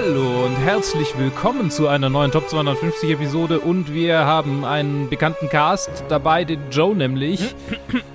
Hallo 0.00 0.44
und 0.44 0.54
herzlich 0.54 1.18
willkommen 1.18 1.72
zu 1.72 1.88
einer 1.88 2.08
neuen 2.08 2.30
Top 2.30 2.48
250 2.48 3.10
Episode 3.10 3.58
und 3.58 3.92
wir 3.92 4.18
haben 4.18 4.64
einen 4.64 5.10
bekannten 5.10 5.48
Cast 5.48 5.90
dabei, 6.08 6.44
den 6.44 6.70
Joe 6.70 6.94
nämlich 6.94 7.56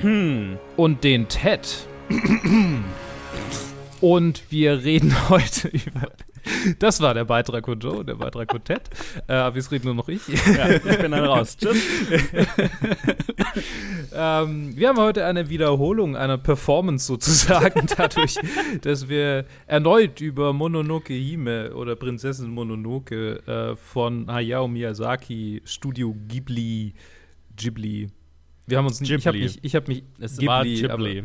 und 0.77 1.03
den 1.03 1.27
Ted. 1.27 1.85
und 3.99 4.43
wir 4.49 4.81
reden 4.85 5.13
heute 5.29 5.67
über 5.67 6.07
das 6.79 7.01
war 7.01 7.13
der 7.13 7.25
Beitrag 7.25 7.65
von 7.65 7.79
Joe, 7.79 8.03
der 8.03 8.15
Beitrag 8.15 8.51
von 8.51 8.63
Ted. 8.63 8.81
Äh, 9.27 9.33
aber 9.33 9.55
jetzt 9.55 9.71
rede 9.71 9.85
nur 9.85 9.95
noch 9.95 10.09
ich. 10.09 10.21
Ja, 10.27 10.69
ich 10.69 10.81
bin 10.81 11.11
dann 11.11 11.25
raus. 11.25 11.57
Tschüss. 11.57 11.83
ähm, 14.13 14.75
wir 14.75 14.89
haben 14.89 14.97
heute 14.97 15.25
eine 15.25 15.49
Wiederholung 15.49 16.15
einer 16.15 16.37
Performance 16.37 17.05
sozusagen, 17.05 17.87
dadurch, 17.97 18.37
dass 18.81 19.09
wir 19.09 19.45
erneut 19.67 20.21
über 20.21 20.53
Mononoke 20.53 21.13
Hime 21.13 21.73
oder 21.73 21.95
Prinzessin 21.95 22.49
Mononoke 22.49 23.45
äh, 23.47 23.75
von 23.75 24.31
Hayao 24.31 24.67
Miyazaki, 24.67 25.61
Studio 25.65 26.15
Ghibli, 26.27 26.93
Ghibli. 27.55 28.09
Wir 28.65 28.77
haben 28.77 28.85
uns 28.85 29.01
nicht, 29.01 29.11
ich 29.11 29.27
habe 29.27 29.37
mich, 29.37 29.59
ich 29.61 29.75
habe 29.75 29.87
mich, 29.87 30.03
es 30.19 30.37
Ghibli, 30.37 30.47
war 30.47 30.63
Ghibli. 30.63 31.23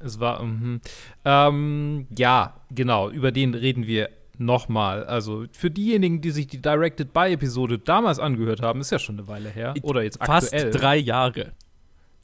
Es 0.00 0.20
war, 0.20 0.42
mhm. 0.42 0.80
ähm, 1.24 2.06
ja, 2.16 2.60
genau, 2.70 3.10
über 3.10 3.32
den 3.32 3.54
reden 3.54 3.86
wir 3.86 4.10
nochmal. 4.38 5.04
Also 5.04 5.44
für 5.52 5.70
diejenigen, 5.70 6.20
die 6.20 6.30
sich 6.30 6.46
die 6.46 6.60
Directed 6.60 7.12
By-Episode 7.12 7.78
damals 7.78 8.18
angehört 8.18 8.62
haben, 8.62 8.80
ist 8.80 8.90
ja 8.90 8.98
schon 8.98 9.18
eine 9.18 9.28
Weile 9.28 9.48
her. 9.48 9.74
Oder 9.82 10.02
jetzt 10.02 10.18
Fast 10.18 10.52
aktuell. 10.52 10.72
Fast 10.72 10.82
drei 10.82 10.96
Jahre. 10.96 11.52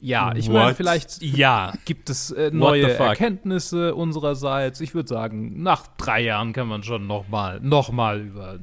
Ja, 0.03 0.33
ich 0.35 0.49
meine, 0.49 0.73
vielleicht 0.73 1.21
ja. 1.21 1.73
gibt 1.85 2.09
es 2.09 2.31
äh, 2.31 2.49
neue 2.51 2.91
Erkenntnisse 2.91 3.93
unsererseits. 3.93 4.81
Ich 4.81 4.95
würde 4.95 5.07
sagen, 5.07 5.61
nach 5.61 5.85
drei 5.95 6.21
Jahren 6.21 6.53
kann 6.53 6.67
man 6.67 6.81
schon 6.81 7.05
nochmal 7.05 7.59
noch 7.61 7.91
mal 7.91 8.19
über. 8.19 8.59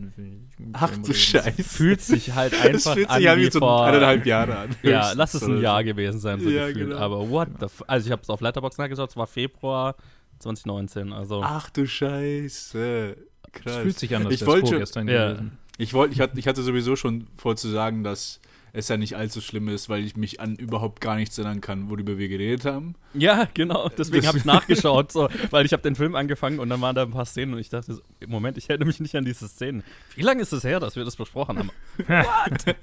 Ach 0.72 0.90
du 0.98 1.14
Scheiße. 1.14 1.62
Fühlt 1.62 2.00
sich 2.00 2.34
halt 2.34 2.54
einfach 2.60 2.72
das 2.72 2.88
fühlt 2.88 3.12
sich 3.12 3.30
an 3.30 3.38
wie 3.38 3.50
so 3.52 3.60
vor 3.60 3.86
eineinhalb 3.86 4.26
Jahre 4.26 4.58
an. 4.58 4.70
Ja, 4.82 5.12
lass 5.14 5.34
es 5.34 5.44
ein 5.44 5.60
Jahr 5.60 5.84
gewesen 5.84 6.18
sein, 6.18 6.40
so 6.40 6.50
ja, 6.50 6.66
gefühlt. 6.66 6.90
Genau. 6.90 6.98
Aber 6.98 7.30
what 7.30 7.48
the 7.60 7.66
f 7.66 7.84
Also 7.86 8.06
ich 8.06 8.12
habe 8.12 8.22
es 8.22 8.30
auf 8.30 8.40
Letterboxd 8.40 8.80
nachgeschaut, 8.80 9.10
es 9.10 9.16
war 9.16 9.28
Februar 9.28 9.94
2019, 10.40 11.12
also. 11.12 11.40
Ach 11.44 11.70
du 11.70 11.86
Scheiße. 11.86 13.16
Krass. 13.52 13.76
Es 13.76 13.82
fühlt 13.82 13.98
sich 13.98 14.14
an, 14.14 14.26
als 14.26 14.34
ich 14.34 14.46
wollte 14.46 14.68
vorgestern 14.68 15.08
ja. 15.08 15.32
gewesen. 15.32 15.58
Ich, 15.78 15.94
wollte, 15.94 16.14
ich, 16.14 16.20
hatte, 16.20 16.38
ich 16.38 16.46
hatte 16.46 16.62
sowieso 16.62 16.96
schon 16.96 17.26
vor 17.36 17.56
zu 17.56 17.68
sagen, 17.68 18.02
dass 18.02 18.40
es 18.72 18.88
ja 18.88 18.96
nicht 18.96 19.16
allzu 19.16 19.40
schlimm 19.40 19.68
ist, 19.68 19.88
weil 19.88 20.04
ich 20.04 20.16
mich 20.16 20.40
an 20.40 20.56
überhaupt 20.56 21.00
gar 21.00 21.16
nichts 21.16 21.38
erinnern 21.38 21.60
kann, 21.60 21.90
worüber 21.90 22.18
wir 22.18 22.28
geredet 22.28 22.64
haben. 22.64 22.94
Ja, 23.14 23.48
genau. 23.54 23.88
Deswegen 23.96 24.26
habe 24.26 24.38
ich 24.38 24.44
nachgeschaut, 24.44 25.12
so, 25.12 25.28
weil 25.50 25.66
ich 25.66 25.72
habe 25.72 25.82
den 25.82 25.96
Film 25.96 26.14
angefangen 26.14 26.58
und 26.58 26.68
dann 26.68 26.80
waren 26.80 26.94
da 26.94 27.02
ein 27.02 27.10
paar 27.10 27.26
Szenen 27.26 27.54
und 27.54 27.60
ich 27.60 27.70
dachte, 27.70 27.94
so, 27.94 28.02
Moment, 28.26 28.58
ich 28.58 28.68
erinnere 28.68 28.86
mich 28.86 29.00
nicht 29.00 29.16
an 29.16 29.24
diese 29.24 29.48
Szenen. 29.48 29.82
Wie 30.14 30.22
lange 30.22 30.42
ist 30.42 30.52
es 30.52 30.64
her, 30.64 30.80
dass 30.80 30.96
wir 30.96 31.04
das 31.04 31.16
besprochen 31.16 31.58
haben? 31.58 31.70
What? 32.06 32.76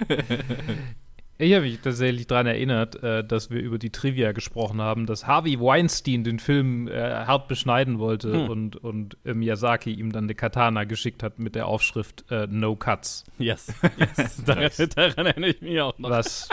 Ich 1.37 1.53
habe 1.53 1.65
mich 1.65 1.81
tatsächlich 1.81 2.27
daran 2.27 2.47
erinnert, 2.47 3.03
äh, 3.03 3.21
dass 3.23 3.49
wir 3.49 3.59
über 3.59 3.77
die 3.77 3.89
Trivia 3.89 4.31
gesprochen 4.31 4.81
haben, 4.81 5.05
dass 5.05 5.27
Harvey 5.27 5.59
Weinstein 5.59 6.23
den 6.23 6.39
Film 6.39 6.87
äh, 6.87 7.25
hart 7.25 7.49
beschneiden 7.49 7.99
wollte 7.99 8.31
hm. 8.31 8.49
und, 8.49 8.75
und 8.77 9.17
äh, 9.25 9.33
Miyazaki 9.33 9.91
ihm 9.91 10.13
dann 10.13 10.25
eine 10.25 10.35
Katana 10.35 10.85
geschickt 10.85 11.23
hat 11.23 11.37
mit 11.37 11.55
der 11.55 11.67
Aufschrift 11.67 12.23
äh, 12.31 12.47
No 12.49 12.77
Cuts. 12.77 13.25
Yes, 13.37 13.67
yes. 13.97 14.43
daran, 14.45 14.71
daran, 14.95 15.25
erinnere 15.25 15.49
ich 15.49 15.61
mich 15.61 15.81
auch 15.81 15.97
noch. 15.99 16.09
Was, 16.09 16.47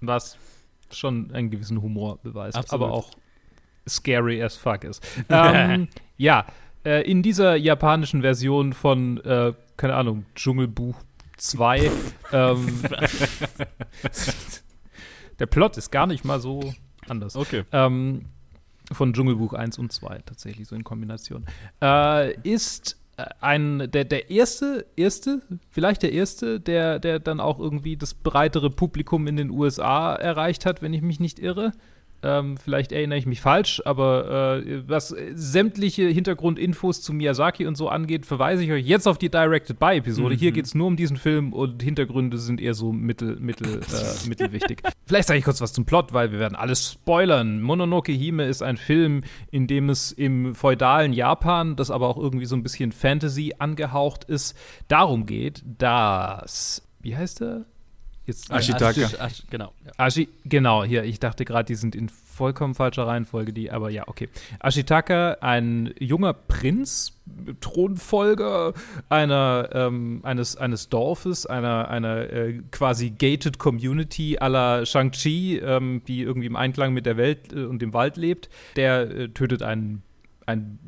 was 0.00 0.36
schon 0.90 1.32
einen 1.32 1.50
gewissen 1.50 1.80
Humor 1.80 2.18
beweist, 2.22 2.56
Absolut. 2.56 2.86
aber 2.86 2.92
auch 2.92 3.10
scary 3.88 4.42
as 4.42 4.56
fuck 4.56 4.82
ist. 4.82 5.06
ähm, 5.28 5.86
ja, 6.16 6.46
äh, 6.84 7.08
in 7.08 7.22
dieser 7.22 7.54
japanischen 7.54 8.22
Version 8.22 8.72
von, 8.72 9.18
äh, 9.24 9.52
keine 9.76 9.94
Ahnung, 9.94 10.26
Dschungelbuch 10.34 10.96
2. 11.36 11.90
ähm, 12.32 12.82
der 15.38 15.46
Plot 15.46 15.76
ist 15.76 15.90
gar 15.90 16.06
nicht 16.06 16.24
mal 16.24 16.40
so 16.40 16.74
anders. 17.08 17.36
Okay. 17.36 17.64
Ähm, 17.72 18.26
von 18.92 19.12
Dschungelbuch 19.12 19.52
1 19.54 19.78
und 19.78 19.92
2 19.92 20.22
tatsächlich, 20.26 20.68
so 20.68 20.76
in 20.76 20.84
Kombination. 20.84 21.46
Äh, 21.82 22.38
ist 22.42 22.98
äh, 23.16 23.24
ein, 23.40 23.90
der, 23.90 24.04
der 24.04 24.30
erste, 24.30 24.86
erste, 24.96 25.42
vielleicht 25.68 26.02
der 26.02 26.12
erste, 26.12 26.60
der, 26.60 26.98
der 26.98 27.18
dann 27.18 27.40
auch 27.40 27.58
irgendwie 27.58 27.96
das 27.96 28.14
breitere 28.14 28.70
Publikum 28.70 29.26
in 29.26 29.36
den 29.36 29.50
USA 29.50 30.14
erreicht 30.14 30.66
hat, 30.66 30.82
wenn 30.82 30.92
ich 30.92 31.02
mich 31.02 31.20
nicht 31.20 31.38
irre. 31.38 31.72
Ähm, 32.24 32.56
vielleicht 32.56 32.90
erinnere 32.90 33.18
ich 33.18 33.26
mich 33.26 33.42
falsch, 33.42 33.82
aber 33.84 34.62
äh, 34.64 34.88
was 34.88 35.14
sämtliche 35.34 36.08
Hintergrundinfos 36.08 37.02
zu 37.02 37.12
Miyazaki 37.12 37.66
und 37.66 37.76
so 37.76 37.90
angeht, 37.90 38.24
verweise 38.24 38.64
ich 38.64 38.72
euch 38.72 38.86
jetzt 38.86 39.06
auf 39.06 39.18
die 39.18 39.28
Directed 39.28 39.78
By-Episode. 39.78 40.34
Mhm. 40.34 40.38
Hier 40.38 40.52
geht 40.52 40.64
es 40.64 40.74
nur 40.74 40.86
um 40.86 40.96
diesen 40.96 41.18
Film 41.18 41.52
und 41.52 41.82
Hintergründe 41.82 42.38
sind 42.38 42.62
eher 42.62 42.72
so 42.72 42.92
mittel, 42.92 43.36
mittel, 43.40 43.80
äh, 43.80 44.26
mittelwichtig. 44.28 44.80
vielleicht 45.04 45.28
sage 45.28 45.38
ich 45.38 45.44
kurz 45.44 45.60
was 45.60 45.74
zum 45.74 45.84
Plot, 45.84 46.14
weil 46.14 46.32
wir 46.32 46.38
werden 46.38 46.54
alles 46.54 46.92
spoilern. 46.92 47.60
Mononoke 47.60 48.12
Hime 48.12 48.46
ist 48.46 48.62
ein 48.62 48.78
Film, 48.78 49.22
in 49.50 49.66
dem 49.66 49.90
es 49.90 50.10
im 50.10 50.54
feudalen 50.54 51.12
Japan, 51.12 51.76
das 51.76 51.90
aber 51.90 52.08
auch 52.08 52.16
irgendwie 52.16 52.46
so 52.46 52.56
ein 52.56 52.62
bisschen 52.62 52.92
Fantasy 52.92 53.52
angehaucht 53.58 54.24
ist, 54.24 54.56
darum 54.88 55.26
geht, 55.26 55.62
dass 55.66 56.82
wie 57.04 57.14
heißt 57.14 57.42
er? 57.42 57.66
Jetzt, 58.26 58.50
Ashitaka. 58.50 59.02
Ash, 59.02 59.14
Ash, 59.14 59.42
genau. 59.50 59.72
Ja. 59.84 59.92
Ashi, 59.98 60.28
genau, 60.44 60.82
hier, 60.82 61.04
ich 61.04 61.20
dachte 61.20 61.44
gerade, 61.44 61.66
die 61.66 61.74
sind 61.74 61.94
in 61.94 62.08
vollkommen 62.08 62.74
falscher 62.74 63.06
Reihenfolge, 63.06 63.52
die, 63.52 63.70
aber 63.70 63.90
ja, 63.90 64.08
okay. 64.08 64.28
Ashitaka, 64.60 65.38
ein 65.40 65.92
junger 65.98 66.32
Prinz, 66.32 67.12
Thronfolger 67.60 68.72
einer, 69.08 69.68
ähm, 69.72 70.20
eines, 70.24 70.56
eines 70.56 70.88
Dorfes, 70.88 71.46
einer, 71.46 71.88
einer 71.88 72.30
äh, 72.32 72.60
quasi 72.70 73.10
gated 73.10 73.58
Community 73.58 74.38
la 74.40 74.84
Shang-Chi, 74.84 75.58
ähm, 75.58 76.02
die 76.08 76.22
irgendwie 76.22 76.46
im 76.46 76.56
Einklang 76.56 76.92
mit 76.92 77.06
der 77.06 77.16
Welt 77.16 77.52
äh, 77.52 77.64
und 77.64 77.80
dem 77.80 77.92
Wald 77.92 78.16
lebt, 78.16 78.48
der 78.76 79.10
äh, 79.10 79.28
tötet 79.28 79.62
einen, 79.62 80.02
einen 80.46 80.78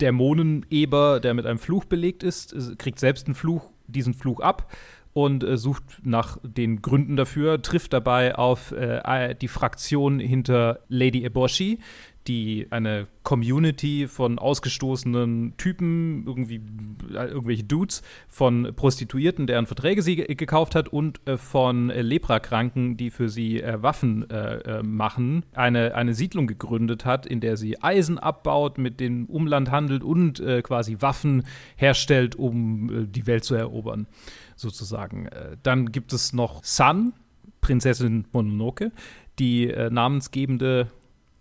Dämoneneber, 0.00 1.18
der 1.20 1.34
mit 1.34 1.44
einem 1.44 1.58
Fluch 1.58 1.84
belegt 1.84 2.22
ist, 2.22 2.54
kriegt 2.78 3.00
selbst 3.00 3.26
einen 3.26 3.34
Fluch, 3.34 3.70
diesen 3.88 4.14
Fluch 4.14 4.40
ab 4.40 4.70
und 5.18 5.42
äh, 5.42 5.56
sucht 5.56 5.82
nach 6.04 6.38
den 6.44 6.80
Gründen 6.80 7.16
dafür, 7.16 7.60
trifft 7.60 7.92
dabei 7.92 8.36
auf 8.36 8.70
äh, 8.70 9.34
die 9.34 9.48
Fraktion 9.48 10.20
hinter 10.20 10.78
Lady 10.88 11.24
Eboshi, 11.24 11.80
die 12.28 12.66
eine 12.70 13.08
Community 13.24 14.06
von 14.06 14.38
ausgestoßenen 14.38 15.54
Typen, 15.56 16.24
irgendwie 16.26 16.60
äh, 17.12 17.26
irgendwelche 17.26 17.64
Dudes, 17.64 18.02
von 18.28 18.72
Prostituierten, 18.76 19.46
deren 19.46 19.66
Verträge 19.66 20.02
sie 20.02 20.16
gekauft 20.16 20.74
hat 20.74 20.88
und 20.88 21.20
äh, 21.26 21.36
von 21.36 21.90
äh, 21.90 22.02
Leprakranken, 22.02 22.96
die 22.96 23.10
für 23.10 23.28
sie 23.28 23.60
äh, 23.60 23.82
Waffen 23.82 24.30
äh, 24.30 24.58
äh, 24.58 24.82
machen, 24.82 25.44
eine, 25.54 25.94
eine 25.94 26.14
Siedlung 26.14 26.46
gegründet 26.46 27.04
hat, 27.04 27.26
in 27.26 27.40
der 27.40 27.56
sie 27.56 27.82
Eisen 27.82 28.18
abbaut, 28.18 28.78
mit 28.78 29.00
dem 29.00 29.26
Umland 29.26 29.70
handelt 29.70 30.04
und 30.04 30.42
quasi 30.62 30.98
Waffen 31.00 31.44
herstellt, 31.76 32.36
um 32.36 33.10
die 33.10 33.26
Welt 33.26 33.44
zu 33.44 33.54
erobern 33.54 34.06
sozusagen. 34.58 35.26
Äh, 35.26 35.56
dann 35.62 35.92
gibt 35.92 36.12
es 36.12 36.32
noch 36.32 36.64
Sun, 36.64 37.12
Prinzessin 37.60 38.26
Mononoke, 38.32 38.92
die 39.38 39.70
äh, 39.70 39.90
namensgebende 39.90 40.88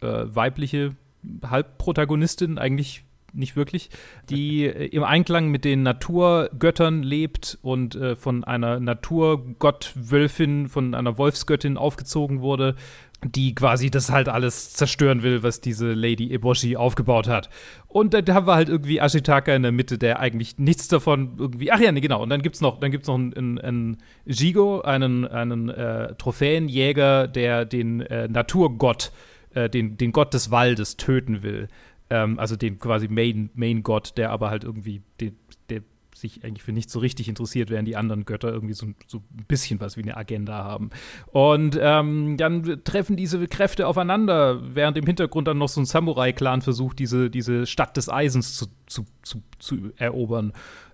äh, 0.01 0.23
weibliche 0.27 0.95
Halbprotagonistin, 1.43 2.57
eigentlich 2.57 3.03
nicht 3.33 3.55
wirklich, 3.55 3.89
die 4.29 4.65
äh, 4.65 4.85
im 4.87 5.03
Einklang 5.03 5.49
mit 5.49 5.65
den 5.65 5.83
Naturgöttern 5.83 7.03
lebt 7.03 7.57
und 7.61 7.95
äh, 7.95 8.15
von 8.15 8.43
einer 8.43 8.79
Naturgottwölfin, 8.79 10.67
von 10.67 10.93
einer 10.93 11.17
Wolfsgöttin 11.17 11.77
aufgezogen 11.77 12.41
wurde 12.41 12.75
die 13.23 13.55
quasi 13.55 13.89
das 13.89 14.11
halt 14.11 14.29
alles 14.29 14.73
zerstören 14.73 15.23
will, 15.23 15.41
was 15.41 15.59
diese 15.59 15.93
Lady 15.93 16.31
Eboshi 16.31 16.77
aufgebaut 16.77 17.27
hat. 17.27 17.49
Und 17.87 18.13
dann 18.13 18.27
haben 18.29 18.45
wir 18.45 18.53
halt 18.53 18.69
irgendwie 18.69 18.99
Ashitaka 18.99 19.55
in 19.55 19.63
der 19.63 19.71
Mitte, 19.71 19.97
der 19.97 20.19
eigentlich 20.19 20.59
nichts 20.59 20.87
davon 20.87 21.33
irgendwie. 21.37 21.71
Ach 21.71 21.79
ja, 21.79 21.91
nee, 21.91 22.01
genau. 22.01 22.21
Und 22.21 22.29
dann 22.29 22.43
gibt's 22.43 22.61
noch, 22.61 22.79
dann 22.79 22.91
gibt's 22.91 23.07
noch 23.07 23.15
einen, 23.15 23.59
einen, 23.59 23.97
Jigo, 24.25 24.81
einen, 24.81 25.25
einen 25.25 25.69
äh, 25.69 26.13
Trophäenjäger, 26.15 27.27
der 27.27 27.65
den 27.65 28.01
äh, 28.01 28.27
Naturgott, 28.27 29.11
äh, 29.55 29.69
den, 29.69 29.97
den 29.97 30.11
Gott 30.11 30.33
des 30.33 30.51
Waldes 30.51 30.97
töten 30.97 31.41
will. 31.41 31.69
Ähm, 32.11 32.37
also 32.37 32.55
den 32.55 32.77
quasi 32.77 33.07
Main, 33.07 33.49
Main 33.55 33.81
Gott, 33.81 34.13
der 34.17 34.29
aber 34.29 34.51
halt 34.51 34.63
irgendwie 34.63 35.01
den, 35.19 35.35
sich 36.19 36.43
eigentlich 36.43 36.63
für 36.63 36.71
nichts 36.71 36.93
so 36.93 36.99
richtig 36.99 37.29
interessiert, 37.29 37.69
während 37.69 37.87
die 37.87 37.95
anderen 37.95 38.25
Götter 38.25 38.51
irgendwie 38.51 38.73
so, 38.73 38.87
so 39.07 39.17
ein 39.17 39.45
bisschen 39.47 39.79
was 39.79 39.97
wie 39.97 40.03
eine 40.03 40.17
Agenda 40.17 40.63
haben. 40.63 40.89
Und 41.27 41.77
ähm, 41.81 42.37
dann 42.37 42.83
treffen 42.83 43.15
diese 43.15 43.45
Kräfte 43.47 43.87
aufeinander, 43.87 44.61
während 44.75 44.97
im 44.97 45.05
Hintergrund 45.05 45.47
dann 45.47 45.57
noch 45.57 45.69
so 45.69 45.81
ein 45.81 45.85
Samurai-Clan 45.85 46.61
versucht, 46.61 46.99
diese, 46.99 47.29
diese 47.29 47.65
Stadt 47.65 47.97
des 47.97 48.09
Eisens 48.09 48.55
zu, 48.55 48.67
zu, 48.87 49.05
zu, 49.21 49.41
zu 49.59 49.91
erobern. 49.97 50.53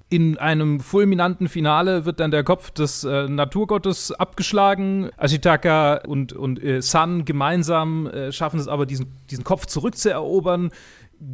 In 0.09 0.37
einem 0.37 0.79
fulminanten 0.79 1.47
Finale 1.47 2.05
wird 2.05 2.19
dann 2.19 2.29
der 2.29 2.43
Kopf 2.43 2.69
des 2.69 3.03
äh, 3.03 3.27
Naturgottes 3.27 4.11
abgeschlagen. 4.11 5.09
Ashitaka 5.17 6.01
und, 6.05 6.33
und 6.33 6.63
äh, 6.63 6.83
Sun 6.83 7.25
gemeinsam 7.25 8.05
äh, 8.05 8.31
schaffen 8.31 8.59
es 8.59 8.67
aber, 8.67 8.85
diesen, 8.85 9.07
diesen 9.31 9.43
Kopf 9.43 9.65
zurückzuerobern 9.65 10.69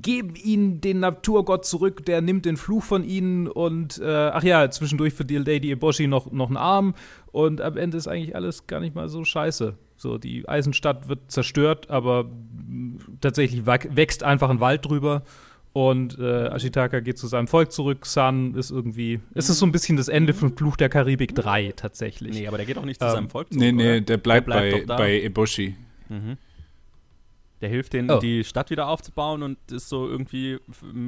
geben 0.01 0.35
ihnen 0.35 0.81
den 0.81 0.99
Naturgott 0.99 1.65
zurück, 1.65 2.05
der 2.05 2.21
nimmt 2.21 2.45
den 2.45 2.57
Fluch 2.57 2.83
von 2.83 3.03
ihnen 3.03 3.47
und 3.47 3.99
äh, 3.99 4.05
ach 4.05 4.43
ja, 4.43 4.69
zwischendurch 4.69 5.13
verdient 5.13 5.47
Lady 5.47 5.71
Eboshi 5.71 6.07
noch, 6.07 6.31
noch 6.31 6.47
einen 6.47 6.57
Arm 6.57 6.93
und 7.31 7.61
am 7.61 7.77
Ende 7.77 7.97
ist 7.97 8.07
eigentlich 8.07 8.35
alles 8.35 8.67
gar 8.67 8.79
nicht 8.79 8.95
mal 8.95 9.09
so 9.09 9.23
scheiße. 9.23 9.75
So, 9.97 10.17
die 10.17 10.47
Eisenstadt 10.47 11.09
wird 11.09 11.29
zerstört, 11.29 11.89
aber 11.89 12.25
tatsächlich 13.19 13.65
wächst 13.65 14.23
einfach 14.23 14.49
ein 14.49 14.61
Wald 14.61 14.85
drüber. 14.85 15.23
Und 15.71 16.17
äh, 16.17 16.47
Ashitaka 16.47 16.99
geht 16.99 17.17
zu 17.19 17.27
seinem 17.27 17.47
Volk 17.47 17.71
zurück. 17.71 18.05
Sun 18.05 18.55
ist 18.55 18.71
irgendwie. 18.71 19.19
Es 19.35 19.49
ist 19.49 19.59
so 19.59 19.65
ein 19.65 19.71
bisschen 19.71 19.97
das 19.97 20.07
Ende 20.07 20.33
von 20.33 20.55
Fluch 20.57 20.77
der 20.77 20.89
Karibik 20.89 21.35
3 21.35 21.73
tatsächlich. 21.75 22.33
Nee, 22.33 22.47
aber 22.47 22.57
der 22.57 22.65
geht 22.65 22.77
auch 22.77 22.85
nicht 22.85 22.99
zu 22.99 23.05
ähm, 23.05 23.11
seinem 23.11 23.29
Volk 23.29 23.49
zurück. 23.49 23.61
Nee, 23.61 23.71
nee, 23.71 24.01
der 24.01 24.17
bleibt, 24.17 24.47
der 24.47 24.53
bleibt 24.53 24.87
bei, 24.87 24.97
bei 24.97 25.21
Eboshi. 25.21 25.75
Mhm. 26.07 26.37
Der 27.61 27.69
hilft 27.69 27.93
denen, 27.93 28.09
oh. 28.09 28.19
die 28.19 28.43
Stadt 28.43 28.69
wieder 28.69 28.87
aufzubauen 28.87 29.43
und 29.43 29.57
ist 29.71 29.89
so 29.89 30.07
irgendwie 30.07 30.59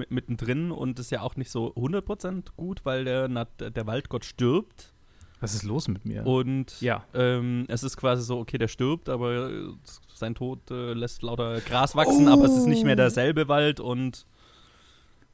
mittendrin 0.09 0.71
und 0.71 0.99
ist 0.99 1.09
ja 1.09 1.21
auch 1.21 1.37
nicht 1.37 1.49
so 1.49 1.73
100% 1.75 2.47
gut, 2.57 2.81
weil 2.83 3.05
der, 3.05 3.27
der 3.27 3.87
Waldgott 3.87 4.25
stirbt. 4.25 4.93
Was 5.39 5.55
ist 5.55 5.63
los 5.63 5.87
mit 5.87 6.05
mir? 6.05 6.25
Und 6.27 6.79
ja. 6.81 7.03
Ähm, 7.15 7.65
es 7.67 7.83
ist 7.83 7.97
quasi 7.97 8.21
so, 8.21 8.39
okay, 8.39 8.57
der 8.57 8.67
stirbt, 8.67 9.09
aber 9.09 9.73
sein 10.13 10.35
Tod 10.35 10.69
äh, 10.69 10.93
lässt 10.93 11.23
lauter 11.23 11.61
Gras 11.61 11.95
wachsen, 11.95 12.27
oh. 12.27 12.33
aber 12.33 12.45
es 12.45 12.55
ist 12.55 12.67
nicht 12.67 12.83
mehr 12.83 12.95
derselbe 12.95 13.47
Wald 13.47 13.79
und 13.79 14.25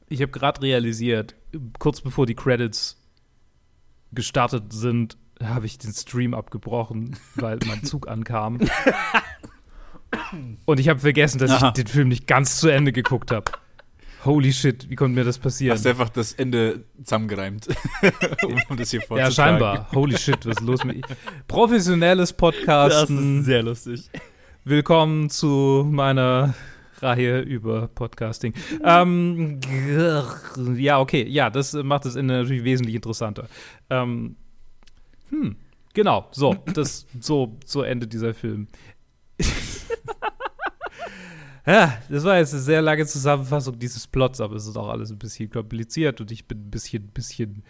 ich 0.08 0.22
habe 0.22 0.32
gerade 0.32 0.62
realisiert, 0.62 1.34
kurz 1.78 2.00
bevor 2.00 2.26
die 2.26 2.34
Credits 2.34 2.96
gestartet 4.12 4.72
sind, 4.72 5.18
habe 5.42 5.66
ich 5.66 5.78
den 5.78 5.92
Stream 5.92 6.32
abgebrochen, 6.32 7.16
weil 7.34 7.58
mein 7.66 7.84
Zug 7.84 8.08
ankam. 8.08 8.58
Und 10.64 10.80
ich 10.80 10.88
habe 10.88 11.00
vergessen, 11.00 11.38
dass 11.38 11.50
Aha. 11.50 11.68
ich 11.68 11.72
den 11.74 11.86
Film 11.86 12.08
nicht 12.08 12.26
ganz 12.26 12.58
zu 12.58 12.68
Ende 12.68 12.92
geguckt 12.92 13.30
habe. 13.30 13.50
Holy 14.24 14.52
shit, 14.52 14.90
wie 14.90 14.96
konnte 14.96 15.14
mir 15.14 15.24
das 15.24 15.38
passieren? 15.38 15.74
Hast 15.74 15.84
du 15.84 15.90
einfach 15.90 16.08
das 16.08 16.32
Ende 16.32 16.84
zusammengereimt, 17.02 17.68
um 18.68 18.76
das 18.76 18.90
hier 18.90 19.00
vorzutragen. 19.00 19.18
Ja, 19.18 19.30
scheinbar. 19.30 19.92
Holy 19.92 20.18
shit, 20.18 20.44
was 20.44 20.56
ist 20.58 20.60
los 20.66 20.84
mit 20.84 21.04
Professionelles 21.46 22.32
Podcasten. 22.32 23.16
Das 23.16 23.40
ist 23.40 23.44
sehr 23.46 23.62
lustig. 23.62 24.10
Willkommen 24.64 25.30
zu 25.30 25.86
meiner 25.88 26.54
Reihe 27.00 27.40
über 27.40 27.86
Podcasting. 27.88 28.54
Ähm, 28.82 29.60
ja, 30.76 30.98
okay, 30.98 31.24
ja, 31.28 31.48
das 31.48 31.72
macht 31.74 32.04
das 32.04 32.16
Ende 32.16 32.34
natürlich 32.34 32.64
wesentlich 32.64 32.96
interessanter. 32.96 33.48
Ähm, 33.88 34.36
hm, 35.30 35.56
genau, 35.94 36.26
so, 36.32 36.56
das, 36.74 37.06
so, 37.20 37.56
so 37.64 37.82
endet 37.82 38.12
dieser 38.12 38.34
Film. 38.34 38.66
ja, 41.66 41.98
das 42.08 42.24
war 42.24 42.38
jetzt 42.38 42.52
eine 42.52 42.62
sehr 42.62 42.82
lange 42.82 43.06
Zusammenfassung 43.06 43.78
dieses 43.78 44.06
Plots, 44.06 44.40
aber 44.40 44.56
es 44.56 44.66
ist 44.66 44.76
auch 44.76 44.88
alles 44.88 45.10
ein 45.10 45.18
bisschen 45.18 45.50
kompliziert 45.50 46.20
und 46.20 46.30
ich 46.30 46.46
bin 46.46 46.58
ein 46.58 46.70
bisschen, 46.70 47.08
bisschen, 47.08 47.62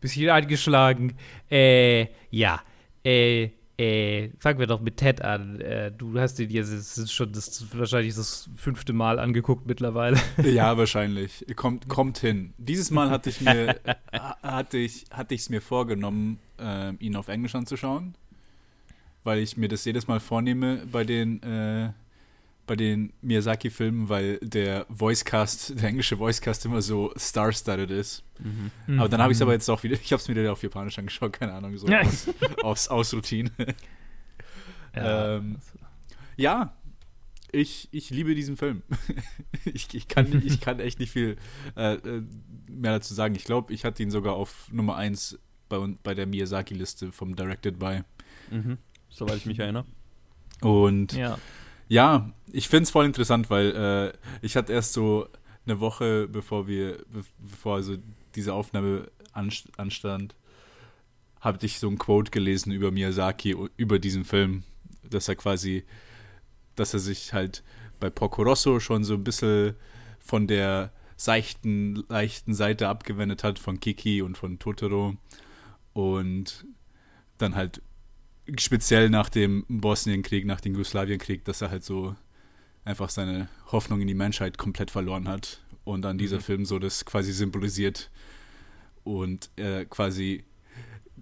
bisschen 0.00 0.30
angeschlagen. 0.30 1.16
Äh, 1.50 2.06
ja, 2.30 2.60
äh, 3.04 3.50
äh, 3.78 4.30
fangen 4.38 4.58
wir 4.58 4.66
doch 4.66 4.80
mit 4.80 4.96
Ted 4.96 5.20
an. 5.22 5.60
Äh, 5.60 5.92
du 5.92 6.18
hast 6.18 6.40
ihn 6.40 6.48
jetzt 6.50 6.72
ist 6.72 7.12
schon 7.12 7.32
das, 7.32 7.66
wahrscheinlich 7.76 8.14
das 8.14 8.48
fünfte 8.56 8.94
Mal 8.94 9.18
angeguckt 9.18 9.66
mittlerweile. 9.66 10.18
Ja, 10.42 10.78
wahrscheinlich. 10.78 11.44
Kommt, 11.56 11.88
kommt 11.88 12.18
hin. 12.18 12.54
Dieses 12.56 12.90
Mal 12.90 13.10
hatte 13.10 13.28
ich 13.28 13.40
mir 13.40 13.76
hatte 14.42 14.78
ich 14.78 15.04
hatte 15.10 15.34
ich 15.34 15.42
es 15.42 15.50
mir 15.50 15.60
vorgenommen, 15.60 16.38
äh, 16.58 16.94
ihn 16.94 17.16
auf 17.16 17.28
Englisch 17.28 17.54
anzuschauen, 17.54 18.14
weil 19.26 19.40
ich 19.40 19.56
mir 19.56 19.68
das 19.68 19.84
jedes 19.84 20.06
Mal 20.06 20.20
vornehme 20.20 20.86
bei 20.90 21.04
den 21.04 21.42
äh, 21.42 21.92
bei 22.66 22.74
den 22.74 23.12
Miyazaki-Filmen, 23.22 24.08
weil 24.08 24.38
der 24.38 24.86
Voicecast, 24.88 25.80
der 25.80 25.88
englische 25.88 26.18
Voicecast 26.18 26.64
immer 26.64 26.82
so 26.82 27.12
star-studded 27.16 27.90
ist. 27.92 28.24
Mhm. 28.40 28.98
Aber 28.98 29.08
dann 29.08 29.22
habe 29.22 29.32
ich 29.32 29.38
es 29.38 29.42
aber 29.42 29.52
jetzt 29.52 29.68
auch 29.68 29.84
wieder, 29.84 29.94
ich 29.94 30.12
habe 30.12 30.20
es 30.20 30.28
mir 30.28 30.34
wieder 30.34 30.52
auf 30.52 30.62
Japanisch 30.62 30.98
angeschaut, 30.98 31.32
keine 31.32 31.52
Ahnung, 31.52 31.76
so 31.78 31.86
ja. 31.86 32.00
aus, 32.00 32.28
aus, 32.62 32.88
aus, 32.88 33.14
Routine. 33.14 33.50
Ja, 34.96 35.36
ähm, 35.36 35.58
ja 36.36 36.76
ich, 37.52 37.88
ich 37.92 38.10
liebe 38.10 38.34
diesen 38.34 38.56
Film. 38.56 38.82
ich, 39.64 39.94
ich, 39.94 40.08
kann, 40.08 40.42
ich 40.44 40.60
kann 40.60 40.80
echt 40.80 40.98
nicht 40.98 41.12
viel 41.12 41.36
äh, 41.76 41.94
äh 41.94 42.22
mehr 42.68 42.92
dazu 42.92 43.14
sagen. 43.14 43.34
Ich 43.36 43.44
glaube, 43.44 43.72
ich 43.72 43.84
hatte 43.84 44.02
ihn 44.02 44.10
sogar 44.10 44.34
auf 44.34 44.68
Nummer 44.72 44.96
1 44.96 45.38
bei, 45.68 45.78
bei 46.02 46.14
der 46.14 46.26
Miyazaki-Liste 46.26 47.12
vom 47.12 47.36
Directed 47.36 47.78
by. 47.78 48.00
Mhm. 48.50 48.78
Soweit 49.08 49.36
ich 49.36 49.46
mich 49.46 49.58
erinnere. 49.58 49.84
Und 50.60 51.12
ja. 51.12 51.38
Ja, 51.88 52.32
ich 52.52 52.68
finde 52.68 52.84
es 52.84 52.90
voll 52.90 53.06
interessant, 53.06 53.48
weil 53.50 54.12
äh, 54.12 54.18
ich 54.44 54.56
hatte 54.56 54.72
erst 54.72 54.92
so 54.92 55.28
eine 55.66 55.80
Woche, 55.80 56.28
bevor 56.28 56.66
wir, 56.66 57.04
bevor 57.38 57.76
also 57.76 57.96
diese 58.34 58.54
Aufnahme 58.54 59.10
anstand, 59.32 60.34
habe 61.40 61.64
ich 61.64 61.78
so 61.78 61.88
ein 61.88 61.98
Quote 61.98 62.30
gelesen 62.30 62.72
über 62.72 62.90
Miyazaki, 62.90 63.56
über 63.76 63.98
diesen 63.98 64.24
Film, 64.24 64.64
dass 65.08 65.28
er 65.28 65.36
quasi, 65.36 65.84
dass 66.74 66.92
er 66.92 67.00
sich 67.00 67.32
halt 67.32 67.62
bei 68.00 68.10
Porco 68.10 68.42
Rosso 68.42 68.80
schon 68.80 69.04
so 69.04 69.14
ein 69.14 69.24
bisschen 69.24 69.76
von 70.18 70.46
der 70.46 70.92
seichten, 71.16 72.04
leichten 72.08 72.52
Seite 72.52 72.88
abgewendet 72.88 73.44
hat 73.44 73.58
von 73.58 73.80
Kiki 73.80 74.22
und 74.22 74.36
von 74.36 74.58
Totoro 74.58 75.16
und 75.92 76.66
dann 77.38 77.54
halt 77.54 77.80
speziell 78.58 79.10
nach 79.10 79.28
dem 79.28 79.64
Bosnienkrieg, 79.68 80.46
nach 80.46 80.60
dem 80.60 80.72
Jugoslawienkrieg, 80.72 81.44
dass 81.44 81.60
er 81.60 81.70
halt 81.70 81.84
so 81.84 82.14
einfach 82.84 83.10
seine 83.10 83.48
Hoffnung 83.72 84.00
in 84.00 84.06
die 84.06 84.14
Menschheit 84.14 84.58
komplett 84.58 84.90
verloren 84.90 85.28
hat 85.28 85.60
und 85.84 86.02
dann 86.02 86.18
dieser 86.18 86.36
mhm. 86.36 86.42
Film 86.42 86.64
so 86.64 86.78
das 86.78 87.04
quasi 87.04 87.32
symbolisiert 87.32 88.10
und 89.04 89.50
äh, 89.56 89.84
quasi, 89.84 90.44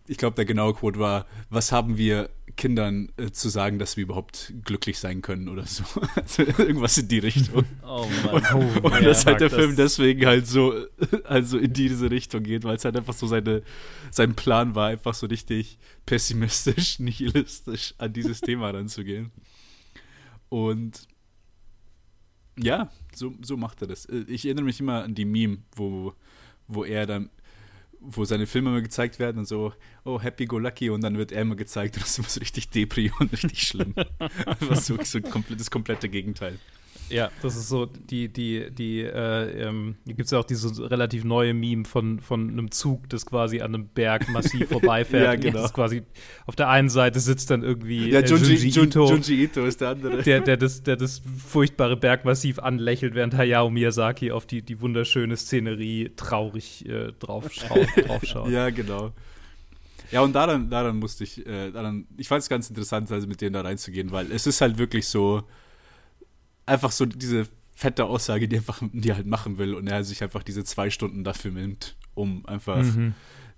ich 0.06 0.18
glaube, 0.18 0.36
der 0.36 0.44
genaue 0.44 0.74
Quote 0.74 0.98
war, 0.98 1.26
was 1.50 1.72
haben 1.72 1.96
wir 1.96 2.30
Kindern 2.56 3.10
äh, 3.16 3.30
zu 3.30 3.48
sagen, 3.48 3.78
dass 3.78 3.96
wir 3.96 4.04
überhaupt 4.04 4.52
glücklich 4.64 4.98
sein 4.98 5.22
können 5.22 5.48
oder 5.48 5.66
so. 5.66 5.84
Also 6.14 6.42
irgendwas 6.42 6.96
in 6.98 7.08
die 7.08 7.18
Richtung. 7.18 7.64
Oh 7.82 8.06
Mann. 8.24 8.34
Und, 8.34 8.54
oh, 8.54 8.86
und 8.86 9.04
dass 9.04 9.26
halt 9.26 9.40
der 9.40 9.48
das. 9.48 9.58
Film 9.58 9.76
deswegen 9.76 10.26
halt 10.26 10.46
so 10.46 10.74
also 11.24 11.58
in 11.58 11.72
diese 11.72 12.10
Richtung 12.10 12.42
geht, 12.44 12.64
weil 12.64 12.76
es 12.76 12.84
halt 12.84 12.96
einfach 12.96 13.14
so 13.14 13.26
seine, 13.26 13.62
sein 14.10 14.34
Plan 14.34 14.74
war, 14.74 14.88
einfach 14.88 15.14
so 15.14 15.26
richtig 15.26 15.78
pessimistisch, 16.06 16.98
nihilistisch 17.00 17.94
an 17.98 18.12
dieses 18.12 18.40
Thema 18.40 18.70
ranzugehen. 18.70 19.32
Und 20.48 21.08
ja, 22.56 22.90
so, 23.14 23.34
so 23.42 23.56
macht 23.56 23.82
er 23.82 23.88
das. 23.88 24.06
Äh, 24.06 24.24
ich 24.28 24.44
erinnere 24.44 24.64
mich 24.64 24.80
immer 24.80 25.02
an 25.02 25.14
die 25.14 25.24
Meme, 25.24 25.58
wo, 25.74 26.14
wo 26.68 26.84
er 26.84 27.06
dann 27.06 27.30
wo 28.06 28.24
seine 28.24 28.46
Filme 28.46 28.70
immer 28.70 28.82
gezeigt 28.82 29.18
werden 29.18 29.38
und 29.38 29.46
so, 29.46 29.72
oh, 30.04 30.20
happy 30.20 30.46
go 30.46 30.58
lucky 30.58 30.90
und 30.90 31.02
dann 31.02 31.18
wird 31.18 31.32
er 31.32 31.42
immer 31.42 31.56
gezeigt 31.56 31.96
und 31.96 32.02
das 32.02 32.10
ist 32.10 32.18
immer 32.18 32.28
so 32.28 32.40
richtig 32.40 32.70
depri 32.70 33.10
und 33.18 33.32
richtig 33.32 33.62
schlimm. 33.62 33.94
Was 34.60 34.86
so, 34.86 34.96
so 35.02 35.20
komplett, 35.20 35.60
das 35.60 35.70
komplette 35.70 36.08
Gegenteil. 36.08 36.58
Ja, 37.10 37.30
das 37.42 37.56
ist 37.56 37.68
so, 37.68 37.86
die, 37.86 38.28
die, 38.28 38.70
die, 38.70 39.00
äh, 39.00 39.66
ähm, 39.66 39.96
hier 40.04 40.14
gibt 40.14 40.26
es 40.26 40.30
ja 40.30 40.38
auch 40.38 40.44
diese 40.44 40.90
relativ 40.90 41.24
neue 41.24 41.54
Meme 41.54 41.84
von, 41.84 42.20
von 42.20 42.50
einem 42.50 42.70
Zug, 42.70 43.08
das 43.08 43.26
quasi 43.26 43.60
an 43.60 43.74
einem 43.74 43.88
Berg 43.88 44.28
massiv 44.30 44.68
vorbeifährt. 44.70 45.24
ja, 45.24 45.50
genau. 45.50 45.62
Das 45.62 45.72
quasi 45.72 46.02
auf 46.46 46.56
der 46.56 46.68
einen 46.68 46.88
Seite 46.88 47.20
sitzt 47.20 47.50
dann 47.50 47.62
irgendwie 47.62 48.10
ja, 48.10 48.20
Junji, 48.20 48.54
äh, 48.54 48.68
Junji 48.68 48.84
Ito. 48.84 49.10
Junji 49.10 49.44
Ito 49.44 49.64
ist 49.66 49.80
der 49.80 49.90
andere. 49.90 50.22
Der, 50.22 50.40
der, 50.40 50.56
das, 50.56 50.82
der 50.82 50.96
das 50.96 51.22
furchtbare 51.46 51.96
Bergmassiv 51.96 52.58
anlächelt, 52.58 53.14
während 53.14 53.34
Hayao 53.34 53.70
Miyazaki 53.70 54.32
auf 54.32 54.46
die, 54.46 54.62
die 54.62 54.80
wunderschöne 54.80 55.36
Szenerie 55.36 56.12
traurig 56.16 56.88
äh, 56.88 57.12
draufschaut, 57.18 57.86
draufschaut. 58.06 58.50
ja, 58.50 58.70
genau. 58.70 59.12
Ja, 60.10 60.20
und 60.20 60.32
daran, 60.32 60.70
daran 60.70 60.98
musste 60.98 61.24
ich, 61.24 61.44
äh, 61.46 61.70
daran, 61.70 62.06
ich 62.16 62.28
fand 62.28 62.42
es 62.42 62.48
ganz 62.48 62.68
interessant, 62.68 63.10
also 63.10 63.26
mit 63.26 63.40
denen 63.40 63.54
da 63.54 63.62
reinzugehen, 63.62 64.12
weil 64.12 64.30
es 64.30 64.46
ist 64.46 64.60
halt 64.60 64.78
wirklich 64.78 65.08
so, 65.08 65.42
einfach 66.66 66.92
so 66.92 67.06
diese 67.06 67.46
fette 67.74 68.04
Aussage, 68.04 68.48
die 68.48 68.56
einfach 68.56 68.80
die 68.92 69.12
halt 69.12 69.26
machen 69.26 69.58
will 69.58 69.74
und 69.74 69.86
er 69.86 70.04
sich 70.04 70.22
einfach 70.22 70.42
diese 70.42 70.64
zwei 70.64 70.90
Stunden 70.90 71.24
dafür 71.24 71.50
nimmt, 71.50 71.96
um 72.14 72.46
einfach 72.46 72.82
mhm. 72.82 73.14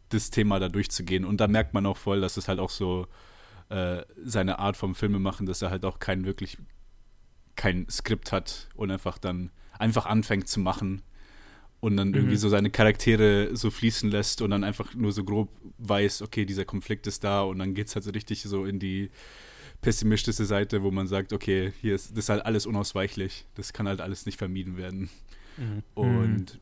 das 0.09 0.31
Thema 0.31 0.59
da 0.59 0.69
durchzugehen. 0.69 1.25
Und 1.25 1.41
da 1.41 1.49
merkt 1.49 1.75
man 1.75 1.87
auch 1.87 1.97
voll, 1.97 2.21
dass 2.21 2.37
es 2.37 2.49
halt 2.49 2.59
auch 2.59 2.71
so 2.71 3.07
äh, 3.69 4.03
seine 4.25 4.59
Art 4.59 4.77
vom 4.77 4.95
Filme 4.95 5.19
machen, 5.19 5.47
dass 5.47 5.63
er 5.63 5.71
halt 5.71 5.85
auch 5.85 5.99
kein 5.99 6.25
wirklich 6.25 6.57
kein 7.57 7.89
Skript 7.89 8.33
hat 8.33 8.69
und 8.75 8.91
einfach 8.91 9.19
dann 9.19 9.51
einfach 9.79 10.07
anfängt 10.07 10.49
zu 10.49 10.61
machen 10.61 11.03
und 11.81 11.97
dann 11.97 12.15
irgendwie 12.15 12.35
mhm. 12.35 12.39
so 12.39 12.49
seine 12.49 12.71
Charaktere 12.71 13.57
so 13.57 13.71
fließen 13.71 14.11
lässt 14.11 14.41
und 14.43 14.51
dann 14.51 14.65
einfach 14.65 14.95
nur 14.95 15.13
so 15.13 15.25
grob 15.25 15.51
weiß, 15.79 16.23
okay, 16.23 16.45
dieser 16.45 16.65
Konflikt 16.65 17.07
ist 17.07 17.25
da 17.25 17.43
und 17.43 17.59
dann 17.59 17.75
geht 17.75 17.89
es 17.89 17.95
halt 17.95 18.05
so 18.05 18.11
richtig 18.11 18.43
so 18.43 18.65
in 18.65 18.79
die 18.79 19.11
pessimistische 19.81 20.45
Seite, 20.45 20.83
wo 20.83 20.91
man 20.91 21.07
sagt, 21.07 21.33
okay, 21.33 21.73
hier 21.81 21.95
ist 21.95 22.11
das 22.13 22.19
ist 22.19 22.29
halt 22.29 22.45
alles 22.45 22.67
unausweichlich. 22.67 23.47
Das 23.55 23.73
kann 23.73 23.89
halt 23.89 24.01
alles 24.01 24.27
nicht 24.27 24.39
vermieden 24.39 24.77
werden. 24.77 25.09
Mhm. 25.57 25.83
Und 25.95 26.61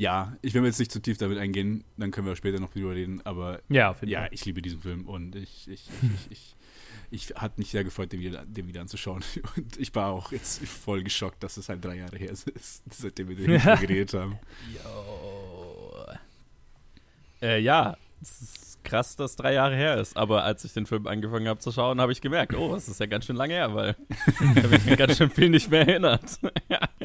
ja, 0.00 0.34
ich 0.40 0.54
will 0.54 0.64
jetzt 0.64 0.78
nicht 0.78 0.90
zu 0.90 1.02
tief 1.02 1.18
damit 1.18 1.36
eingehen, 1.36 1.84
dann 1.98 2.10
können 2.10 2.26
wir 2.26 2.34
später 2.34 2.58
noch 2.58 2.72
drüber 2.72 2.94
reden, 2.94 3.20
aber 3.26 3.60
ja, 3.68 3.94
ja 4.02 4.28
ich 4.30 4.46
liebe 4.46 4.62
diesen 4.62 4.80
Film 4.80 5.06
und 5.06 5.36
ich, 5.36 5.68
ich, 5.68 5.90
ich, 6.30 6.54
ich, 7.10 7.30
ich 7.30 7.36
hat 7.36 7.58
mich 7.58 7.70
sehr 7.70 7.84
gefreut, 7.84 8.10
den 8.10 8.20
wieder, 8.20 8.46
den 8.46 8.66
wieder 8.66 8.80
anzuschauen. 8.80 9.22
Und 9.56 9.76
ich 9.76 9.94
war 9.94 10.12
auch 10.12 10.32
jetzt 10.32 10.64
voll 10.66 11.02
geschockt, 11.02 11.42
dass 11.42 11.56
es 11.56 11.68
halt 11.68 11.84
drei 11.84 11.96
Jahre 11.96 12.16
her 12.16 12.30
ist, 12.30 12.50
seitdem 12.90 13.28
wir 13.28 13.36
den 13.36 13.50
ja. 13.50 13.74
geredet 13.74 14.14
haben. 14.14 14.38
Yo. 14.72 16.06
Äh, 17.42 17.60
ja, 17.60 17.96
es 18.20 18.42
ist 18.42 18.84
krass, 18.84 19.16
dass 19.16 19.36
drei 19.36 19.54
Jahre 19.54 19.74
her 19.74 19.98
ist. 19.98 20.16
Aber 20.16 20.44
als 20.44 20.64
ich 20.64 20.72
den 20.72 20.86
Film 20.86 21.06
angefangen 21.06 21.48
habe 21.48 21.60
zu 21.60 21.72
schauen, 21.72 22.00
habe 22.00 22.12
ich 22.12 22.20
gemerkt, 22.20 22.54
oh, 22.54 22.74
es 22.74 22.88
ist 22.88 23.00
ja 23.00 23.06
ganz 23.06 23.26
schön 23.26 23.36
lange 23.36 23.54
her, 23.54 23.74
weil 23.74 23.96
ich 24.56 24.62
habe 24.62 24.68
mich 24.68 24.96
ganz 24.96 25.16
schön 25.16 25.30
viel 25.30 25.50
nicht 25.50 25.70
mehr 25.70 25.86
erinnert. 25.86 26.40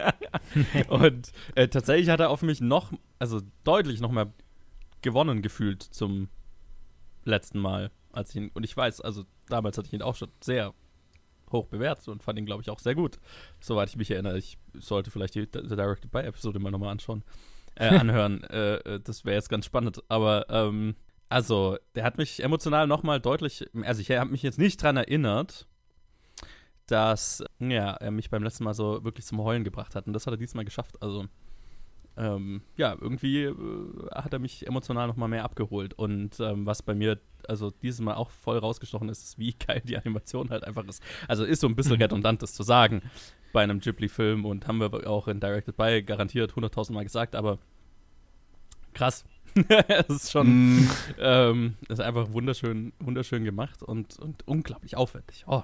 Und 0.87 1.31
äh, 1.55 1.67
tatsächlich 1.67 2.09
hat 2.09 2.19
er 2.19 2.29
auf 2.29 2.41
mich 2.41 2.61
noch, 2.61 2.91
also 3.19 3.41
deutlich 3.63 4.01
noch 4.01 4.11
mehr 4.11 4.31
gewonnen 5.01 5.41
gefühlt 5.41 5.83
zum 5.83 6.29
letzten 7.23 7.59
Mal, 7.59 7.91
als 8.11 8.31
ich 8.31 8.37
ihn, 8.37 8.51
und 8.53 8.63
ich 8.63 8.75
weiß, 8.75 9.01
also 9.01 9.23
damals 9.49 9.77
hatte 9.77 9.87
ich 9.87 9.93
ihn 9.93 10.01
auch 10.01 10.15
schon 10.15 10.29
sehr 10.41 10.73
hoch 11.51 11.67
bewertet 11.67 12.07
und 12.07 12.23
fand 12.23 12.39
ihn, 12.39 12.45
glaube 12.45 12.61
ich, 12.61 12.69
auch 12.69 12.79
sehr 12.79 12.95
gut. 12.95 13.19
Soweit 13.59 13.89
ich 13.89 13.97
mich 13.97 14.11
erinnere, 14.11 14.37
ich 14.37 14.57
sollte 14.73 15.11
vielleicht 15.11 15.35
die, 15.35 15.49
die 15.49 15.67
Directed 15.67 16.11
by 16.11 16.19
Episode 16.19 16.59
mal 16.59 16.71
nochmal 16.71 16.89
anschauen, 16.89 17.23
äh, 17.75 17.87
anhören. 17.99 18.43
äh, 18.45 18.75
äh 18.77 18.99
das 18.99 19.25
wäre 19.25 19.35
jetzt 19.35 19.49
ganz 19.49 19.65
spannend. 19.65 20.01
Aber, 20.09 20.47
ähm, 20.49 20.95
also, 21.29 21.77
der 21.95 22.03
hat 22.03 22.17
mich 22.17 22.43
emotional 22.43 22.87
nochmal 22.87 23.19
deutlich, 23.19 23.65
also 23.83 24.01
ich 24.01 24.11
habe 24.11 24.31
mich 24.31 24.43
jetzt 24.43 24.59
nicht 24.59 24.81
dran 24.81 24.97
erinnert, 24.97 25.67
dass, 26.87 27.43
ja, 27.59 27.93
er 27.93 28.11
mich 28.11 28.29
beim 28.29 28.43
letzten 28.43 28.63
Mal 28.63 28.73
so 28.73 29.03
wirklich 29.03 29.25
zum 29.25 29.41
Heulen 29.41 29.63
gebracht 29.63 29.95
hat. 29.95 30.07
Und 30.07 30.13
das 30.13 30.27
hat 30.27 30.33
er 30.33 30.37
diesmal 30.37 30.65
geschafft. 30.65 31.01
Also, 31.01 31.25
ähm, 32.17 32.61
ja, 32.77 32.95
irgendwie 32.99 33.43
äh, 33.43 33.55
hat 34.13 34.33
er 34.33 34.39
mich 34.39 34.65
emotional 34.67 35.07
noch 35.07 35.15
mal 35.15 35.27
mehr 35.27 35.43
abgeholt. 35.43 35.93
Und 35.95 36.39
ähm, 36.39 36.65
was 36.65 36.81
bei 36.81 36.93
mir, 36.93 37.19
also 37.47 37.71
dieses 37.71 38.01
Mal 38.01 38.15
auch 38.15 38.29
voll 38.29 38.57
rausgestochen 38.57 39.09
ist, 39.09 39.23
ist, 39.23 39.39
wie 39.39 39.53
geil 39.67 39.81
die 39.83 39.97
Animation 39.97 40.49
halt 40.49 40.63
einfach 40.63 40.85
ist. 40.85 41.03
Also 41.27 41.43
ist 41.43 41.61
so 41.61 41.67
ein 41.67 41.75
bisschen 41.75 41.95
mhm. 41.95 42.03
redundant, 42.03 42.41
das 42.41 42.53
zu 42.53 42.63
sagen 42.63 43.01
bei 43.51 43.63
einem 43.63 43.79
Ghibli-Film 43.79 44.45
und 44.45 44.67
haben 44.67 44.79
wir 44.79 45.09
auch 45.09 45.27
in 45.27 45.39
Directed 45.39 45.77
By 45.77 46.03
garantiert 46.03 46.53
100.000 46.53 46.91
Mal 46.93 47.03
gesagt, 47.03 47.35
aber 47.35 47.57
krass. 48.93 49.25
es 49.87 50.09
ist 50.09 50.31
schon, 50.31 50.81
mm. 50.81 50.89
ähm, 51.19 51.75
ist 51.87 52.01
einfach 52.01 52.31
wunderschön, 52.31 52.93
wunderschön 52.99 53.43
gemacht 53.43 53.81
und, 53.83 54.19
und 54.19 54.47
unglaublich 54.47 54.97
aufwendig. 54.97 55.45
Oh. 55.47 55.63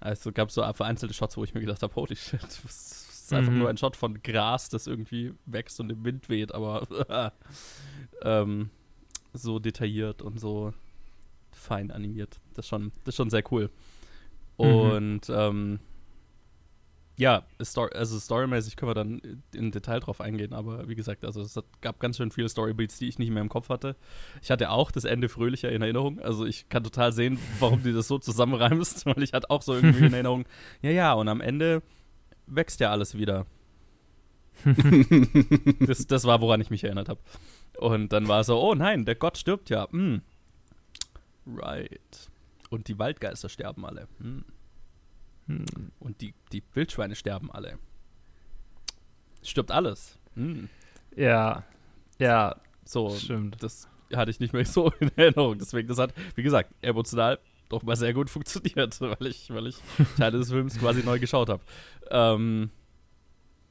Also 0.00 0.32
gab 0.32 0.48
es 0.48 0.54
so 0.54 0.72
vereinzelte 0.72 1.14
Shots, 1.14 1.36
wo 1.36 1.44
ich 1.44 1.54
mir 1.54 1.60
gedacht 1.60 1.82
habe, 1.82 1.94
holy 1.94 2.16
shit, 2.16 2.42
was, 2.42 3.04
ist 3.24 3.32
einfach 3.32 3.52
mhm. 3.52 3.60
nur 3.60 3.70
ein 3.70 3.78
Shot 3.78 3.96
von 3.96 4.22
Gras, 4.22 4.68
das 4.68 4.86
irgendwie 4.86 5.32
wächst 5.46 5.80
und 5.80 5.90
im 5.90 6.04
Wind 6.04 6.28
weht, 6.28 6.52
aber 6.52 6.86
ähm, 8.22 8.68
so 9.32 9.58
detailliert 9.58 10.20
und 10.20 10.38
so 10.38 10.74
fein 11.50 11.90
animiert. 11.90 12.38
Das 12.52 12.66
ist 12.66 12.68
schon, 12.68 12.92
das 13.04 13.14
ist 13.14 13.16
schon 13.16 13.30
sehr 13.30 13.42
cool. 13.50 13.70
Mhm. 14.58 14.64
Und 14.64 15.28
mhm. 15.28 15.34
ähm, 15.34 15.80
ja, 17.16 17.44
Story, 17.62 17.92
also 17.94 18.18
storymäßig 18.18 18.76
können 18.76 18.90
wir 18.90 18.94
dann 18.94 19.40
in 19.54 19.70
Detail 19.70 20.00
drauf 20.00 20.20
eingehen, 20.20 20.52
aber 20.52 20.88
wie 20.88 20.96
gesagt, 20.96 21.24
also 21.24 21.42
es 21.42 21.58
gab 21.80 22.00
ganz 22.00 22.16
schön 22.16 22.32
viele 22.32 22.48
Storybeats, 22.48 22.98
die 22.98 23.08
ich 23.08 23.18
nicht 23.20 23.30
mehr 23.30 23.42
im 23.42 23.48
Kopf 23.48 23.68
hatte. 23.68 23.94
Ich 24.42 24.50
hatte 24.50 24.70
auch 24.70 24.90
das 24.90 25.04
Ende 25.04 25.28
fröhlicher 25.28 25.70
in 25.70 25.82
Erinnerung, 25.82 26.18
also 26.20 26.44
ich 26.44 26.68
kann 26.68 26.82
total 26.82 27.12
sehen, 27.12 27.38
warum 27.60 27.82
du 27.82 27.92
das 27.92 28.08
so 28.08 28.18
zusammenreimst, 28.18 29.06
weil 29.06 29.22
ich 29.22 29.32
hatte 29.32 29.50
auch 29.50 29.62
so 29.62 29.74
irgendwie 29.74 30.06
in 30.06 30.12
Erinnerung, 30.12 30.44
ja, 30.82 30.90
ja, 30.90 31.12
und 31.12 31.28
am 31.28 31.40
Ende 31.40 31.82
wächst 32.46 32.80
ja 32.80 32.90
alles 32.90 33.16
wieder. 33.16 33.46
das, 35.80 36.06
das 36.06 36.24
war, 36.24 36.40
woran 36.40 36.60
ich 36.60 36.70
mich 36.70 36.84
erinnert 36.84 37.08
habe. 37.08 37.20
Und 37.78 38.12
dann 38.12 38.28
war 38.28 38.44
so, 38.44 38.60
oh 38.60 38.74
nein, 38.74 39.04
der 39.04 39.14
Gott 39.14 39.36
stirbt 39.36 39.70
ja. 39.70 39.88
Mm. 39.90 40.22
Right. 41.46 42.30
Und 42.70 42.88
die 42.88 42.98
Waldgeister 42.98 43.48
sterben 43.48 43.84
alle. 43.84 44.08
Mm. 44.18 44.40
Hm. 45.46 45.64
Und 46.00 46.20
die, 46.20 46.34
die 46.52 46.62
Wildschweine 46.72 47.14
sterben 47.14 47.50
alle. 47.50 47.78
Stirbt 49.42 49.70
alles. 49.70 50.18
Mm. 50.34 50.64
Ja. 51.16 51.64
Ja. 52.18 52.56
So, 52.84 53.10
stimmt. 53.10 53.62
Das 53.62 53.88
hatte 54.14 54.30
ich 54.30 54.40
nicht 54.40 54.52
mehr 54.52 54.64
so 54.64 54.90
in 55.00 55.10
Erinnerung. 55.16 55.58
Deswegen, 55.58 55.88
das 55.88 55.98
hat, 55.98 56.14
wie 56.34 56.42
gesagt, 56.42 56.70
emotional 56.82 57.38
doch 57.68 57.82
mal 57.82 57.96
sehr 57.96 58.14
gut 58.14 58.30
funktioniert, 58.30 59.00
weil 59.00 59.26
ich, 59.26 59.50
weil 59.50 59.66
ich 59.66 59.76
Teile 60.16 60.38
des 60.38 60.50
Films 60.50 60.78
quasi 60.78 61.02
neu 61.02 61.18
geschaut 61.18 61.48
habe. 61.48 61.62
Ähm, 62.10 62.70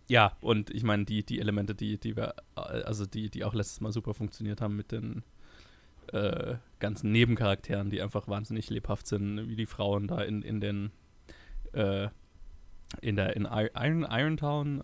ja, 0.08 0.36
und 0.42 0.70
ich 0.70 0.84
meine, 0.84 1.06
die, 1.06 1.24
die 1.24 1.40
Elemente, 1.40 1.76
die, 1.76 1.98
die 1.98 2.16
wir, 2.16 2.36
also 2.56 3.06
die, 3.06 3.30
die 3.30 3.44
auch 3.44 3.54
letztes 3.54 3.82
Mal 3.82 3.92
super 3.92 4.14
funktioniert 4.14 4.62
haben 4.62 4.76
mit 4.76 4.92
den 4.92 5.24
äh, 6.12 6.56
ganzen 6.80 7.12
Nebencharakteren, 7.12 7.90
die 7.90 8.02
einfach 8.02 8.28
wahnsinnig 8.28 8.70
lebhaft 8.70 9.08
sind, 9.08 9.48
wie 9.48 9.56
die 9.56 9.66
Frauen 9.66 10.08
da 10.08 10.22
in, 10.22 10.42
in 10.42 10.60
den 10.60 10.92
äh, 11.74 12.10
in 13.02 13.16
der 13.16 13.36
in 13.36 13.46
Iron, 13.46 14.06
Irontown, 14.10 14.82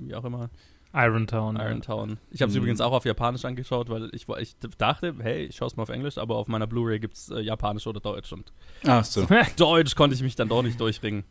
wie 0.00 0.14
auch 0.14 0.24
immer, 0.24 0.50
Irontown. 0.92 1.56
Irontown. 1.56 2.10
Ja. 2.10 2.16
Ich 2.30 2.42
habe 2.42 2.48
es 2.48 2.54
mhm. 2.54 2.62
übrigens 2.62 2.80
auch 2.80 2.92
auf 2.92 3.04
Japanisch 3.04 3.44
angeschaut, 3.44 3.90
weil 3.90 4.10
ich, 4.12 4.26
ich 4.28 4.56
dachte, 4.78 5.14
hey, 5.20 5.44
ich 5.44 5.56
schaue 5.56 5.68
es 5.68 5.76
mal 5.76 5.82
auf 5.82 5.90
Englisch, 5.90 6.18
aber 6.18 6.36
auf 6.36 6.48
meiner 6.48 6.66
Blu-ray 6.66 6.98
gibt 6.98 7.14
es 7.14 7.30
äh, 7.30 7.40
Japanisch 7.40 7.86
oder 7.86 8.00
Deutsch. 8.00 8.32
Und 8.32 8.52
Ach 8.84 9.04
so. 9.04 9.26
Deutsch 9.56 9.94
konnte 9.94 10.14
ich 10.14 10.22
mich 10.22 10.34
dann 10.34 10.48
doch 10.48 10.62
nicht 10.62 10.80
durchringen. 10.80 11.24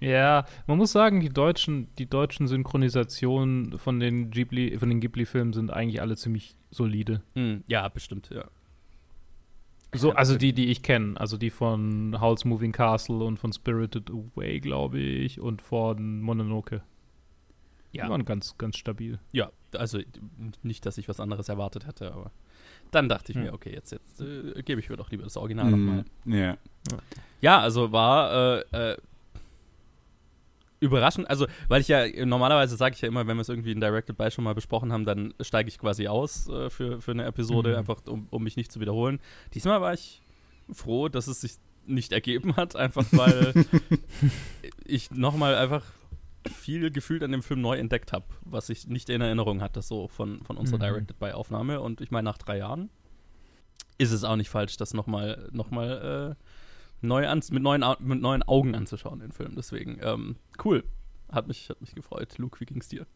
Ja, 0.00 0.46
man 0.66 0.78
muss 0.78 0.90
sagen, 0.90 1.20
die 1.20 1.28
deutschen, 1.28 1.94
die 1.96 2.06
deutschen 2.06 2.48
Synchronisationen 2.48 3.78
von 3.78 4.00
den 4.00 4.30
Ghibli, 4.30 4.76
von 4.76 4.88
den 4.88 5.00
Ghibli-Filmen 5.00 5.52
sind 5.52 5.70
eigentlich 5.70 6.00
alle 6.00 6.16
ziemlich 6.16 6.56
solide. 6.70 7.22
Mhm. 7.34 7.62
Ja, 7.68 7.86
bestimmt, 7.88 8.30
ja. 8.34 8.46
So, 9.94 10.12
also 10.12 10.36
die, 10.36 10.54
die 10.54 10.70
ich 10.70 10.82
kenne, 10.82 11.20
also 11.20 11.36
die 11.36 11.50
von 11.50 12.18
Howl's 12.18 12.44
Moving 12.44 12.72
Castle 12.72 13.22
und 13.24 13.38
von 13.38 13.52
Spirited 13.52 14.10
Away, 14.10 14.58
glaube 14.60 14.98
ich, 14.98 15.38
und 15.38 15.60
von 15.60 16.22
Mononoke. 16.22 16.82
Ja. 17.92 18.04
Die 18.04 18.10
waren 18.10 18.24
ganz, 18.24 18.56
ganz 18.56 18.78
stabil. 18.78 19.18
Ja, 19.32 19.50
also 19.76 19.98
nicht, 20.62 20.86
dass 20.86 20.96
ich 20.96 21.08
was 21.08 21.20
anderes 21.20 21.50
erwartet 21.50 21.86
hätte, 21.86 22.12
aber 22.12 22.30
dann 22.90 23.08
dachte 23.08 23.32
ich 23.32 23.36
hm. 23.36 23.44
mir, 23.44 23.52
okay, 23.52 23.72
jetzt, 23.72 23.92
jetzt 23.92 24.20
äh, 24.22 24.62
gebe 24.62 24.80
ich 24.80 24.88
mir 24.88 24.96
doch 24.96 25.10
lieber 25.10 25.24
das 25.24 25.36
Original 25.36 25.66
mm, 25.66 25.70
nochmal. 25.70 26.04
Yeah. 26.26 26.58
Ja, 27.40 27.60
also 27.60 27.92
war 27.92 28.62
äh, 28.72 28.92
äh, 28.92 28.96
überraschend, 30.82 31.30
also 31.30 31.46
weil 31.68 31.80
ich 31.80 31.88
ja 31.88 32.06
normalerweise 32.26 32.76
sage 32.76 32.94
ich 32.94 33.00
ja 33.00 33.08
immer, 33.08 33.26
wenn 33.26 33.36
wir 33.36 33.42
es 33.42 33.48
irgendwie 33.48 33.72
in 33.72 33.80
Directed 33.80 34.16
By 34.16 34.30
schon 34.30 34.44
mal 34.44 34.54
besprochen 34.54 34.92
haben, 34.92 35.04
dann 35.04 35.32
steige 35.40 35.68
ich 35.68 35.78
quasi 35.78 36.08
aus 36.08 36.48
äh, 36.48 36.70
für, 36.70 37.00
für 37.00 37.12
eine 37.12 37.24
Episode, 37.24 37.70
mhm. 37.70 37.76
einfach 37.76 38.00
um, 38.06 38.26
um 38.30 38.42
mich 38.42 38.56
nicht 38.56 38.72
zu 38.72 38.80
wiederholen. 38.80 39.20
Diesmal 39.54 39.80
war 39.80 39.94
ich 39.94 40.22
froh, 40.72 41.08
dass 41.08 41.28
es 41.28 41.40
sich 41.40 41.52
nicht 41.86 42.12
ergeben 42.12 42.56
hat, 42.56 42.76
einfach 42.76 43.04
weil 43.12 43.54
ich 44.84 45.10
nochmal 45.10 45.54
einfach 45.54 45.84
viel 46.50 46.90
gefühlt 46.90 47.22
an 47.22 47.30
dem 47.30 47.42
Film 47.42 47.60
neu 47.60 47.76
entdeckt 47.76 48.12
habe, 48.12 48.26
was 48.44 48.68
ich 48.68 48.88
nicht 48.88 49.08
in 49.08 49.20
Erinnerung 49.20 49.60
hatte, 49.60 49.82
so 49.82 50.08
von, 50.08 50.40
von 50.44 50.56
unserer 50.56 50.78
mhm. 50.78 50.82
Directed 50.82 51.18
by 51.18 51.30
Aufnahme. 51.32 51.80
Und 51.80 52.00
ich 52.00 52.10
meine, 52.10 52.24
nach 52.24 52.38
drei 52.38 52.58
Jahren 52.58 52.90
ist 53.98 54.10
es 54.10 54.24
auch 54.24 54.36
nicht 54.36 54.50
falsch, 54.50 54.76
das 54.76 54.94
nochmal 54.94 55.48
noch 55.52 55.70
mal, 55.70 56.36
äh, 56.36 56.44
neu 57.02 57.26
mit, 57.50 57.62
neuen, 57.62 57.84
mit 58.00 58.20
neuen 58.20 58.42
Augen 58.42 58.74
anzuschauen, 58.74 59.20
den 59.20 59.32
Film. 59.32 59.54
Deswegen, 59.56 59.98
ähm, 60.02 60.36
cool. 60.64 60.84
Hat 61.30 61.48
mich, 61.48 61.68
hat 61.70 61.80
mich 61.80 61.94
gefreut. 61.94 62.36
Luke, 62.38 62.60
wie 62.60 62.66
ging's 62.66 62.88
dir? 62.88 63.06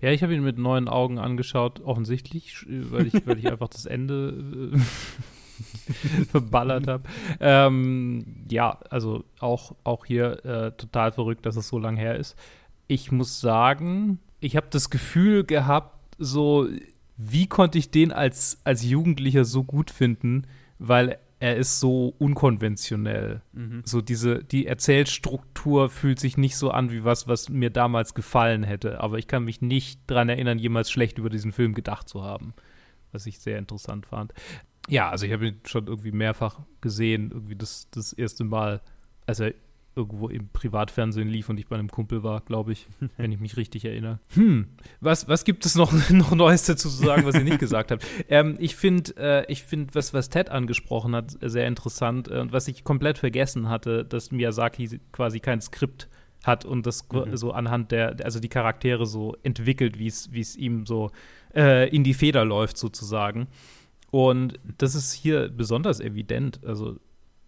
Ja, 0.00 0.10
ich 0.10 0.22
habe 0.22 0.34
ihn 0.34 0.42
mit 0.42 0.58
neuen 0.58 0.88
Augen 0.88 1.18
angeschaut, 1.18 1.80
offensichtlich, 1.80 2.66
weil 2.68 3.06
ich, 3.06 3.26
weil 3.26 3.38
ich 3.38 3.50
einfach 3.50 3.68
das 3.68 3.86
Ende 3.86 4.72
äh, 4.74 4.78
verballert 6.30 6.86
habe. 6.86 7.08
Ähm, 7.40 8.44
ja, 8.50 8.78
also 8.90 9.24
auch, 9.38 9.74
auch 9.84 10.04
hier 10.04 10.44
äh, 10.44 10.72
total 10.72 11.12
verrückt, 11.12 11.46
dass 11.46 11.56
es 11.56 11.68
so 11.68 11.78
lang 11.78 11.96
her 11.96 12.16
ist. 12.16 12.36
Ich 12.86 13.12
muss 13.12 13.40
sagen, 13.40 14.18
ich 14.40 14.56
habe 14.56 14.66
das 14.70 14.90
Gefühl 14.90 15.44
gehabt, 15.44 16.16
so, 16.18 16.68
wie 17.16 17.46
konnte 17.46 17.78
ich 17.78 17.90
den 17.90 18.12
als, 18.12 18.60
als 18.64 18.84
Jugendlicher 18.84 19.44
so 19.44 19.64
gut 19.64 19.90
finden, 19.90 20.46
weil 20.78 21.18
er 21.42 21.56
ist 21.56 21.80
so 21.80 22.14
unkonventionell. 22.18 23.42
Mhm. 23.52 23.82
So 23.84 24.00
diese, 24.00 24.44
die 24.44 24.68
Erzählstruktur 24.68 25.90
fühlt 25.90 26.20
sich 26.20 26.36
nicht 26.36 26.56
so 26.56 26.70
an 26.70 26.92
wie 26.92 27.02
was, 27.02 27.26
was 27.26 27.48
mir 27.48 27.70
damals 27.70 28.14
gefallen 28.14 28.62
hätte. 28.62 29.00
Aber 29.00 29.18
ich 29.18 29.26
kann 29.26 29.42
mich 29.42 29.60
nicht 29.60 30.00
daran 30.06 30.28
erinnern, 30.28 30.60
jemals 30.60 30.88
schlecht 30.88 31.18
über 31.18 31.30
diesen 31.30 31.50
Film 31.50 31.74
gedacht 31.74 32.08
zu 32.08 32.22
haben. 32.22 32.54
Was 33.10 33.26
ich 33.26 33.40
sehr 33.40 33.58
interessant 33.58 34.06
fand. 34.06 34.32
Ja, 34.88 35.10
also 35.10 35.26
ich 35.26 35.32
habe 35.32 35.48
ihn 35.48 35.60
schon 35.64 35.88
irgendwie 35.88 36.12
mehrfach 36.12 36.60
gesehen, 36.80 37.32
irgendwie 37.32 37.56
das, 37.56 37.88
das 37.90 38.12
erste 38.12 38.44
Mal, 38.44 38.80
als 39.26 39.40
er 39.40 39.52
irgendwo 39.94 40.28
im 40.28 40.48
Privatfernsehen 40.48 41.28
lief 41.28 41.48
und 41.48 41.58
ich 41.58 41.66
bei 41.66 41.76
einem 41.76 41.90
Kumpel 41.90 42.22
war, 42.22 42.40
glaube 42.40 42.72
ich, 42.72 42.86
wenn 43.16 43.32
ich 43.32 43.40
mich 43.40 43.56
richtig 43.56 43.84
erinnere. 43.84 44.20
Hm, 44.34 44.68
was, 45.00 45.28
was 45.28 45.44
gibt 45.44 45.66
es 45.66 45.74
noch, 45.74 45.92
noch 46.10 46.34
Neues 46.34 46.64
dazu 46.64 46.88
zu 46.88 47.04
sagen, 47.04 47.24
was 47.24 47.34
ihr 47.34 47.44
nicht 47.44 47.58
gesagt 47.58 47.90
habt? 47.90 48.06
Ähm, 48.28 48.56
ich 48.58 48.76
finde, 48.76 49.14
äh, 49.16 49.52
ich 49.52 49.64
finde, 49.64 49.94
was, 49.94 50.14
was 50.14 50.28
Ted 50.28 50.50
angesprochen 50.50 51.14
hat, 51.14 51.36
sehr 51.40 51.66
interessant 51.66 52.28
und 52.28 52.48
äh, 52.48 52.52
was 52.52 52.68
ich 52.68 52.84
komplett 52.84 53.18
vergessen 53.18 53.68
hatte, 53.68 54.04
dass 54.04 54.30
Miyazaki 54.30 55.00
quasi 55.12 55.40
kein 55.40 55.60
Skript 55.60 56.08
hat 56.44 56.64
und 56.64 56.86
das 56.86 57.06
mhm. 57.12 57.36
so 57.36 57.52
anhand 57.52 57.92
der, 57.92 58.16
also 58.24 58.40
die 58.40 58.48
Charaktere 58.48 59.06
so 59.06 59.36
entwickelt, 59.42 59.98
wie 59.98 60.06
es 60.06 60.56
ihm 60.56 60.86
so 60.86 61.10
äh, 61.54 61.88
in 61.94 62.04
die 62.04 62.14
Feder 62.14 62.44
läuft, 62.44 62.76
sozusagen. 62.76 63.46
Und 64.10 64.58
das 64.78 64.94
ist 64.94 65.12
hier 65.12 65.48
besonders 65.48 66.00
evident. 66.00 66.60
Also 66.64 66.96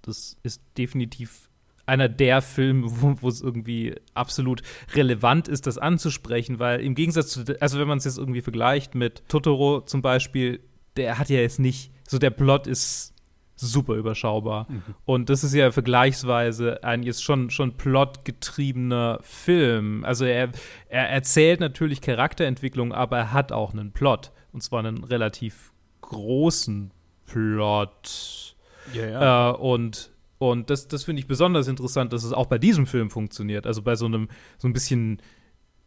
das 0.02 0.36
ist 0.42 0.62
definitiv 0.78 1.50
einer 1.86 2.08
der 2.08 2.42
Filme, 2.42 2.86
wo 3.20 3.28
es 3.28 3.40
irgendwie 3.40 3.94
absolut 4.14 4.62
relevant 4.94 5.48
ist, 5.48 5.66
das 5.66 5.78
anzusprechen, 5.78 6.58
weil 6.58 6.80
im 6.80 6.94
Gegensatz 6.94 7.28
zu, 7.28 7.44
also 7.60 7.78
wenn 7.78 7.88
man 7.88 7.98
es 7.98 8.04
jetzt 8.04 8.18
irgendwie 8.18 8.42
vergleicht 8.42 8.94
mit 8.94 9.28
Totoro 9.28 9.80
zum 9.80 10.02
Beispiel, 10.02 10.60
der 10.96 11.18
hat 11.18 11.28
ja 11.30 11.40
jetzt 11.40 11.58
nicht, 11.58 11.90
so 12.06 12.18
der 12.18 12.30
Plot 12.30 12.66
ist 12.66 13.14
super 13.56 13.94
überschaubar. 13.94 14.66
Mhm. 14.68 14.82
Und 15.04 15.30
das 15.30 15.44
ist 15.44 15.54
ja 15.54 15.70
vergleichsweise 15.70 16.82
ein 16.82 17.02
jetzt 17.02 17.22
schon, 17.22 17.50
schon 17.50 17.76
plotgetriebener 17.76 19.20
Film. 19.22 20.04
Also 20.04 20.24
er, 20.24 20.50
er 20.88 21.08
erzählt 21.08 21.60
natürlich 21.60 22.00
Charakterentwicklung, 22.00 22.92
aber 22.92 23.18
er 23.18 23.32
hat 23.32 23.52
auch 23.52 23.72
einen 23.72 23.92
Plot. 23.92 24.32
Und 24.52 24.62
zwar 24.62 24.80
einen 24.80 25.04
relativ 25.04 25.72
großen 26.00 26.92
Plot. 27.26 28.56
Ja, 28.92 29.06
ja. 29.06 29.50
Äh, 29.50 29.56
und 29.56 30.10
und 30.38 30.70
das, 30.70 30.88
das 30.88 31.04
finde 31.04 31.20
ich 31.20 31.26
besonders 31.26 31.68
interessant, 31.68 32.12
dass 32.12 32.24
es 32.24 32.32
auch 32.32 32.46
bei 32.46 32.58
diesem 32.58 32.86
Film 32.86 33.10
funktioniert. 33.10 33.66
Also 33.66 33.82
bei 33.82 33.96
so 33.96 34.06
einem, 34.06 34.28
so 34.58 34.68
ein 34.68 34.72
bisschen 34.72 35.20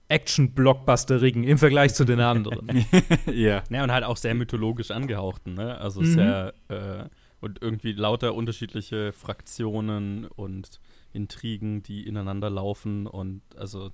Action-Blockbusterigen 0.09 1.43
im 1.43 1.57
Vergleich 1.57 1.93
zu 1.93 2.05
den 2.05 2.19
anderen. 2.19 2.85
ja. 3.31 3.63
Ja, 3.69 3.83
und 3.83 3.91
halt 3.91 4.03
auch 4.03 4.17
sehr 4.17 4.35
mythologisch 4.35 4.91
angehauchten, 4.91 5.53
ne? 5.53 5.77
Also 5.77 6.01
mhm. 6.01 6.05
sehr, 6.05 6.53
äh, 6.69 7.03
und 7.39 7.61
irgendwie 7.61 7.91
lauter 7.91 8.33
unterschiedliche 8.33 9.11
Fraktionen 9.11 10.25
und 10.25 10.79
Intrigen, 11.13 11.83
die 11.83 12.07
ineinander 12.07 12.49
laufen 12.49 13.05
und 13.05 13.41
also 13.57 13.91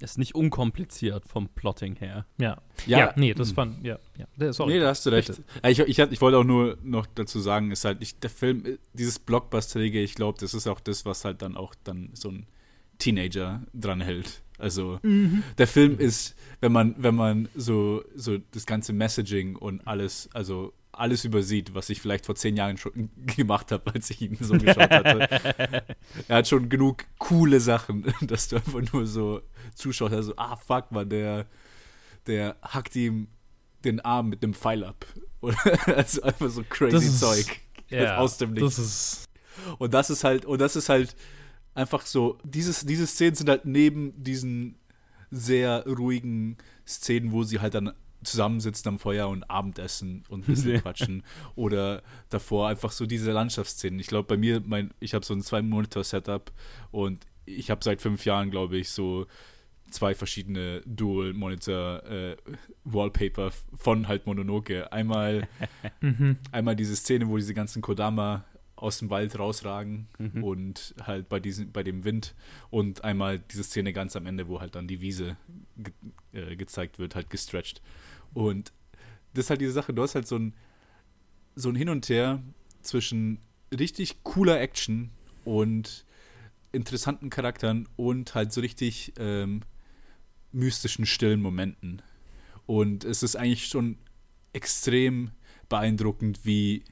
ist 0.00 0.18
nicht 0.18 0.34
unkompliziert 0.34 1.26
vom 1.26 1.48
Plotting 1.48 1.96
her. 1.96 2.26
Ja. 2.38 2.58
Ja, 2.86 2.98
ja 2.98 3.12
nee, 3.16 3.34
das 3.34 3.52
fand, 3.52 3.84
ja, 3.84 3.98
ja. 4.16 4.52
Sorry, 4.52 4.74
nee, 4.74 4.80
da 4.80 4.88
hast 4.88 5.04
du 5.06 5.10
recht. 5.10 5.30
Ich, 5.66 5.78
ich, 5.78 5.98
ich, 5.98 6.20
wollte 6.20 6.38
auch 6.38 6.44
nur 6.44 6.78
noch 6.82 7.06
dazu 7.06 7.40
sagen, 7.40 7.70
ist 7.70 7.84
halt, 7.84 7.98
ich, 8.00 8.18
der 8.18 8.30
Film, 8.30 8.78
dieses 8.92 9.18
Blockbusterige, 9.18 10.00
ich 10.00 10.14
glaube, 10.14 10.38
das 10.40 10.54
ist 10.54 10.66
auch 10.66 10.80
das, 10.80 11.04
was 11.04 11.24
halt 11.24 11.42
dann 11.42 11.56
auch 11.56 11.74
dann 11.84 12.10
so 12.12 12.30
ein 12.30 12.46
Teenager 12.98 13.62
dran 13.74 14.00
hält. 14.00 14.42
Also 14.58 14.98
mhm. 15.02 15.42
der 15.56 15.66
Film 15.66 15.98
ist, 15.98 16.34
wenn 16.60 16.72
man, 16.72 16.94
wenn 16.98 17.14
man 17.14 17.48
so, 17.54 18.02
so 18.14 18.38
das 18.52 18.66
ganze 18.66 18.92
Messaging 18.92 19.56
und 19.56 19.86
alles, 19.86 20.28
also 20.34 20.72
alles 20.98 21.24
übersieht, 21.24 21.74
was 21.74 21.90
ich 21.90 22.00
vielleicht 22.00 22.26
vor 22.26 22.34
zehn 22.34 22.56
Jahren 22.56 22.76
schon 22.76 23.10
gemacht 23.36 23.72
habe, 23.72 23.94
als 23.94 24.10
ich 24.10 24.22
ihn 24.22 24.36
so 24.40 24.54
geschaut 24.54 24.90
hatte. 24.90 25.84
er 26.28 26.36
hat 26.36 26.48
schon 26.48 26.68
genug 26.68 27.04
coole 27.18 27.60
Sachen, 27.60 28.04
dass 28.22 28.48
du 28.48 28.56
einfach 28.56 28.80
nur 28.92 29.06
so 29.06 29.42
zuschaust, 29.74 30.14
also, 30.14 30.34
ah, 30.36 30.56
fuck, 30.56 30.90
man, 30.90 31.08
der, 31.08 31.46
der 32.26 32.56
hackt 32.62 32.96
ihm 32.96 33.28
den 33.84 34.00
Arm 34.00 34.28
mit 34.28 34.42
einem 34.42 34.54
Pfeil 34.54 34.84
ab. 34.84 35.06
Oder 35.40 35.56
also 35.96 36.22
einfach 36.22 36.50
so 36.50 36.64
crazy 36.68 36.96
ist, 36.96 37.20
Zeug. 37.20 37.46
Ja, 37.88 38.18
aus 38.18 38.38
dem 38.38 38.52
Nichts. 38.52 38.76
Das 38.76 38.84
ist 38.84 39.28
und 39.78 39.94
das 39.94 40.10
ist 40.10 40.24
halt, 40.24 40.44
und 40.44 40.60
das 40.60 40.76
ist 40.76 40.88
halt 40.88 41.16
einfach 41.74 42.06
so, 42.06 42.38
dieses, 42.44 42.84
diese 42.84 43.06
Szenen 43.06 43.34
sind 43.34 43.48
halt 43.48 43.64
neben 43.64 44.22
diesen 44.22 44.76
sehr 45.30 45.84
ruhigen 45.86 46.56
Szenen, 46.86 47.32
wo 47.32 47.42
sie 47.44 47.60
halt 47.60 47.74
dann 47.74 47.92
zusammensitzen 48.22 48.88
am 48.88 48.98
Feuer 48.98 49.28
und 49.28 49.48
Abendessen 49.50 50.24
und 50.28 50.44
ein 50.44 50.54
bisschen 50.54 50.80
quatschen. 50.82 51.22
Oder 51.54 52.02
davor 52.30 52.68
einfach 52.68 52.92
so 52.92 53.06
diese 53.06 53.32
Landschaftsszenen. 53.32 54.00
Ich 54.00 54.08
glaube, 54.08 54.28
bei 54.28 54.36
mir, 54.36 54.62
mein, 54.64 54.92
ich 55.00 55.14
habe 55.14 55.24
so 55.24 55.32
ein 55.34 55.42
Zwei-Monitor-Setup 55.42 56.52
und 56.90 57.26
ich 57.46 57.70
habe 57.70 57.82
seit 57.82 58.02
fünf 58.02 58.24
Jahren, 58.24 58.50
glaube 58.50 58.76
ich, 58.76 58.90
so 58.90 59.26
zwei 59.90 60.14
verschiedene 60.14 60.82
Dual-Monitor-Wallpaper 60.84 63.46
äh, 63.46 63.52
von 63.74 64.08
halt 64.08 64.26
Mononoke. 64.26 64.92
Einmal, 64.92 65.48
mhm. 66.00 66.36
einmal 66.52 66.76
diese 66.76 66.94
Szene, 66.96 67.28
wo 67.28 67.36
diese 67.36 67.54
ganzen 67.54 67.82
Kodama 67.82 68.44
aus 68.80 68.98
dem 68.98 69.10
Wald 69.10 69.38
rausragen 69.38 70.06
mhm. 70.18 70.44
und 70.44 70.94
halt 71.02 71.28
bei 71.28 71.40
diesem, 71.40 71.72
bei 71.72 71.82
dem 71.82 72.04
Wind 72.04 72.34
und 72.70 73.02
einmal 73.02 73.38
diese 73.38 73.64
Szene 73.64 73.92
ganz 73.92 74.14
am 74.14 74.26
Ende, 74.26 74.48
wo 74.48 74.60
halt 74.60 74.76
dann 74.76 74.86
die 74.86 75.00
Wiese 75.00 75.36
ge 75.76 75.92
äh, 76.32 76.56
gezeigt 76.56 76.98
wird, 76.98 77.14
halt 77.14 77.28
gestretched. 77.28 77.82
Und 78.34 78.72
das 79.34 79.46
ist 79.46 79.50
halt 79.50 79.60
diese 79.60 79.72
Sache, 79.72 79.92
du 79.92 80.02
hast 80.02 80.14
halt 80.14 80.28
so 80.28 80.36
ein, 80.36 80.54
so 81.56 81.68
ein 81.68 81.74
Hin 81.74 81.88
und 81.88 82.08
Her 82.08 82.40
zwischen 82.82 83.40
richtig 83.76 84.22
cooler 84.22 84.60
Action 84.60 85.10
und 85.44 86.04
interessanten 86.70 87.30
Charakteren 87.30 87.88
und 87.96 88.34
halt 88.34 88.52
so 88.52 88.60
richtig 88.60 89.12
ähm, 89.18 89.62
mystischen, 90.52 91.04
stillen 91.04 91.42
Momenten. 91.42 92.00
Und 92.66 93.04
es 93.04 93.22
ist 93.22 93.34
eigentlich 93.34 93.66
schon 93.66 93.98
extrem 94.52 95.32
beeindruckend, 95.68 96.44
wie, 96.44 96.84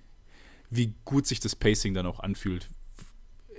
wie 0.70 0.94
gut 1.04 1.26
sich 1.26 1.40
das 1.40 1.56
Pacing 1.56 1.94
dann 1.94 2.06
auch 2.06 2.20
anfühlt, 2.20 2.68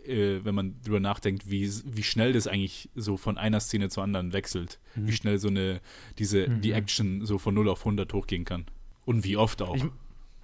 äh, 0.07 0.39
wenn 0.43 0.55
man 0.55 0.75
drüber 0.83 0.99
nachdenkt, 0.99 1.49
wie, 1.49 1.69
wie 1.85 2.03
schnell 2.03 2.33
das 2.33 2.47
eigentlich 2.47 2.89
so 2.95 3.17
von 3.17 3.37
einer 3.37 3.59
Szene 3.59 3.89
zur 3.89 4.03
anderen 4.03 4.33
wechselt. 4.33 4.79
Mhm. 4.95 5.07
Wie 5.07 5.11
schnell 5.11 5.37
so 5.37 5.49
eine, 5.49 5.81
diese, 6.17 6.47
mhm. 6.47 6.61
die 6.61 6.71
Action 6.71 7.25
so 7.25 7.37
von 7.37 7.53
0 7.53 7.69
auf 7.69 7.79
100 7.79 8.13
hochgehen 8.13 8.45
kann. 8.45 8.65
Und 9.05 9.23
wie 9.23 9.37
oft 9.37 9.61
auch. 9.61 9.75
Ich, 9.75 9.83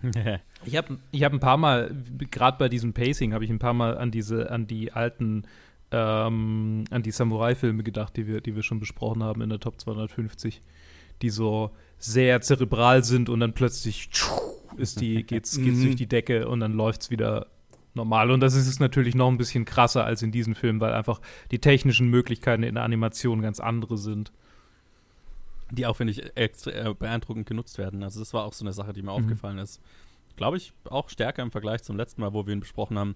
ich 0.66 0.76
habe 0.78 0.98
ich 1.12 1.24
hab 1.24 1.34
ein 1.34 1.40
paar 1.40 1.58
Mal, 1.58 1.96
gerade 2.30 2.58
bei 2.58 2.70
diesem 2.70 2.94
Pacing, 2.94 3.34
habe 3.34 3.46
ich 3.46 3.50
ein 3.50 3.60
paar 3.60 3.74
Mal 3.74 3.98
an 3.98 4.12
diese, 4.12 4.52
an 4.52 4.68
die 4.68 4.92
alten, 4.92 5.44
ähm, 5.92 6.86
an 6.90 7.04
die 7.04 7.12
Samurai-Filme 7.12 7.84
gedacht, 7.84 8.18
die 8.18 8.28
wir, 8.28 8.42
die 8.42 8.56
wir 8.56 8.64
schon 8.64 8.80
besprochen 8.80 9.24
haben 9.24 9.42
in 9.42 9.50
der 9.50 9.60
Top 9.60 9.80
250, 9.80 10.62
die 11.22 11.30
so 11.30 11.72
sehr 11.98 12.42
zerebral 12.42 13.04
sind 13.04 13.30
und 13.30 13.40
dann 13.40 13.54
plötzlich 13.54 14.10
ist 14.78 15.02
die, 15.02 15.24
geht's, 15.24 15.58
geht's 15.58 15.80
mhm. 15.80 15.84
durch 15.84 15.96
die 15.96 16.08
Decke 16.08 16.48
und 16.48 16.60
dann 16.60 16.74
läuft 16.74 17.04
es 17.04 17.10
wieder 17.10 17.48
normal. 17.94 18.32
Und 18.32 18.40
das 18.40 18.56
ist 18.56 18.68
es 18.68 18.80
natürlich 18.80 19.16
noch 19.16 19.30
ein 19.30 19.38
bisschen 19.38 19.66
krasser 19.66 20.06
als 20.06 20.22
in 20.22 20.32
diesem 20.32 20.56
Film, 20.56 20.80
weil 20.80 20.94
einfach 20.94 21.22
die 21.52 21.60
technischen 21.60 22.10
Möglichkeiten 22.10 22.64
in 22.64 22.76
der 22.76 22.84
Animation 22.84 23.42
ganz 23.42 23.60
andere 23.60 23.98
sind. 23.98 24.32
Die 25.72 25.86
auch, 25.86 25.96
finde 25.96 26.12
ich, 26.12 26.38
extra 26.38 26.72
äh, 26.72 26.94
beeindruckend 26.94 27.48
genutzt 27.48 27.78
werden. 27.78 28.04
Also, 28.04 28.20
das 28.20 28.34
war 28.34 28.46
auch 28.46 28.54
so 28.54 28.64
eine 28.64 28.74
Sache, 28.74 28.94
die 28.94 29.02
mir 29.02 29.12
mhm. 29.12 29.24
aufgefallen 29.24 29.58
ist. 29.58 29.82
Glaube 30.36 30.58
ich, 30.58 30.74
auch 30.86 31.10
stärker 31.10 31.42
im 31.42 31.52
Vergleich 31.52 31.84
zum 31.84 31.96
letzten 31.96 32.22
Mal, 32.22 32.34
wo 32.34 32.46
wir 32.46 32.54
ihn 32.54 32.60
besprochen 32.60 32.98
haben, 32.98 33.16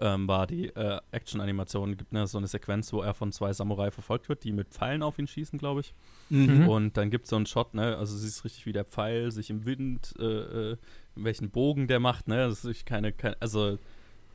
ähm, 0.00 0.28
war 0.28 0.46
die 0.46 0.68
äh, 0.68 1.00
Action-Animation. 1.10 1.96
gibt 1.96 2.12
ne, 2.12 2.26
so 2.26 2.38
eine 2.38 2.46
Sequenz, 2.46 2.92
wo 2.92 3.02
er 3.02 3.14
von 3.14 3.32
zwei 3.32 3.52
Samurai 3.52 3.90
verfolgt 3.90 4.28
wird, 4.28 4.44
die 4.44 4.52
mit 4.52 4.68
Pfeilen 4.68 5.02
auf 5.02 5.18
ihn 5.18 5.26
schießen, 5.26 5.58
glaube 5.58 5.80
ich. 5.80 5.94
Mhm. 6.30 6.68
Und 6.68 6.96
dann 6.96 7.10
gibt 7.10 7.24
es 7.24 7.30
so 7.30 7.36
einen 7.36 7.46
Shot, 7.46 7.74
ne, 7.74 7.96
also 7.96 8.16
siehst 8.16 8.44
richtig, 8.44 8.66
wie 8.66 8.72
der 8.72 8.84
Pfeil 8.84 9.30
sich 9.30 9.50
im 9.50 9.64
Wind, 9.64 10.14
äh, 10.18 10.72
äh, 10.72 10.76
welchen 11.14 11.50
Bogen 11.50 11.86
der 11.86 12.00
macht, 12.00 12.28
ne, 12.28 12.48
das 12.48 12.64
ist 12.64 12.86
keine, 12.86 13.12
keine 13.12 13.36
also 13.40 13.78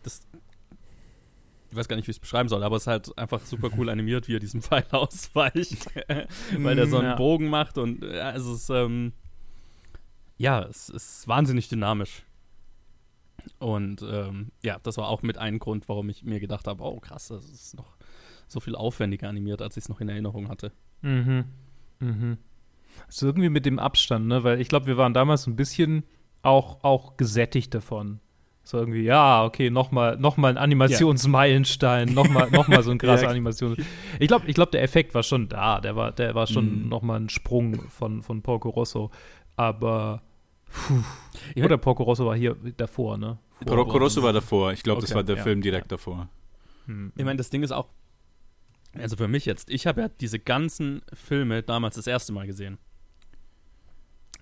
das 0.04 0.28
ich 1.72 1.76
weiß 1.76 1.88
gar 1.88 1.96
nicht, 1.96 2.08
wie 2.08 2.12
ich 2.12 2.18
es 2.18 2.22
beschreiben 2.22 2.50
soll, 2.50 2.64
aber 2.64 2.78
es 2.78 2.84
ist 2.84 2.88
halt 2.88 3.18
einfach 3.18 3.42
super 3.46 3.70
cool 3.78 3.90
animiert, 3.92 4.28
wie 4.28 4.36
er 4.36 4.40
diesem 4.40 4.62
Pfeil 4.62 4.86
ausweicht, 4.92 5.86
weil 6.58 6.80
er 6.80 6.88
so 6.88 6.98
einen 6.98 7.12
ja. 7.12 7.16
Bogen 7.16 7.48
macht 7.48 7.78
und 7.78 8.04
ja, 8.04 8.32
es 8.32 8.46
ist, 8.46 8.70
ähm, 8.70 9.14
ja, 10.38 10.64
es 10.64 10.90
ist 10.90 11.28
wahnsinnig 11.28 11.68
dynamisch. 11.70 12.24
Und 13.60 14.02
ähm, 14.02 14.52
ja, 14.64 14.78
das 14.84 14.98
war 14.98 15.10
auch 15.10 15.22
mit 15.22 15.38
einem 15.38 15.60
Grund, 15.60 15.90
warum 15.90 16.10
ich 16.10 16.24
mir 16.24 16.40
gedacht 16.40 16.68
habe, 16.68 16.84
oh 16.84 17.00
krass, 17.00 17.28
das 17.28 17.46
ist 17.46 17.76
noch 17.76 17.98
so 18.48 18.60
viel 18.60 18.76
aufwendiger 18.76 19.30
animiert, 19.30 19.62
als 19.62 19.78
ich 19.78 19.84
es 19.84 19.90
noch 19.90 20.02
in 20.02 20.10
Erinnerung 20.10 20.50
hatte. 20.50 20.72
Mhm. 21.02 21.46
Mhm. 22.00 22.38
Also 23.08 23.28
irgendwie 23.28 23.50
mit 23.50 23.66
dem 23.66 23.80
Abstand, 23.80 24.28
ne? 24.28 24.44
Weil 24.44 24.60
ich 24.60 24.68
glaube, 24.68 24.88
wir 24.88 24.98
waren 24.98 25.14
damals 25.14 25.48
ein 25.48 25.56
bisschen 25.56 26.04
auch, 26.42 26.84
auch 26.84 27.18
gesättigt 27.18 27.74
davon. 27.74 28.20
So 28.64 28.78
irgendwie, 28.78 29.02
ja, 29.02 29.44
okay, 29.44 29.72
nochmal 29.72 30.18
noch 30.18 30.38
mal 30.38 30.50
ein 30.50 30.58
Animationsmeilenstein, 30.58 32.10
ja. 32.10 32.14
nochmal 32.14 32.52
noch 32.52 32.68
mal 32.68 32.84
so 32.84 32.92
ein 32.92 32.98
krasser. 33.00 33.28
Animation. 33.30 33.76
Ich 34.20 34.28
glaube, 34.28 34.46
ich 34.48 34.54
glaub, 34.54 34.72
der 34.72 34.84
Effekt 34.84 35.16
war 35.16 35.24
schon 35.24 35.50
da. 35.50 35.82
Der 35.82 35.96
war, 35.96 36.12
der 36.12 36.36
war 36.36 36.46
schon 36.46 36.84
mhm. 36.84 36.90
nochmal 36.90 37.20
ein 37.20 37.30
Sprung 37.30 37.82
von, 37.90 38.22
von 38.22 38.42
Porco 38.44 38.70
Rosso. 38.70 39.10
Aber, 39.56 40.22
puh. 40.72 41.04
Oder 41.64 41.78
Porco 41.78 42.04
Rosso 42.04 42.26
war 42.26 42.36
hier 42.36 42.56
davor, 42.78 43.18
ne? 43.18 43.38
Vor 43.66 43.76
Porco 43.76 43.98
Rosso 43.98 44.24
war 44.24 44.34
davor. 44.34 44.74
Ich 44.74 44.84
glaube, 44.84 44.98
okay, 44.98 45.08
das 45.08 45.16
war 45.16 45.24
der 45.24 45.38
ja, 45.38 45.44
Film 45.44 45.62
direkt 45.62 45.92
davor. 45.92 46.30
Hm. 46.86 47.12
Ich 47.16 47.26
meine, 47.26 47.38
das 47.38 47.50
Ding 47.50 47.64
ist 47.64 47.72
auch, 47.72 47.90
also 48.94 49.16
für 49.18 49.28
mich 49.28 49.46
jetzt, 49.46 49.70
ich 49.70 49.88
habe 49.88 50.02
ja 50.02 50.10
diese 50.10 50.40
ganzen 50.40 51.02
Filme 51.14 51.64
damals 51.64 51.96
das 51.96 52.08
erste 52.08 52.34
Mal 52.34 52.48
gesehen. 52.48 52.78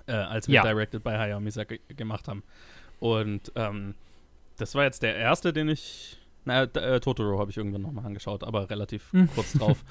Äh, 0.05 0.13
als 0.13 0.47
wir 0.47 0.61
Directed 0.61 1.03
by 1.03 1.11
Hayao 1.11 1.39
Miyazaki 1.39 1.81
gemacht 1.89 2.27
haben. 2.29 2.43
Und 2.99 3.51
ähm, 3.55 3.93
das 4.57 4.73
war 4.75 4.83
jetzt 4.83 5.03
der 5.03 5.15
erste, 5.15 5.51
den 5.53 5.69
ich. 5.69 6.17
Na, 6.45 6.63
äh, 6.63 6.99
Totoro 7.01 7.39
habe 7.39 7.51
ich 7.51 7.57
irgendwann 7.57 7.81
nochmal 7.81 8.05
angeschaut, 8.05 8.43
aber 8.43 8.69
relativ 8.69 9.11
hm. 9.11 9.29
kurz 9.35 9.53
drauf. 9.53 9.83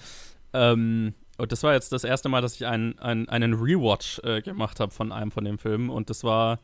Ähm, 0.54 1.12
und 1.36 1.52
das 1.52 1.62
war 1.62 1.74
jetzt 1.74 1.92
das 1.92 2.04
erste 2.04 2.28
Mal, 2.28 2.40
dass 2.40 2.54
ich 2.54 2.66
einen, 2.66 2.98
einen, 2.98 3.28
einen 3.28 3.54
Rewatch 3.54 4.20
äh, 4.24 4.40
gemacht 4.40 4.80
habe 4.80 4.92
von 4.92 5.12
einem 5.12 5.30
von 5.30 5.44
den 5.44 5.58
Filmen. 5.58 5.90
Und 5.90 6.10
das 6.10 6.24
war, 6.24 6.60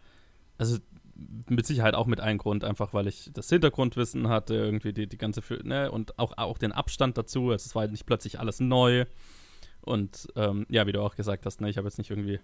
also 0.58 0.78
mit 1.48 1.66
Sicherheit 1.66 1.94
auch 1.94 2.06
mit 2.06 2.20
einem 2.20 2.38
Grund, 2.38 2.64
einfach 2.64 2.94
weil 2.94 3.06
ich 3.06 3.30
das 3.34 3.48
Hintergrundwissen 3.48 4.28
hatte, 4.28 4.54
irgendwie 4.54 4.92
die, 4.92 5.06
die 5.06 5.18
ganze, 5.18 5.42
ne, 5.62 5.90
und 5.90 6.18
auch, 6.18 6.36
auch 6.38 6.58
den 6.58 6.72
Abstand 6.72 7.18
dazu. 7.18 7.50
Also 7.50 7.66
es 7.66 7.74
war 7.74 7.82
halt 7.82 7.92
nicht 7.92 8.06
plötzlich 8.06 8.40
alles 8.40 8.60
neu. 8.60 9.04
Und 9.82 10.28
ähm, 10.36 10.66
ja, 10.68 10.86
wie 10.86 10.92
du 10.92 11.02
auch 11.02 11.16
gesagt 11.16 11.44
hast, 11.44 11.60
ne, 11.60 11.68
ich 11.68 11.76
habe 11.76 11.86
jetzt 11.86 11.98
nicht 11.98 12.10
irgendwie 12.10 12.40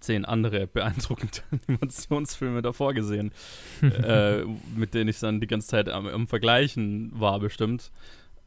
zehn 0.00 0.24
andere 0.24 0.66
beeindruckende 0.66 1.38
Animationsfilme 1.68 2.60
davor 2.60 2.92
gesehen, 2.92 3.32
äh, 3.82 4.44
mit 4.74 4.94
denen 4.94 5.08
ich 5.08 5.20
dann 5.20 5.40
die 5.40 5.46
ganze 5.46 5.68
Zeit 5.68 5.88
am, 5.88 6.06
am 6.08 6.26
Vergleichen 6.26 7.12
war, 7.14 7.38
bestimmt. 7.38 7.92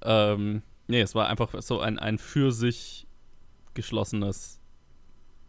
Ähm, 0.02 0.64
nee, 0.88 1.02
es 1.02 1.16
war 1.16 1.28
einfach 1.28 1.62
so 1.62 1.80
ein, 1.80 1.98
ein 1.98 2.18
für 2.18 2.52
sich 2.52 3.05
geschlossenes 3.76 4.60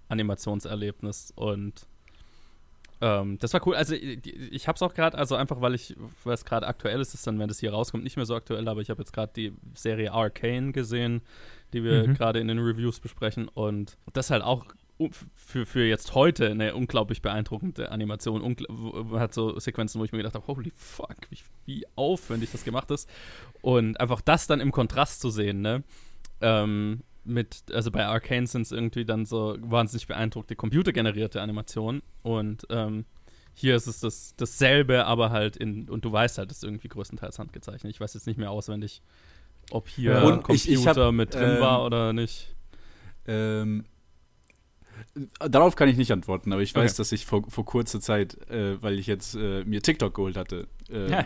Animationserlebnis 0.09 1.33
und 1.35 1.87
ähm, 3.01 3.39
das 3.39 3.53
war 3.53 3.67
cool. 3.67 3.75
Also 3.75 3.95
ich, 3.95 4.27
ich 4.27 4.69
habe 4.69 4.77
es 4.77 4.83
auch 4.83 4.95
gerade, 4.95 5.19
also 5.19 5.35
einfach 5.35 5.61
weil 5.61 5.75
ich, 5.75 5.95
weil 6.25 6.35
es 6.35 6.45
gerade 6.45 6.67
aktuell 6.67 7.01
ist, 7.01 7.15
ist 7.15 7.27
dann, 7.27 7.39
wenn 7.39 7.49
das 7.49 7.59
hier 7.59 7.73
rauskommt, 7.73 8.05
nicht 8.05 8.17
mehr 8.17 8.27
so 8.27 8.35
aktuell, 8.35 8.67
aber 8.69 8.81
ich 8.81 8.91
habe 8.91 9.03
jetzt 9.03 9.13
gerade 9.13 9.33
die 9.35 9.53
Serie 9.75 10.13
Arcane 10.13 10.73
gesehen, 10.73 11.21
die 11.73 11.85
wir 11.85 12.09
mhm. 12.09 12.15
gerade 12.15 12.41
in 12.41 12.49
den 12.49 12.59
Reviews 12.59 13.01
besprechen 13.01 13.49
und 13.49 13.99
das 14.13 14.31
halt 14.31 14.43
auch 14.43 14.65
für, 15.35 15.67
für 15.67 15.85
jetzt 15.85 16.15
heute 16.15 16.51
eine 16.51 16.75
unglaublich 16.75 17.21
beeindruckende 17.21 17.93
Animation. 17.93 18.41
Ungl 18.41 18.67
hat 19.21 19.35
so 19.35 19.59
Sequenzen, 19.59 20.01
wo 20.01 20.05
ich 20.05 20.13
mir 20.13 20.19
gedacht 20.19 20.35
habe, 20.35 20.47
holy 20.47 20.73
fuck, 20.75 21.17
wie, 21.29 21.39
wie 21.67 21.87
aufwendig 21.97 22.51
das 22.51 22.65
gemacht 22.65 22.91
ist. 22.91 23.09
Und 23.61 24.01
einfach 24.01 24.23
das 24.23 24.47
dann 24.47 24.61
im 24.61 24.73
Kontrast 24.73 25.21
zu 25.21 25.29
sehen, 25.29 25.61
ne? 25.61 25.85
Ähm, 26.41 27.03
mit, 27.27 27.65
also 27.73 27.91
bei 27.91 28.07
Arcane 28.07 28.47
sind 28.47 28.63
es 28.63 28.73
irgendwie 28.73 29.05
dann 29.05 29.27
so 29.27 29.57
wahnsinnig 29.61 30.07
beeindruckte 30.07 30.57
computergenerierte 30.57 31.41
Animationen 31.41 32.03
und 32.23 32.67
ähm, 32.71 33.05
hier 33.55 33.75
ist 33.75 33.87
es 33.87 34.01
das, 34.01 34.35
dasselbe, 34.37 35.07
aber 35.07 35.31
halt 35.31 35.57
in, 35.57 35.89
und 35.89 36.05
du 36.05 36.13
weißt 36.13 36.39
halt, 36.39 36.51
das 36.51 36.59
ist 36.59 36.65
irgendwie 36.65 36.89
größtenteils 36.89 37.39
handgezeichnet. 37.39 37.91
Ich 37.91 38.01
weiß 38.01 38.13
jetzt 38.13 38.27
nicht 38.27 38.39
mehr 38.39 38.51
auswendig, 38.51 39.03
ob 39.71 39.89
hier 39.89 40.13
ja. 40.13 40.21
Computer 40.21 40.53
ich, 40.53 40.71
ich 40.71 40.87
hab, 40.87 41.13
mit 41.13 41.35
drin 41.35 41.57
ähm, 41.57 41.61
war 41.61 41.85
oder 41.85 42.13
nicht. 42.13 42.55
Ähm, 43.27 43.85
Darauf 45.39 45.77
kann 45.77 45.89
ich 45.89 45.97
nicht 45.97 46.13
antworten, 46.13 46.53
aber 46.53 46.63
ich 46.63 46.75
weiß, 46.75 46.93
okay. 46.93 46.99
dass 46.99 47.13
ich 47.13 47.25
vor, 47.25 47.43
vor 47.49 47.65
kurzer 47.65 48.01
Zeit, 48.01 48.37
äh, 48.51 48.81
weil 48.83 48.99
ich 48.99 49.07
jetzt 49.07 49.35
äh, 49.35 49.65
mir 49.65 49.83
TikTok 49.83 50.15
geholt 50.15 50.37
hatte, 50.37 50.69
äh, 50.91 51.11
ja. 51.11 51.25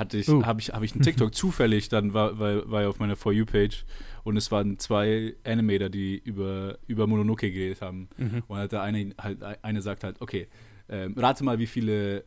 Hatte 0.00 0.18
ich, 0.18 0.28
uh. 0.28 0.44
habe 0.44 0.60
ich, 0.60 0.70
hab 0.70 0.82
ich 0.82 0.92
einen 0.92 1.02
TikTok 1.02 1.32
zufällig, 1.42 1.88
dann 1.88 2.12
war, 2.12 2.38
war, 2.40 2.68
war 2.68 2.88
auf 2.88 2.98
meiner 2.98 3.14
For 3.14 3.32
You-Page 3.32 3.84
und 4.24 4.36
es 4.36 4.50
waren 4.50 4.78
zwei 4.78 5.36
Animator, 5.44 5.88
die 5.88 6.18
über, 6.18 6.78
über 6.88 7.06
Mononoke 7.06 7.52
geredet 7.52 7.82
haben. 7.82 8.08
Mhm. 8.16 8.42
Und 8.48 8.58
halt 8.58 8.72
der 8.72 8.82
eine, 8.82 9.14
halt, 9.18 9.42
eine 9.62 9.82
sagt 9.82 10.02
halt, 10.02 10.20
okay, 10.20 10.48
ähm, 10.88 11.14
rate 11.16 11.44
mal, 11.44 11.60
wie 11.60 11.68
viele 11.68 12.24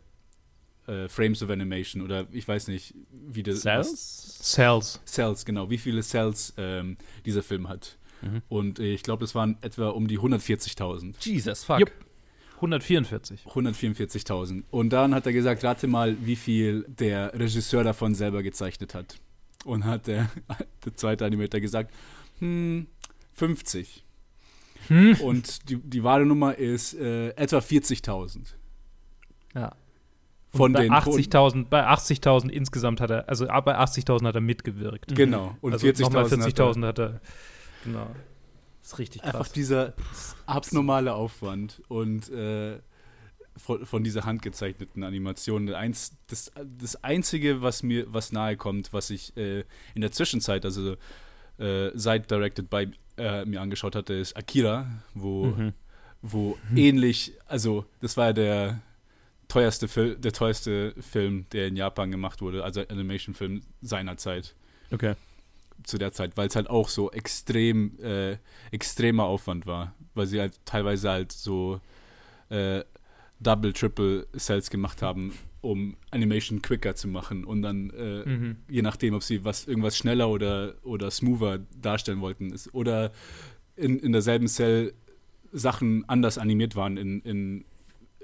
äh, 0.88 1.08
Frames 1.10 1.44
of 1.44 1.50
Animation 1.50 2.02
oder 2.02 2.28
ich 2.32 2.48
weiß 2.48 2.68
nicht, 2.68 2.96
wie 3.12 3.44
das. 3.44 3.62
Cells? 3.62 4.40
Cells. 4.42 5.02
Cells, 5.06 5.46
genau. 5.46 5.70
Wie 5.70 5.78
viele 5.78 6.02
Cells 6.02 6.54
ähm, 6.58 6.98
dieser 7.26 7.44
Film 7.44 7.68
hat. 7.68 7.98
Mhm. 8.22 8.42
Und 8.48 8.80
ich 8.80 9.04
glaube, 9.04 9.22
das 9.22 9.36
waren 9.36 9.58
etwa 9.62 9.90
um 9.90 10.08
die 10.08 10.20
140.000. 10.20 11.16
Jesus, 11.20 11.64
fuck. 11.64 11.80
Yep. 11.80 11.92
144. 12.64 13.42
144.000. 13.46 14.64
Und 14.72 14.90
dann 14.92 15.14
hat 15.14 15.26
er 15.26 15.34
gesagt, 15.34 15.64
rate 15.64 15.88
mal, 15.88 16.16
wie 16.22 16.36
viel 16.36 16.86
der 16.88 17.34
Regisseur 17.34 17.84
davon 17.84 18.16
selber 18.16 18.42
gezeichnet 18.42 18.96
hat. 18.96 19.18
Und 19.66 19.86
hat 19.86 20.08
der, 20.08 20.30
der 20.86 20.96
zweite 20.96 21.26
Animator 21.26 21.60
gesagt, 21.60 21.94
hm, 22.40 22.88
50. 23.34 24.04
Hm? 24.88 25.18
Und 25.22 25.70
die, 25.70 25.78
die 25.78 26.04
wahre 26.04 26.26
Nummer 26.26 26.58
ist 26.58 26.94
äh, 26.94 27.30
etwa 27.30 27.58
40.000. 27.58 28.54
Ja. 29.56 29.76
Von 30.56 30.74
bei 30.74 30.88
80.000 30.88 31.66
bei 31.68 31.88
80.000 31.88 32.50
insgesamt 32.50 33.02
hat 33.02 33.10
er, 33.10 33.28
also 33.28 33.48
bei 33.48 33.78
80.000 33.78 34.28
hat 34.28 34.36
er 34.36 34.42
mitgewirkt. 34.42 35.16
Genau. 35.16 35.56
Und 35.62 35.74
also 35.74 35.88
40.000 35.88 36.86
hat, 36.86 37.00
er, 37.00 37.22
Genau. 37.84 38.08
Das 38.84 38.92
ist 38.92 39.00
richtig 39.00 39.22
krass. 39.22 39.34
Einfach 39.34 39.48
dieser 39.48 39.94
abnormale 40.46 41.14
Aufwand 41.14 41.82
und 41.88 42.30
äh, 42.30 42.80
von, 43.56 43.86
von, 43.86 44.04
dieser 44.04 44.26
handgezeichneten 44.26 45.04
Animation. 45.04 45.74
Eins, 45.74 46.18
das, 46.28 46.52
das 46.80 47.02
Einzige, 47.02 47.62
was 47.62 47.82
mir 47.82 48.12
was 48.12 48.34
nahe 48.34 48.58
kommt, 48.58 48.92
was 48.92 49.10
ich 49.10 49.38
äh, 49.38 49.64
in 49.96 50.02
der 50.02 50.12
Zwischenzeit, 50.12 50.66
also 50.66 50.98
äh, 51.60 51.92
seit 51.94 52.30
Directed 52.30 52.70
by 52.70 52.92
äh, 53.16 53.46
mir 53.46 53.62
angeschaut 53.62 53.96
hatte, 53.96 54.16
ist 54.16 54.36
Akira, 54.36 54.88
wo, 55.14 55.46
mhm. 55.46 55.74
wo 56.22 56.58
mhm. 56.70 56.78
ähnlich, 56.78 57.34
also 57.46 57.86
das 58.02 58.18
war 58.18 58.28
ja 58.28 58.34
der 58.34 58.82
teuerste, 59.48 59.88
Fil 59.88 60.18
der 60.18 60.34
teuerste 60.34 60.94
Film, 61.00 61.46
der 61.54 61.68
in 61.68 61.78
Japan 61.78 62.12
gemacht 62.12 62.42
wurde, 62.42 62.66
also 62.66 62.82
Animation-Film 62.82 63.62
seiner 63.82 64.18
Zeit. 64.18 64.56
Okay 64.92 65.16
zu 65.84 65.98
der 65.98 66.12
Zeit, 66.12 66.38
weil 66.38 66.48
es 66.48 66.56
halt 66.56 66.70
auch 66.70 66.90
so 66.90 67.12
extrem, 67.12 68.00
äh, 68.00 68.38
extremer 68.72 69.24
Aufwand 69.26 69.66
war, 69.66 69.94
weil 70.14 70.26
sie 70.28 70.40
halt 70.40 70.60
teilweise 70.66 71.10
halt 71.10 71.32
so 71.32 71.80
äh, 72.50 72.84
Double, 73.40 73.74
Triple 73.74 74.28
Cells 74.38 74.70
gemacht 74.70 75.02
haben, 75.02 75.34
um 75.62 75.96
Animation 76.12 76.62
quicker 76.62 76.96
zu 76.96 77.08
machen 77.08 77.46
und 77.46 77.62
dann 77.62 77.90
äh, 77.92 78.30
mhm. 78.30 78.58
je 78.70 78.82
nachdem, 78.82 79.14
ob 79.14 79.24
sie 79.24 79.44
was 79.44 79.68
irgendwas 79.68 79.98
schneller 79.98 80.30
oder, 80.30 80.76
oder 80.84 81.12
smoother 81.12 81.60
darstellen 81.80 82.22
wollten 82.22 82.52
ist, 82.52 82.74
oder 82.74 83.12
in, 83.76 84.00
in 84.00 84.12
derselben 84.12 84.48
Cell 84.48 84.94
Sachen 85.52 86.08
anders 86.10 86.38
animiert 86.38 86.76
waren 86.76 86.98
in, 86.98 87.22
in 87.22 87.66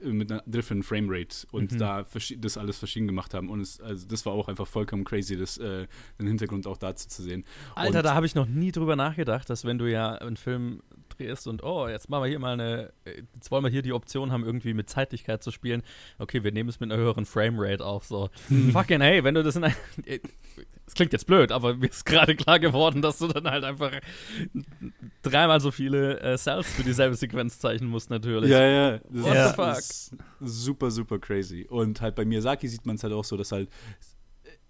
mit 0.03 0.31
einer 0.31 0.43
different 0.45 0.85
Framerate 0.85 1.47
und 1.51 1.71
mhm. 1.73 1.77
da 1.77 2.05
das 2.37 2.57
alles 2.57 2.77
verschieden 2.77 3.07
gemacht 3.07 3.33
haben. 3.33 3.49
Und 3.49 3.61
es, 3.61 3.79
also 3.81 4.07
das 4.07 4.25
war 4.25 4.33
auch 4.33 4.47
einfach 4.47 4.67
vollkommen 4.67 5.03
crazy, 5.03 5.37
das, 5.37 5.57
äh, 5.57 5.87
den 6.19 6.27
Hintergrund 6.27 6.67
auch 6.67 6.77
dazu 6.77 7.07
zu 7.07 7.23
sehen. 7.23 7.45
Alter, 7.75 7.99
und 7.99 8.05
da 8.05 8.13
habe 8.13 8.25
ich 8.25 8.35
noch 8.35 8.47
nie 8.47 8.71
drüber 8.71 8.95
nachgedacht, 8.95 9.49
dass 9.49 9.65
wenn 9.65 9.77
du 9.77 9.89
ja 9.89 10.13
einen 10.15 10.37
Film 10.37 10.81
drehst 11.19 11.47
und 11.47 11.63
oh, 11.63 11.87
jetzt 11.87 12.09
machen 12.09 12.23
wir 12.23 12.29
hier 12.29 12.39
mal 12.39 12.53
eine, 12.53 12.91
jetzt 13.35 13.51
wollen 13.51 13.63
wir 13.63 13.69
hier 13.69 13.81
die 13.81 13.93
Option 13.93 14.31
haben, 14.31 14.43
irgendwie 14.43 14.73
mit 14.73 14.89
Zeitlichkeit 14.89 15.43
zu 15.43 15.51
spielen. 15.51 15.83
Okay, 16.17 16.43
wir 16.43 16.51
nehmen 16.51 16.69
es 16.69 16.79
mit 16.79 16.91
einer 16.91 17.01
höheren 17.01 17.25
Framerate 17.25 17.83
auf. 17.85 18.05
So, 18.05 18.29
fucking 18.71 19.01
hey, 19.01 19.23
wenn 19.23 19.35
du 19.35 19.43
das 19.43 19.55
in 19.55 19.65
ein, 19.65 19.75
es 20.85 20.93
klingt 20.95 21.13
jetzt 21.13 21.27
blöd, 21.27 21.51
aber 21.51 21.75
mir 21.75 21.89
ist 21.89 22.05
gerade 22.05 22.35
klar 22.35 22.59
geworden, 22.59 23.01
dass 23.01 23.19
du 23.19 23.27
dann 23.27 23.49
halt 23.49 23.63
einfach 23.63 23.91
dreimal 25.21 25.59
so 25.59 25.71
viele 25.71 26.19
äh, 26.19 26.37
Cells 26.37 26.67
für 26.71 26.83
dieselbe 26.83 27.15
Sequenz 27.15 27.59
zeichnen 27.59 27.89
musst, 27.89 28.09
natürlich. 28.09 28.49
Ja, 28.49 28.65
ja. 28.65 28.97
Das 28.97 29.23
What 29.23 29.35
ja. 29.35 29.49
the 29.49 29.55
fuck? 29.55 29.77
Ist 29.77 30.15
super, 30.41 30.91
super 30.91 31.19
crazy. 31.19 31.67
Und 31.69 32.01
halt 32.01 32.15
bei 32.15 32.25
Miyazaki 32.25 32.67
sieht 32.67 32.85
man 32.85 32.95
es 32.95 33.03
halt 33.03 33.13
auch 33.13 33.23
so, 33.23 33.37
dass 33.37 33.51
halt, 33.51 33.69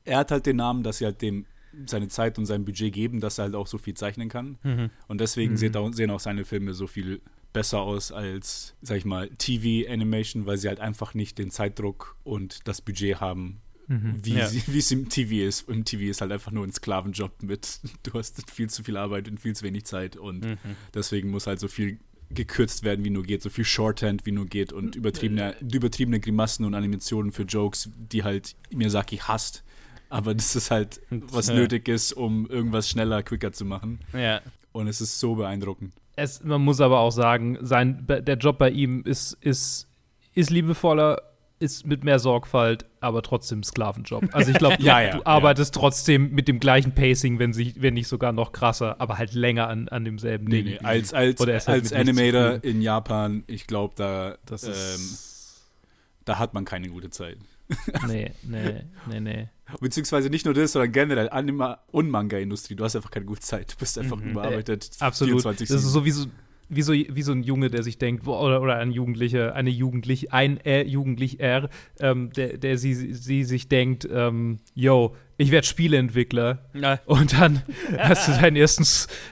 er 0.03 0.19
hat 0.19 0.31
halt 0.31 0.45
den 0.45 0.57
Namen, 0.57 0.83
dass 0.83 0.97
sie 0.97 1.05
halt 1.05 1.21
dem 1.21 1.45
seine 1.85 2.07
Zeit 2.07 2.37
und 2.37 2.45
sein 2.45 2.65
Budget 2.65 2.93
geben, 2.93 3.19
dass 3.19 3.37
er 3.37 3.45
halt 3.45 3.55
auch 3.55 3.67
so 3.67 3.77
viel 3.77 3.93
zeichnen 3.93 4.29
kann. 4.29 4.57
Mhm. 4.63 4.89
Und 5.07 5.21
deswegen 5.21 5.53
mhm. 5.53 5.93
sehen 5.93 6.11
auch 6.11 6.19
seine 6.19 6.45
Filme 6.45 6.73
so 6.73 6.87
viel 6.87 7.21
besser 7.53 7.79
aus 7.79 8.11
als, 8.11 8.75
sag 8.81 8.97
ich 8.97 9.05
mal, 9.05 9.29
TV-Animation, 9.37 10.45
weil 10.45 10.57
sie 10.57 10.67
halt 10.67 10.79
einfach 10.79 11.13
nicht 11.13 11.37
den 11.37 11.51
Zeitdruck 11.51 12.15
und 12.23 12.67
das 12.67 12.81
Budget 12.81 13.19
haben, 13.19 13.61
mhm. 13.87 14.19
wie, 14.23 14.35
ja. 14.35 14.45
es 14.45 14.91
im 14.91 15.09
TV 15.09 15.47
ist. 15.47 15.67
Im 15.69 15.85
TV 15.85 16.03
ist 16.03 16.21
halt 16.21 16.31
einfach 16.31 16.51
nur 16.51 16.63
ein 16.63 16.71
Sklavenjob 16.71 17.43
mit, 17.43 17.79
du 18.03 18.13
hast 18.13 18.49
viel 18.51 18.69
zu 18.69 18.83
viel 18.83 18.97
Arbeit 18.97 19.27
und 19.27 19.39
viel 19.39 19.55
zu 19.55 19.63
wenig 19.63 19.85
Zeit 19.85 20.15
und 20.15 20.45
mhm. 20.45 20.57
deswegen 20.93 21.31
muss 21.31 21.47
halt 21.47 21.59
so 21.59 21.67
viel 21.67 21.99
gekürzt 22.31 22.83
werden, 22.83 23.03
wie 23.03 23.09
nur 23.09 23.23
geht, 23.23 23.41
so 23.41 23.49
viel 23.49 23.65
Shorthand, 23.65 24.27
wie 24.27 24.31
nur 24.31 24.45
geht 24.45 24.71
und 24.71 24.95
übertriebene, 24.95 25.55
übertriebene 25.61 26.19
Grimassen 26.19 26.63
und 26.63 26.75
Animationen 26.75 27.31
für 27.31 27.41
Jokes, 27.41 27.89
die 27.97 28.23
halt 28.23 28.55
Miyazaki 28.71 29.17
hasst 29.17 29.63
aber 30.09 30.33
das 30.33 30.55
ist 30.55 30.71
halt, 30.71 31.01
was 31.09 31.47
ja. 31.47 31.55
nötig 31.55 31.87
ist, 31.87 32.13
um 32.13 32.47
irgendwas 32.47 32.89
schneller, 32.89 33.23
quicker 33.23 33.51
zu 33.51 33.65
machen. 33.65 33.99
Ja. 34.13 34.41
Und 34.71 34.87
es 34.87 35.01
ist 35.01 35.19
so 35.19 35.35
beeindruckend. 35.35 35.93
Es, 36.15 36.43
man 36.43 36.61
muss 36.61 36.81
aber 36.81 36.99
auch 36.99 37.11
sagen, 37.11 37.57
sein, 37.61 38.05
der 38.07 38.37
Job 38.37 38.57
bei 38.57 38.69
ihm 38.71 39.03
ist, 39.05 39.37
ist, 39.41 39.87
ist 40.33 40.49
liebevoller, 40.49 41.21
ist 41.59 41.85
mit 41.85 42.03
mehr 42.03 42.19
Sorgfalt, 42.19 42.85
aber 43.01 43.21
trotzdem 43.21 43.63
Sklavenjob. 43.63 44.29
Also 44.33 44.51
ich 44.51 44.57
glaube, 44.57 44.77
du, 44.79 44.83
ja, 44.83 45.01
ja, 45.01 45.17
du, 45.17 45.25
arbeitest 45.25 45.75
ja. 45.75 45.81
trotzdem 45.81 46.31
mit 46.31 46.47
dem 46.47 46.59
gleichen 46.59 46.93
Pacing, 46.93 47.39
wenn, 47.39 47.53
sich, 47.53 47.81
wenn 47.81 47.93
nicht 47.93 48.07
sogar 48.07 48.31
noch 48.31 48.51
krasser, 48.51 48.99
aber 48.99 49.17
halt 49.17 49.33
länger 49.33 49.67
an, 49.67 49.87
an 49.89 50.05
demselben 50.05 50.45
nee, 50.45 50.63
Ding. 50.63 50.73
Nee, 50.73 50.79
als 50.79 51.13
als, 51.13 51.39
halt 51.39 51.67
als 51.67 51.93
Animator 51.93 52.63
in 52.63 52.81
Japan, 52.81 53.43
ich 53.47 53.67
glaube, 53.67 53.93
da, 53.95 54.37
ähm, 54.51 55.17
da 56.25 56.39
hat 56.39 56.53
man 56.53 56.65
keine 56.65 56.89
gute 56.89 57.09
Zeit. 57.09 57.37
nee, 58.07 58.31
nee, 58.43 58.83
nee, 59.07 59.19
nee. 59.19 59.49
Beziehungsweise 59.79 60.29
nicht 60.29 60.45
nur 60.45 60.53
das, 60.53 60.71
sondern 60.71 60.91
generell 60.91 61.29
Anima- 61.29 61.79
und 61.91 62.09
Manga-Industrie. 62.09 62.75
Du 62.75 62.83
hast 62.83 62.95
einfach 62.95 63.11
keine 63.11 63.25
gute 63.25 63.41
Zeit. 63.41 63.73
Du 63.73 63.77
bist 63.77 63.97
einfach 63.99 64.17
mhm. 64.17 64.31
überarbeitet. 64.31 64.89
Äh, 64.99 65.03
absolut. 65.03 65.41
24, 65.41 65.67
das 65.67 65.83
ist 65.83 65.91
sowieso 65.91 66.25
wie 66.69 66.83
so, 66.83 66.93
wie 66.93 67.21
so 67.23 67.31
ein 67.31 67.43
Junge, 67.43 67.69
der 67.69 67.83
sich 67.83 67.97
denkt, 67.97 68.27
oder, 68.27 68.61
oder 68.61 68.77
ein 68.77 68.91
Jugendlicher, 68.91 69.55
eine 69.55 69.71
Jugendliche, 69.71 70.31
ein 70.31 70.57
äh, 70.63 70.83
Jugendlicher, 70.83 71.69
ähm, 71.99 72.31
der, 72.33 72.57
der 72.57 72.77
sie, 72.77 72.93
sie 72.93 73.43
sich 73.43 73.67
denkt, 73.67 74.07
ähm, 74.11 74.59
yo, 74.75 75.15
ich 75.39 75.51
werde 75.51 75.65
Spieleentwickler. 75.65 76.59
Ja. 76.73 76.99
Und 77.05 77.39
dann 77.39 77.63
hast 77.97 78.27
du 78.27 78.33
deinen 78.33 78.57
ersten, 78.57 78.85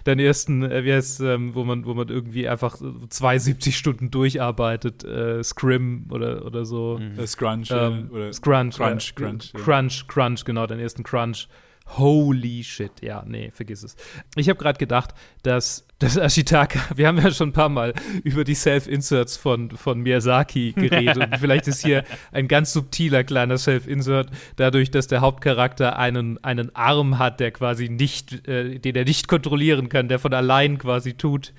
deinen 0.06 0.20
ersten, 0.20 0.64
äh, 0.64 0.86
wie 0.86 0.94
heißt 0.94 1.20
ähm, 1.20 1.54
wo 1.54 1.66
man, 1.66 1.86
wo 1.86 1.94
man 1.94 2.08
irgendwie 2.08 2.48
einfach 2.48 2.78
72 3.10 3.78
Stunden 3.78 4.10
durcharbeitet, 4.10 5.04
äh, 5.04 5.44
Scrim 5.44 6.06
oder, 6.10 6.46
oder 6.46 6.66
so. 6.66 6.98
Mhm. 6.98 7.28
Scrunch, 7.28 7.70
ähm, 7.72 8.10
oder 8.12 8.32
Scrunch, 8.32 8.78
Crunch, 8.78 9.16
Crunch, 9.16 9.52
ja. 9.54 9.60
Crunch, 9.60 10.08
Crunch, 10.08 10.46
genau, 10.46 10.66
deinen 10.66 10.80
ersten 10.80 11.04
Crunch 11.04 11.50
Holy 11.96 12.64
shit. 12.64 12.92
Ja, 13.02 13.24
nee, 13.26 13.52
vergiss 13.52 13.84
es. 13.84 13.96
Ich 14.36 14.50
habe 14.50 14.60
gerade 14.60 14.78
gedacht, 14.78 15.14
dass 15.44 15.88
das 16.00 16.18
Ashitaka, 16.18 16.80
wir 16.96 17.08
haben 17.08 17.18
ja 17.18 17.32
schon 17.32 17.50
ein 17.50 17.54
paar 17.54 17.70
Mal 17.70 17.94
über 18.24 18.44
die 18.44 18.56
Self-Inserts 18.56 19.38
von, 19.38 19.72
von 19.72 20.02
Miyazaki 20.02 20.74
geredet. 20.74 21.18
und 21.18 21.38
vielleicht 21.38 21.68
ist 21.68 21.84
hier 21.84 22.04
ein 22.32 22.48
ganz 22.48 22.74
subtiler 22.74 23.24
kleiner 23.24 23.58
Self-Insert, 23.58 24.30
dadurch, 24.58 24.92
dass 24.92 25.08
der 25.08 25.22
Hauptcharakter 25.22 25.98
einen, 25.98 26.44
einen 26.44 26.76
Arm 26.76 27.20
hat, 27.20 27.40
der 27.40 27.52
quasi 27.52 27.90
nicht, 27.90 28.48
äh, 28.48 28.80
den 28.80 28.96
er 28.96 29.06
nicht 29.06 29.28
kontrollieren 29.28 29.90
kann, 29.90 30.08
der 30.08 30.20
von 30.20 30.34
allein 30.34 30.78
quasi 30.78 31.14
tut. 31.14 31.54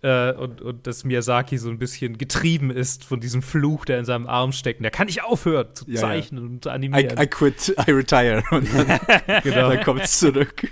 Äh, 0.00 0.32
und, 0.32 0.60
und 0.60 0.86
dass 0.86 1.04
Miyazaki 1.04 1.58
so 1.58 1.68
ein 1.68 1.78
bisschen 1.78 2.18
getrieben 2.18 2.70
ist 2.70 3.04
von 3.04 3.20
diesem 3.20 3.42
Fluch, 3.42 3.84
der 3.84 3.98
in 3.98 4.04
seinem 4.04 4.26
Arm 4.26 4.52
steckt. 4.52 4.78
Und 4.80 4.84
der 4.84 4.92
kann 4.92 5.06
nicht 5.06 5.24
aufhören 5.24 5.74
zu 5.74 5.90
ja, 5.90 5.96
zeichnen 5.96 6.44
ja. 6.44 6.50
und 6.50 6.64
zu 6.64 6.70
animieren. 6.70 7.18
I, 7.18 7.22
I, 7.22 7.26
quit, 7.26 7.74
I 7.88 7.90
retire. 7.90 8.42
Und 8.50 8.68
dann, 8.72 9.00
genau. 9.42 9.70
dann 9.70 9.82
kommt 9.82 10.02
es 10.02 10.18
zurück. 10.18 10.68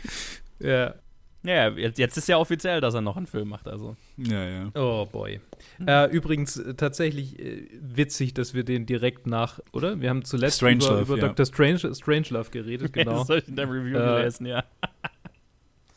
Ja. 0.61 0.95
Ja, 1.47 1.69
jetzt 1.69 2.17
ist 2.17 2.29
ja 2.29 2.39
offiziell, 2.39 2.81
dass 2.81 2.95
er 2.95 3.03
noch 3.03 3.17
einen 3.17 3.29
Film 3.29 3.49
macht, 3.49 3.69
also. 3.69 3.97
Ja, 4.17 4.45
ja. 4.45 4.71
Oh 4.75 5.07
boy. 5.07 5.41
Mhm. 5.79 5.87
Äh, 5.87 6.07
übrigens 6.07 6.57
äh, 6.57 6.75
tatsächlich 6.75 7.39
äh, 7.39 7.69
witzig, 7.81 8.35
dass 8.35 8.53
wir 8.53 8.65
den 8.65 8.85
direkt 8.85 9.29
nach, 9.29 9.61
oder? 9.73 10.01
Wir 10.01 10.11
haben 10.11 10.25
zuletzt 10.25 10.57
Strange 10.57 10.85
über, 10.85 11.01
Love, 11.01 11.03
über 11.03 11.19
ja. 11.19 11.29
Dr. 11.29 11.47
Strange, 11.47 11.95
Strangelove 11.95 12.51
geredet, 12.51 12.93
genau. 12.93 13.21
das 13.21 13.29
habe 13.29 13.39
ich 13.39 13.49
in 13.49 13.55
der 13.55 13.67
Review 13.67 13.97
äh, 13.97 14.19
gelesen, 14.19 14.47
ja. 14.47 14.65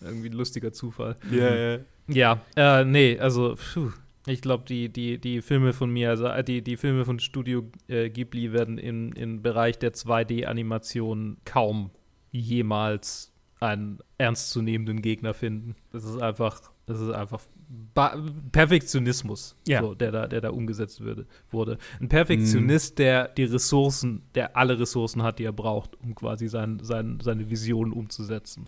Irgendwie 0.02 0.30
ein 0.30 0.34
lustiger 0.34 0.72
Zufall. 0.72 1.18
Ja, 1.32 1.56
ja. 1.56 1.80
Ja, 2.08 2.42
äh, 2.56 2.86
nee, 2.86 3.20
also, 3.20 3.56
pfuh. 3.56 3.92
Ich 4.26 4.42
glaube, 4.42 4.64
die, 4.68 4.90
die, 4.90 5.18
die 5.18 5.42
Filme 5.42 5.74
von 5.74 5.90
mir, 5.90 6.10
also 6.10 6.30
die, 6.44 6.62
die 6.62 6.78
Filme 6.78 7.06
von 7.06 7.20
Studio 7.20 7.64
äh, 7.88 8.10
Ghibli 8.10 8.52
werden 8.52 8.78
im, 8.78 9.14
im 9.14 9.42
Bereich 9.42 9.80
der 9.80 9.94
2D-Animation 9.94 11.38
kaum 11.46 11.92
jemals 12.32 13.32
einen 13.60 14.00
ernstzunehmenden 14.18 15.02
Gegner 15.02 15.34
finden. 15.34 15.76
Das 15.92 16.04
ist 16.04 16.22
einfach, 16.22 16.62
das 16.86 17.00
ist 17.00 17.10
einfach 17.10 17.42
ba 17.70 18.18
Perfektionismus, 18.52 19.56
ja. 19.68 19.82
so, 19.82 19.94
der, 19.94 20.12
da, 20.12 20.28
der 20.28 20.42
da 20.42 20.50
umgesetzt 20.50 21.02
würde, 21.02 21.26
wurde. 21.52 21.78
Ein 22.00 22.10
Perfektionist, 22.10 22.96
mm. 22.96 22.98
der 22.98 23.28
die 23.30 23.44
Ressourcen, 23.44 24.24
der 24.36 24.58
alle 24.58 24.80
Ressourcen 24.80 25.24
hat, 25.24 25.40
die 25.40 25.44
er 25.44 25.54
braucht, 25.54 25.96
um 26.02 26.16
quasi 26.16 26.48
sein, 26.48 26.80
sein, 26.82 27.20
seine 27.22 27.50
Vision 27.50 27.94
umzusetzen, 27.94 28.68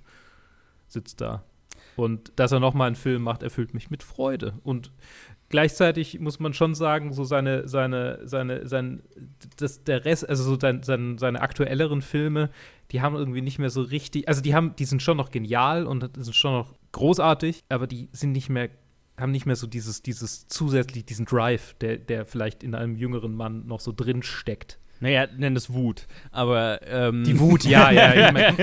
sitzt 0.91 1.21
da. 1.21 1.43
Und 1.95 2.31
dass 2.35 2.51
er 2.51 2.59
nochmal 2.59 2.87
einen 2.87 2.95
Film 2.95 3.23
macht, 3.23 3.43
erfüllt 3.43 3.73
mich 3.73 3.89
mit 3.89 4.03
Freude. 4.03 4.53
Und 4.63 4.91
gleichzeitig 5.49 6.19
muss 6.19 6.39
man 6.39 6.53
schon 6.53 6.73
sagen, 6.73 7.13
so 7.13 7.23
seine, 7.23 7.67
seine, 7.67 8.19
seine, 8.23 8.67
sein, 8.67 9.03
das, 9.57 9.83
der 9.83 10.05
Rest, 10.05 10.27
also 10.27 10.43
so 10.43 10.59
sein, 10.59 10.83
sein, 10.83 11.17
seine 11.17 11.41
aktuelleren 11.41 12.01
Filme, 12.01 12.49
die 12.91 13.01
haben 13.01 13.15
irgendwie 13.15 13.41
nicht 13.41 13.59
mehr 13.59 13.69
so 13.69 13.81
richtig, 13.81 14.27
also 14.27 14.41
die 14.41 14.55
haben, 14.55 14.75
die 14.77 14.85
sind 14.85 15.01
schon 15.01 15.17
noch 15.17 15.31
genial 15.31 15.85
und 15.85 16.09
sind 16.17 16.35
schon 16.35 16.53
noch 16.53 16.73
großartig, 16.91 17.61
aber 17.69 17.87
die 17.87 18.09
sind 18.11 18.31
nicht 18.31 18.49
mehr, 18.49 18.69
haben 19.17 19.31
nicht 19.31 19.45
mehr 19.45 19.55
so 19.55 19.67
dieses, 19.67 20.01
dieses 20.01 20.47
zusätzlich, 20.47 21.05
diesen 21.05 21.25
Drive, 21.25 21.75
der, 21.75 21.97
der 21.97 22.25
vielleicht 22.25 22.63
in 22.63 22.73
einem 22.75 22.95
jüngeren 22.95 23.35
Mann 23.35 23.67
noch 23.67 23.79
so 23.79 23.91
drin 23.91 24.23
steckt. 24.23 24.79
Naja, 25.01 25.27
nenn 25.35 25.55
es 25.55 25.73
Wut. 25.73 26.05
Aber 26.31 26.79
ähm 26.87 27.23
die 27.23 27.39
Wut, 27.39 27.63
ja, 27.63 27.89
ja. 27.91 28.27
Ich 28.27 28.31
mein, 28.31 28.55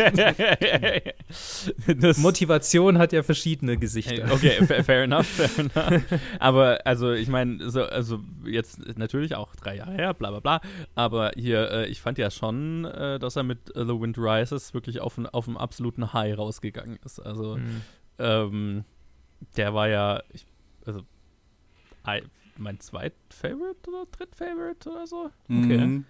Motivation 2.23 2.97
hat 2.99 3.13
ja 3.13 3.25
verschiedene 3.25 3.77
Gesichter. 3.77 4.33
Okay, 4.33 4.65
fair, 4.65 4.85
fair 4.85 5.03
enough, 5.03 5.27
fair 5.27 5.51
enough. 5.59 6.03
Aber 6.39 6.79
also 6.85 7.13
ich 7.13 7.29
meine, 7.29 7.69
so, 7.69 7.83
also 7.83 8.21
jetzt 8.45 8.97
natürlich 8.97 9.35
auch 9.35 9.57
drei 9.57 9.77
Jahre 9.79 9.93
her, 9.93 10.15
bla 10.15 10.31
bla 10.31 10.39
bla. 10.39 10.61
Aber 10.95 11.33
hier, 11.35 11.73
äh, 11.73 11.87
ich 11.89 12.01
fand 12.01 12.19
ja 12.19 12.31
schon, 12.31 12.85
äh, 12.85 13.19
dass 13.19 13.35
er 13.35 13.43
mit 13.43 13.75
äh, 13.75 13.85
The 13.85 14.01
Wind 14.01 14.17
Rises 14.17 14.73
wirklich 14.75 15.01
auf, 15.01 15.19
auf 15.33 15.49
einem 15.49 15.57
absoluten 15.57 16.13
High 16.13 16.39
rausgegangen 16.39 17.01
ist. 17.05 17.19
Also 17.19 17.57
mhm. 17.57 17.81
ähm, 18.21 18.85
der 19.57 19.75
war 19.75 19.89
ja, 19.89 20.23
ich, 20.33 20.47
also 20.87 21.03
mein 22.59 22.79
zweit 22.79 23.15
Favorite 23.29 23.89
oder 23.89 24.07
dritt 24.13 24.37
Favorite 24.37 24.89
oder 24.89 25.07
so. 25.07 25.31
Okay. 25.49 25.79
Mhm. 25.79 26.05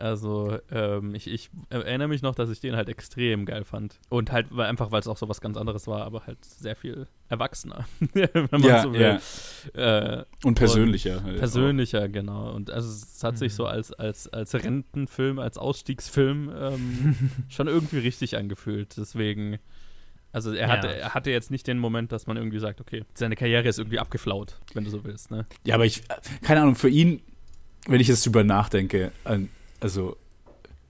Also 0.00 0.58
ähm, 0.70 1.14
ich, 1.14 1.26
ich, 1.26 1.50
erinnere 1.68 2.08
mich 2.08 2.22
noch, 2.22 2.34
dass 2.34 2.48
ich 2.48 2.60
den 2.60 2.74
halt 2.74 2.88
extrem 2.88 3.44
geil 3.44 3.64
fand. 3.64 3.98
Und 4.08 4.32
halt 4.32 4.46
weil, 4.50 4.66
einfach, 4.66 4.90
weil 4.90 5.00
es 5.00 5.08
auch 5.08 5.16
so 5.16 5.28
was 5.28 5.40
ganz 5.40 5.56
anderes 5.56 5.86
war, 5.86 6.04
aber 6.04 6.26
halt 6.26 6.42
sehr 6.44 6.74
viel 6.74 7.06
erwachsener, 7.28 7.84
wenn 8.14 8.48
man 8.50 8.62
ja, 8.62 8.82
so 8.82 8.94
will. 8.94 9.20
Ja. 9.74 10.18
Äh, 10.18 10.24
und 10.42 10.54
persönlicher. 10.54 11.18
Und 11.18 11.24
halt 11.24 11.38
persönlicher, 11.38 12.04
auch. 12.04 12.12
genau. 12.12 12.52
Und 12.52 12.70
also 12.70 12.88
es 12.88 13.22
hat 13.22 13.34
mhm. 13.34 13.38
sich 13.38 13.54
so 13.54 13.66
als, 13.66 13.92
als, 13.92 14.28
als 14.28 14.54
Rentenfilm, 14.54 15.38
als 15.38 15.58
Ausstiegsfilm 15.58 16.50
ähm, 16.56 17.16
schon 17.48 17.68
irgendwie 17.68 17.98
richtig 17.98 18.38
angefühlt. 18.38 18.96
Deswegen, 18.96 19.58
also 20.32 20.52
er, 20.52 20.68
ja. 20.68 20.68
hatte, 20.68 20.96
er 20.96 21.14
hatte 21.14 21.30
jetzt 21.30 21.50
nicht 21.50 21.66
den 21.66 21.78
Moment, 21.78 22.10
dass 22.10 22.26
man 22.26 22.38
irgendwie 22.38 22.58
sagt, 22.58 22.80
okay, 22.80 23.04
seine 23.14 23.36
Karriere 23.36 23.68
ist 23.68 23.78
irgendwie 23.78 23.98
abgeflaut, 23.98 24.58
wenn 24.72 24.84
du 24.84 24.90
so 24.90 25.04
willst. 25.04 25.30
Ne? 25.30 25.44
Ja, 25.64 25.74
aber 25.74 25.84
ich, 25.84 26.02
keine 26.42 26.62
Ahnung, 26.62 26.74
für 26.74 26.88
ihn, 26.88 27.20
wenn 27.86 28.00
ich 28.00 28.08
jetzt 28.08 28.24
drüber 28.24 28.44
nachdenke, 28.44 29.12
also 29.80 30.16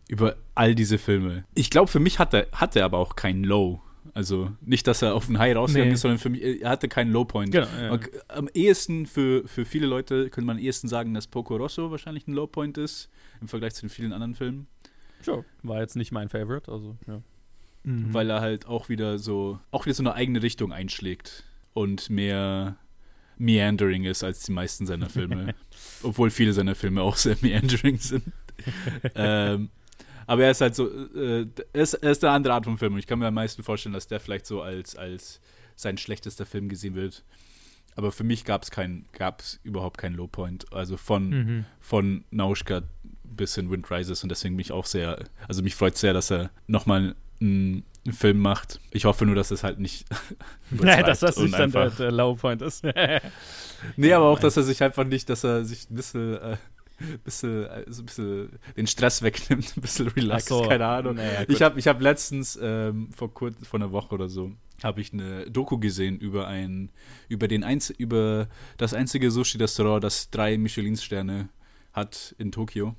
über 0.09 0.37
all 0.55 0.75
diese 0.75 0.99
Filme. 0.99 1.45
Ich 1.55 1.71
glaube, 1.71 1.91
für 1.91 2.01
mich 2.01 2.19
hat 2.19 2.35
er, 2.35 2.49
hat 2.53 2.77
er 2.77 2.85
aber 2.85 2.99
auch 2.99 3.17
keinen 3.17 3.45
Low. 3.45 3.81
Also 4.13 4.51
nicht, 4.61 4.87
dass 4.87 5.03
er 5.03 5.15
auf 5.15 5.27
den 5.27 5.39
High 5.39 5.55
rausgegangen 5.55 5.91
nee. 5.91 5.95
ist, 5.95 6.01
sondern 6.01 6.19
für 6.19 6.31
mich, 6.31 6.43
er 6.43 6.71
hatte 6.71 6.89
keinen 6.89 7.13
Low 7.13 7.25
Point. 7.25 7.53
Genau, 7.53 7.69
ja. 7.81 7.99
Am 8.29 8.49
ehesten 8.53 9.07
für, 9.07 9.47
für 9.47 9.65
viele 9.65 9.87
Leute 9.87 10.31
könnte 10.31 10.47
man 10.47 10.57
am 10.57 10.63
ehesten 10.63 10.89
sagen, 10.89 11.15
dass 11.15 11.27
Poco 11.27 11.57
Rosso 11.57 11.91
wahrscheinlich 11.91 12.27
ein 12.27 12.33
Low 12.33 12.47
Point 12.47 12.77
ist, 12.77 13.09
im 13.41 13.49
Vergleich 13.49 13.75
zu 13.75 13.83
den 13.83 13.91
vielen 13.91 14.13
anderen 14.13 14.35
Filmen. 14.35 14.67
Sure. 15.23 15.45
War 15.63 15.81
jetzt 15.81 15.97
nicht 15.97 16.13
mein 16.13 16.29
Favorite, 16.29 16.71
also 16.73 16.97
ja. 17.07 17.23
Mhm. 17.85 18.13
Weil 18.13 18.29
er 18.31 18.41
halt 18.41 18.67
auch 18.67 18.89
wieder 18.89 19.19
so, 19.19 19.59
auch 19.71 19.87
wieder 19.87 19.95
so 19.95 20.03
eine 20.03 20.15
eigene 20.15 20.43
Richtung 20.43 20.73
einschlägt 20.73 21.45
und 21.73 22.11
mehr 22.11 22.77
meandering 23.39 24.05
ist 24.05 24.23
als 24.23 24.43
die 24.43 24.53
meisten 24.53 24.87
seiner 24.87 25.09
Filme. 25.09 25.55
Obwohl 26.03 26.31
viele 26.31 26.53
seiner 26.53 26.75
Filme 26.75 27.03
auch 27.03 27.17
sehr 27.17 27.37
meandering 27.41 27.99
sind. 27.99 28.25
ähm, 29.15 29.71
aber 30.27 30.45
er 30.45 30.53
ist 30.53 30.61
halt 30.61 30.75
so, 30.75 30.89
äh, 30.89 31.47
er, 31.73 31.83
ist, 31.83 31.95
er 31.95 32.13
ist 32.13 32.25
eine 32.25 32.33
andere 32.33 32.55
Art 32.55 32.65
von 32.65 32.79
Film 32.79 32.93
und 32.93 32.99
ich 33.01 33.07
kann 33.07 33.19
mir 33.19 33.27
am 33.27 33.35
meisten 33.35 33.63
vorstellen, 33.63 33.95
dass 33.95 34.07
der 34.07 34.21
vielleicht 34.21 34.47
so 34.47 34.63
als, 34.63 34.95
als 34.97 35.41
sein 35.75 35.99
schlechtester 35.99 36.47
Film 36.47 36.69
gesehen 36.69 36.95
wird. 36.95 37.25
Aber 37.97 38.13
für 38.13 38.25
mich 38.25 38.45
gab 38.45 38.63
es 38.63 38.71
kein, 38.71 39.07
gab's 39.13 39.59
überhaupt 39.65 39.99
keinen 39.99 40.15
Lowpoint. 40.15 40.73
Also 40.73 40.97
von, 40.97 41.31
mhm. 41.31 41.65
von 41.81 42.25
Nauschka 42.31 42.83
bis 43.25 43.57
in 43.57 43.71
Wind 43.71 43.91
Rises 43.91 44.23
und 44.23 44.29
deswegen 44.29 44.55
mich 44.55 44.73
auch 44.73 44.87
sehr, 44.87 45.25
also 45.49 45.63
mich 45.63 45.75
freut 45.75 45.97
sehr, 45.97 46.13
dass 46.13 46.31
er 46.31 46.51
nochmal 46.67 47.17
einen, 47.41 47.85
einen 48.05 48.15
Film 48.15 48.39
macht. 48.39 48.81
Ich 48.91 49.05
hoffe 49.05 49.27
nur, 49.27 49.35
dass 49.35 49.51
es 49.51 49.65
halt 49.65 49.81
nicht. 49.81 50.07
Nein, 50.71 51.05
dass 51.05 51.21
das 51.21 51.39
nicht 51.39 51.59
dann 51.59 51.73
der, 51.73 51.91
der 51.91 52.13
Lowpoint 52.13 52.63
ist. 52.63 52.85
nee, 53.97 54.13
aber 54.13 54.27
auch, 54.27 54.39
dass 54.39 54.57
er 54.57 54.63
sich 54.63 54.83
einfach 54.83 55.05
nicht, 55.05 55.29
dass 55.29 55.45
er 55.45 55.65
sich 55.65 55.91
ein 55.91 55.95
bisschen. 55.95 56.35
Äh, 56.35 56.57
bisschen, 57.25 57.65
äh, 57.67 57.85
so 57.89 58.03
ein 58.03 58.07
bisschen 58.07 58.59
den 58.77 58.87
Stress 58.87 59.23
wegnimmt, 59.23 59.77
ein 59.77 59.81
bisschen 59.81 60.09
relaxed, 60.09 60.49
so. 60.49 60.63
keine 60.63 60.87
Ahnung. 60.87 61.17
Naja, 61.17 61.45
ich 61.49 61.63
habe 61.63 61.79
ich 61.79 61.89
hab 61.89 62.01
letztens 62.01 62.59
ähm, 62.61 63.11
vor 63.13 63.33
kurz 63.33 63.67
vor 63.67 63.81
einer 63.81 63.93
Woche 63.93 64.15
oder 64.15 64.29
so 64.29 64.53
habe 64.83 65.01
ich 65.01 65.13
eine 65.13 65.51
Doku 65.51 65.79
gesehen 65.79 66.19
über 66.19 66.47
ein 66.47 66.91
über 67.29 67.49
den 67.49 67.65
Einz 67.65 67.91
über 67.91 68.49
das 68.77 68.95
einzige 68.95 69.31
Sushi 69.31 69.59
Restaurant, 69.59 70.03
das 70.03 70.31
drei 70.31 70.57
Michelin 70.59 70.97
Sterne 70.97 71.49
hat 71.93 72.35
in 72.39 72.53
Tokio 72.53 72.95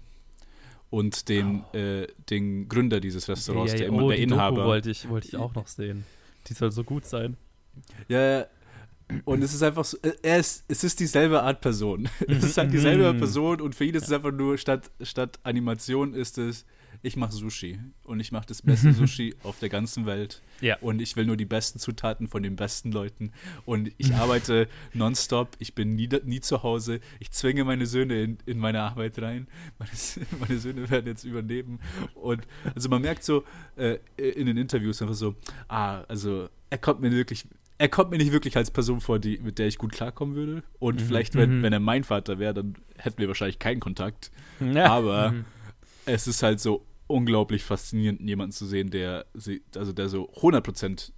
und 0.90 1.30
den 1.30 1.64
oh. 1.74 1.78
äh, 1.78 2.08
den 2.30 2.68
Gründer 2.68 3.00
dieses 3.00 3.28
Restaurants, 3.28 3.74
ja, 3.74 3.80
ja, 3.80 3.86
der 3.86 3.88
immer 3.88 4.04
oh, 4.04 4.10
der 4.10 4.20
Inhaber. 4.20 4.58
Doku 4.58 4.68
wollte 4.68 4.92
ich 4.92 5.10
wollte 5.10 5.28
ich 5.28 5.38
auch 5.38 5.56
noch 5.56 5.68
sehen. 5.68 6.06
Die 6.48 6.54
soll 6.54 6.72
so 6.72 6.84
gut 6.84 7.06
sein. 7.06 7.38
Ja, 8.08 8.46
und 9.26 9.44
es 9.44 9.54
ist 9.54 9.64
einfach 9.64 9.86
so, 9.86 9.98
äh, 10.02 10.14
er 10.22 10.40
ist, 10.40 10.64
es 10.68 10.84
ist 10.84 11.00
dieselbe 11.00 11.42
Art 11.42 11.62
Person. 11.62 12.10
es 12.28 12.44
ist 12.44 12.58
halt 12.58 12.74
dieselbe 12.74 13.14
mhm. 13.14 13.18
Person 13.18 13.62
und 13.62 13.76
für 13.76 13.86
ihn 13.86 13.96
ist 13.96 14.06
es 14.06 14.12
einfach 14.12 14.32
nur, 14.32 14.58
statt, 14.58 14.90
statt 15.02 15.40
Animation 15.44 16.14
ist 16.14 16.38
es, 16.38 16.66
ich 17.04 17.16
mache 17.16 17.32
Sushi 17.32 17.80
und 18.04 18.20
ich 18.20 18.32
mache 18.32 18.46
das 18.48 18.62
beste 18.62 18.94
Sushi 18.94 19.36
auf 19.44 19.60
der 19.60 19.70
ganzen 19.70 20.06
Welt. 20.06 20.42
Ja. 20.60 20.78
Und 20.82 21.02
ich 21.02 21.16
will 21.16 21.26
nur 21.26 21.38
die 21.38 21.46
besten 21.46 21.80
Zutaten 21.80 22.28
von 22.28 22.44
den 22.44 22.56
besten 22.56 22.92
Leuten. 22.92 23.32
Und 23.66 23.92
ich 23.98 24.14
arbeite 24.16 24.68
nonstop, 24.94 25.56
ich 25.60 25.74
bin 25.74 25.96
nie, 25.96 26.10
nie 26.24 26.42
zu 26.42 26.64
Hause, 26.64 27.00
ich 27.20 27.32
zwinge 27.32 27.64
meine 27.64 27.86
Söhne 27.86 28.22
in, 28.22 28.38
in 28.46 28.60
meine 28.60 28.82
Arbeit 28.82 29.20
rein. 29.20 29.48
Meine, 29.80 29.92
meine, 30.40 30.60
Söhne 30.60 30.90
werden 30.90 31.08
jetzt 31.08 31.24
übernehmen. 31.24 31.80
Und 32.14 32.42
also 32.76 32.90
man 32.90 33.02
merkt 33.02 33.24
so 33.24 33.44
äh, 33.76 33.98
in 34.18 34.46
den 34.46 34.58
Interviews 34.58 35.02
einfach 35.02 35.16
so, 35.16 35.36
ah, 35.68 36.02
also 36.02 36.50
er 36.70 36.78
kommt 36.78 37.02
mir 37.02 37.12
wirklich 37.12 37.46
er 37.82 37.90
kommt 37.90 38.12
mir 38.12 38.20
nicht 38.20 38.32
wirklich 38.32 38.56
als 38.58 38.70
Person 38.70 39.02
vor, 39.02 39.18
die, 39.18 39.40
mit 39.40 39.58
der 39.58 39.66
ich 39.66 39.80
gut 39.80 39.92
klarkommen 39.92 40.36
würde. 40.36 40.62
Und 40.78 41.02
mhm. 41.02 41.06
vielleicht, 41.06 41.34
wenn, 41.34 41.58
mhm. 41.58 41.64
wenn 41.64 41.74
er 41.74 41.80
mein 41.80 42.04
Vater 42.04 42.38
wäre, 42.38 42.54
dann 42.54 42.76
hätten 42.96 43.18
wir 43.18 43.28
wahrscheinlich 43.28 43.58
keinen 43.58 43.80
Kontakt. 43.80 44.30
Ja. 44.60 44.86
Aber 44.86 45.32
mhm. 45.32 45.46
es 46.06 46.28
ist 46.28 46.44
halt 46.44 46.60
so 46.60 46.86
unglaublich 47.08 47.64
faszinierend, 47.64 48.22
jemanden 48.22 48.52
zu 48.52 48.68
sehen, 48.68 48.92
der, 48.92 49.26
also 49.76 49.94
der 49.94 50.10
so 50.10 50.30
100% 50.30 51.12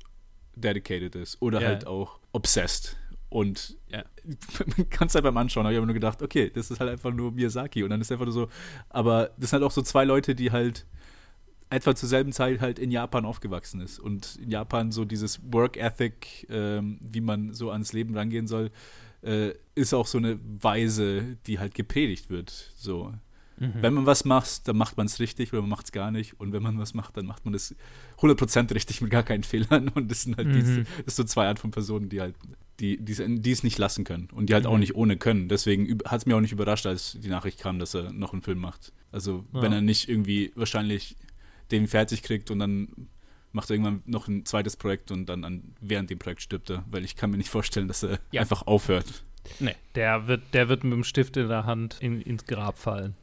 dedicated 0.55 1.15
ist 1.15 1.41
oder 1.41 1.59
ja. 1.59 1.67
halt 1.67 1.85
auch 1.85 2.19
obsessed. 2.31 2.95
Und 3.27 3.75
ja. 3.89 4.05
man 4.77 4.89
kann 4.89 5.07
es 5.07 5.15
halt 5.15 5.25
beim 5.25 5.35
Anschauen, 5.35 5.65
habe 5.65 5.73
ich 5.73 5.77
aber 5.77 5.87
nur 5.87 5.95
gedacht, 5.95 6.21
okay, 6.21 6.49
das 6.49 6.71
ist 6.71 6.79
halt 6.79 6.89
einfach 6.89 7.11
nur 7.11 7.33
Miyazaki. 7.33 7.83
Und 7.83 7.89
dann 7.89 7.99
ist 7.99 8.09
einfach 8.09 8.23
nur 8.23 8.33
so, 8.33 8.47
aber 8.87 9.31
das 9.37 9.49
sind 9.49 9.59
halt 9.59 9.63
auch 9.63 9.75
so 9.75 9.81
zwei 9.81 10.05
Leute, 10.05 10.33
die 10.33 10.51
halt 10.51 10.85
etwa 11.73 11.95
zur 11.95 12.09
selben 12.09 12.31
Zeit 12.31 12.61
halt 12.61 12.79
in 12.79 12.91
Japan 12.91 13.25
aufgewachsen 13.25 13.81
ist 13.81 13.99
und 13.99 14.37
in 14.41 14.51
Japan 14.51 14.91
so 14.91 15.05
dieses 15.05 15.39
Work 15.51 15.77
Ethic, 15.77 16.47
ähm, 16.49 16.99
wie 17.01 17.21
man 17.21 17.53
so 17.53 17.71
ans 17.71 17.93
Leben 17.93 18.15
rangehen 18.15 18.47
soll, 18.47 18.71
äh, 19.23 19.53
ist 19.75 19.93
auch 19.93 20.07
so 20.07 20.17
eine 20.17 20.39
Weise, 20.61 21.37
die 21.47 21.59
halt 21.59 21.73
gepredigt 21.73 22.29
wird. 22.29 22.71
So. 22.75 23.13
Mhm. 23.57 23.73
Wenn 23.81 23.93
man 23.93 24.05
was 24.05 24.25
macht, 24.25 24.67
dann 24.67 24.77
macht 24.77 24.97
man 24.97 25.05
es 25.05 25.19
richtig 25.19 25.53
oder 25.53 25.61
man 25.61 25.69
macht 25.69 25.85
es 25.85 25.91
gar 25.91 26.11
nicht. 26.11 26.39
Und 26.39 26.53
wenn 26.53 26.63
man 26.63 26.77
was 26.79 26.93
macht, 26.93 27.17
dann 27.17 27.25
macht 27.25 27.45
man 27.45 27.53
es 27.53 27.75
100% 28.19 28.73
richtig 28.73 29.01
mit 29.01 29.11
gar 29.11 29.23
keinen 29.23 29.43
Fehlern. 29.43 29.89
Und 29.89 30.09
das 30.11 30.23
sind 30.23 30.37
halt 30.37 30.47
mhm. 30.47 30.53
diese, 30.53 30.83
das 31.05 31.15
so 31.15 31.23
zwei 31.23 31.47
Arten 31.47 31.59
von 31.59 31.71
Personen, 31.71 32.09
die 32.09 32.21
halt, 32.21 32.35
die, 32.79 32.97
die, 32.97 33.51
es 33.51 33.63
nicht 33.63 33.77
lassen 33.77 34.03
können 34.03 34.29
und 34.31 34.49
die 34.49 34.53
halt 34.53 34.65
mhm. 34.65 34.71
auch 34.71 34.77
nicht 34.77 34.95
ohne 34.95 35.17
können. 35.17 35.47
Deswegen 35.47 35.99
hat 36.05 36.21
es 36.21 36.25
mir 36.25 36.35
auch 36.35 36.41
nicht 36.41 36.51
überrascht, 36.51 36.85
als 36.85 37.17
die 37.19 37.29
Nachricht 37.29 37.59
kam, 37.59 37.79
dass 37.79 37.93
er 37.93 38.11
noch 38.11 38.33
einen 38.33 38.41
Film 38.41 38.59
macht. 38.59 38.91
Also, 39.11 39.45
ja. 39.53 39.61
wenn 39.61 39.71
er 39.71 39.81
nicht 39.81 40.09
irgendwie 40.09 40.51
wahrscheinlich 40.55 41.15
den 41.71 41.87
fertig 41.87 42.23
kriegt 42.23 42.51
und 42.51 42.59
dann 42.59 43.09
macht 43.51 43.69
er 43.69 43.75
irgendwann 43.75 44.01
noch 44.05 44.27
ein 44.27 44.45
zweites 44.45 44.75
Projekt 44.75 45.11
und 45.11 45.27
dann 45.27 45.43
an, 45.43 45.75
während 45.79 46.09
dem 46.09 46.19
Projekt 46.19 46.41
stirbt 46.41 46.69
er, 46.69 46.83
weil 46.89 47.05
ich 47.05 47.15
kann 47.15 47.31
mir 47.31 47.37
nicht 47.37 47.49
vorstellen, 47.49 47.87
dass 47.87 48.03
er 48.03 48.19
ja. 48.31 48.41
einfach 48.41 48.65
aufhört. 48.67 49.23
Nee, 49.59 49.75
der 49.95 50.27
wird, 50.27 50.41
der 50.53 50.69
wird 50.69 50.83
mit 50.83 50.93
dem 50.93 51.03
Stift 51.03 51.37
in 51.37 51.47
der 51.47 51.65
Hand 51.65 51.97
in, 51.99 52.21
ins 52.21 52.45
Grab 52.45 52.77
fallen. 52.77 53.15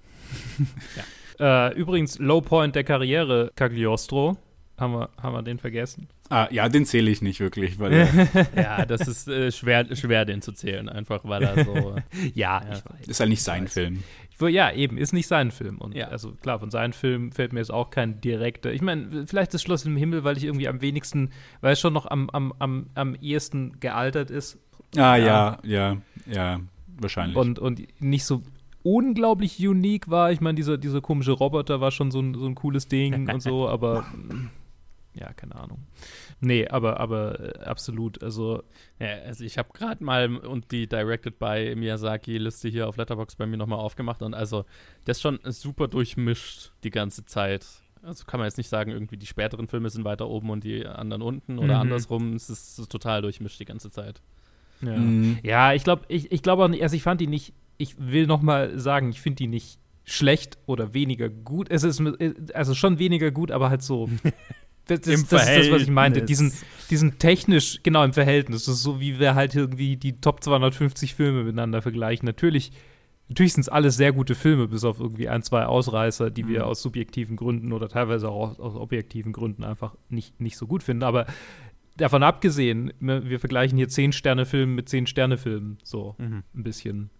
ja. 1.38 1.68
äh, 1.68 1.74
übrigens, 1.74 2.18
Low 2.18 2.40
Point 2.40 2.74
der 2.74 2.84
Karriere, 2.84 3.50
Cagliostro. 3.56 4.36
Haben 4.76 4.94
wir, 4.94 5.10
haben 5.20 5.34
wir 5.34 5.42
den 5.42 5.58
vergessen? 5.58 6.08
Ah, 6.30 6.48
ja, 6.50 6.66
den 6.70 6.86
zähle 6.86 7.10
ich 7.10 7.20
nicht 7.20 7.40
wirklich. 7.40 7.78
Weil, 7.78 8.08
ja, 8.56 8.86
das 8.86 9.06
ist 9.06 9.28
äh, 9.28 9.52
schwer, 9.52 9.84
schwer, 9.94 10.24
den 10.24 10.40
zu 10.40 10.52
zählen, 10.52 10.88
einfach 10.88 11.20
weil 11.24 11.42
er 11.42 11.64
so. 11.64 11.96
ja, 12.34 12.62
ja, 12.62 12.72
ich 12.72 12.84
weiß. 12.84 13.08
Ist 13.08 13.20
halt 13.20 13.28
nicht 13.28 13.42
sein 13.42 13.68
Film. 13.68 14.02
Ja, 14.48 14.72
eben, 14.72 14.96
ist 14.96 15.12
nicht 15.12 15.26
sein 15.26 15.50
Film. 15.50 15.78
Und 15.78 15.94
ja. 15.94 16.08
also 16.08 16.32
klar, 16.32 16.58
von 16.58 16.70
seinem 16.70 16.92
Film 16.92 17.32
fällt 17.32 17.52
mir 17.52 17.60
jetzt 17.60 17.72
auch 17.72 17.90
kein 17.90 18.20
direkter. 18.20 18.72
Ich 18.72 18.82
meine, 18.82 19.26
vielleicht 19.26 19.54
das 19.54 19.62
Schloss 19.62 19.84
im 19.84 19.96
Himmel, 19.96 20.24
weil 20.24 20.36
ich 20.36 20.44
irgendwie 20.44 20.68
am 20.68 20.80
wenigsten, 20.80 21.30
weil 21.60 21.72
es 21.74 21.80
schon 21.80 21.92
noch 21.92 22.06
am, 22.06 22.30
am, 22.30 22.52
am, 22.58 22.86
am 22.94 23.14
ehesten 23.16 23.78
gealtert 23.80 24.30
ist. 24.30 24.58
Ah, 24.96 25.16
ja, 25.16 25.58
ja, 25.62 25.62
ja, 25.62 25.96
ja 26.26 26.60
wahrscheinlich. 26.98 27.36
Und, 27.36 27.58
und 27.58 27.82
nicht 28.00 28.24
so 28.24 28.42
unglaublich 28.82 29.66
unique 29.66 30.08
war. 30.10 30.32
Ich 30.32 30.40
meine, 30.40 30.56
dieser, 30.56 30.78
dieser 30.78 31.00
komische 31.00 31.32
Roboter 31.32 31.80
war 31.80 31.90
schon 31.90 32.10
so 32.10 32.20
ein, 32.20 32.34
so 32.34 32.46
ein 32.46 32.54
cooles 32.54 32.88
Ding 32.88 33.28
und 33.32 33.42
so, 33.42 33.68
aber 33.68 34.04
ja, 35.14 35.32
keine 35.32 35.56
Ahnung. 35.56 35.78
Nee, 36.40 36.66
aber, 36.68 36.98
aber 37.00 37.58
äh, 37.60 37.64
absolut. 37.64 38.22
Also, 38.22 38.62
ja, 38.98 39.08
also 39.26 39.44
ich 39.44 39.58
habe 39.58 39.68
gerade 39.74 40.02
mal 40.02 40.36
und 40.36 40.72
die 40.72 40.86
Directed 40.86 41.38
by 41.38 41.74
Miyazaki-Liste 41.76 42.68
hier 42.68 42.88
auf 42.88 42.96
Letterbox 42.96 43.36
bei 43.36 43.46
mir 43.46 43.58
nochmal 43.58 43.78
aufgemacht 43.78 44.22
und 44.22 44.34
also 44.34 44.64
das 45.04 45.18
ist 45.18 45.22
schon 45.22 45.38
super 45.44 45.88
durchmischt 45.88 46.72
die 46.82 46.90
ganze 46.90 47.26
Zeit. 47.26 47.66
Also 48.02 48.24
kann 48.24 48.40
man 48.40 48.46
jetzt 48.46 48.56
nicht 48.56 48.70
sagen, 48.70 48.90
irgendwie 48.90 49.18
die 49.18 49.26
späteren 49.26 49.68
Filme 49.68 49.90
sind 49.90 50.04
weiter 50.06 50.28
oben 50.28 50.48
und 50.48 50.64
die 50.64 50.86
anderen 50.86 51.20
unten 51.20 51.58
oder 51.58 51.74
mhm. 51.74 51.80
andersrum. 51.80 52.34
Es 52.34 52.48
ist, 52.48 52.90
total 52.90 53.20
durchmischt 53.20 53.60
die 53.60 53.66
ganze 53.66 53.90
Zeit. 53.90 54.22
Ja, 54.80 54.96
mhm. 54.96 55.38
ja 55.42 55.74
ich 55.74 55.84
glaube, 55.84 56.04
ich, 56.08 56.32
ich 56.32 56.42
glaube 56.42 56.64
auch 56.64 56.68
nicht, 56.68 56.82
also 56.82 56.96
ich 56.96 57.02
fand 57.02 57.20
die 57.20 57.26
nicht, 57.26 57.52
ich 57.76 57.96
will 57.98 58.26
nochmal 58.26 58.78
sagen, 58.78 59.10
ich 59.10 59.20
finde 59.20 59.36
die 59.36 59.46
nicht 59.46 59.78
schlecht 60.04 60.56
oder 60.64 60.94
weniger 60.94 61.28
gut. 61.28 61.70
Es 61.70 61.82
ist 61.82 62.02
also 62.54 62.74
schon 62.74 62.98
weniger 62.98 63.30
gut, 63.30 63.50
aber 63.50 63.68
halt 63.68 63.82
so 63.82 64.08
Das, 64.90 65.00
das, 65.02 65.28
das 65.28 65.48
ist 65.48 65.58
das, 65.58 65.70
was 65.70 65.82
ich 65.82 65.90
meinte. 65.90 66.22
Diesen, 66.22 66.52
diesen 66.90 67.18
technisch, 67.18 67.80
genau 67.82 68.02
im 68.04 68.12
Verhältnis. 68.12 68.64
Das 68.64 68.76
ist 68.76 68.82
so, 68.82 69.00
wie 69.00 69.18
wir 69.20 69.34
halt 69.34 69.54
irgendwie 69.54 69.96
die 69.96 70.20
Top 70.20 70.42
250 70.42 71.14
Filme 71.14 71.44
miteinander 71.44 71.80
vergleichen. 71.80 72.26
Natürlich, 72.26 72.72
natürlich 73.28 73.52
sind 73.52 73.62
es 73.62 73.68
alles 73.68 73.96
sehr 73.96 74.12
gute 74.12 74.34
Filme, 74.34 74.66
bis 74.66 74.84
auf 74.84 74.98
irgendwie 74.98 75.28
ein, 75.28 75.42
zwei 75.42 75.64
Ausreißer, 75.66 76.30
die 76.30 76.42
mhm. 76.42 76.48
wir 76.48 76.66
aus 76.66 76.82
subjektiven 76.82 77.36
Gründen 77.36 77.72
oder 77.72 77.88
teilweise 77.88 78.28
auch 78.28 78.50
aus, 78.50 78.60
aus 78.60 78.74
objektiven 78.74 79.32
Gründen 79.32 79.62
einfach 79.62 79.94
nicht, 80.08 80.40
nicht 80.40 80.56
so 80.56 80.66
gut 80.66 80.82
finden. 80.82 81.04
Aber 81.04 81.26
davon 81.96 82.22
abgesehen, 82.22 82.92
ne, 82.98 83.28
wir 83.28 83.38
vergleichen 83.38 83.78
hier 83.78 83.88
10-Sterne-Filme 83.88 84.72
mit 84.72 84.88
10-Sterne-Filmen. 84.88 85.78
So 85.84 86.16
mhm. 86.18 86.42
ein 86.54 86.62
bisschen. 86.64 87.10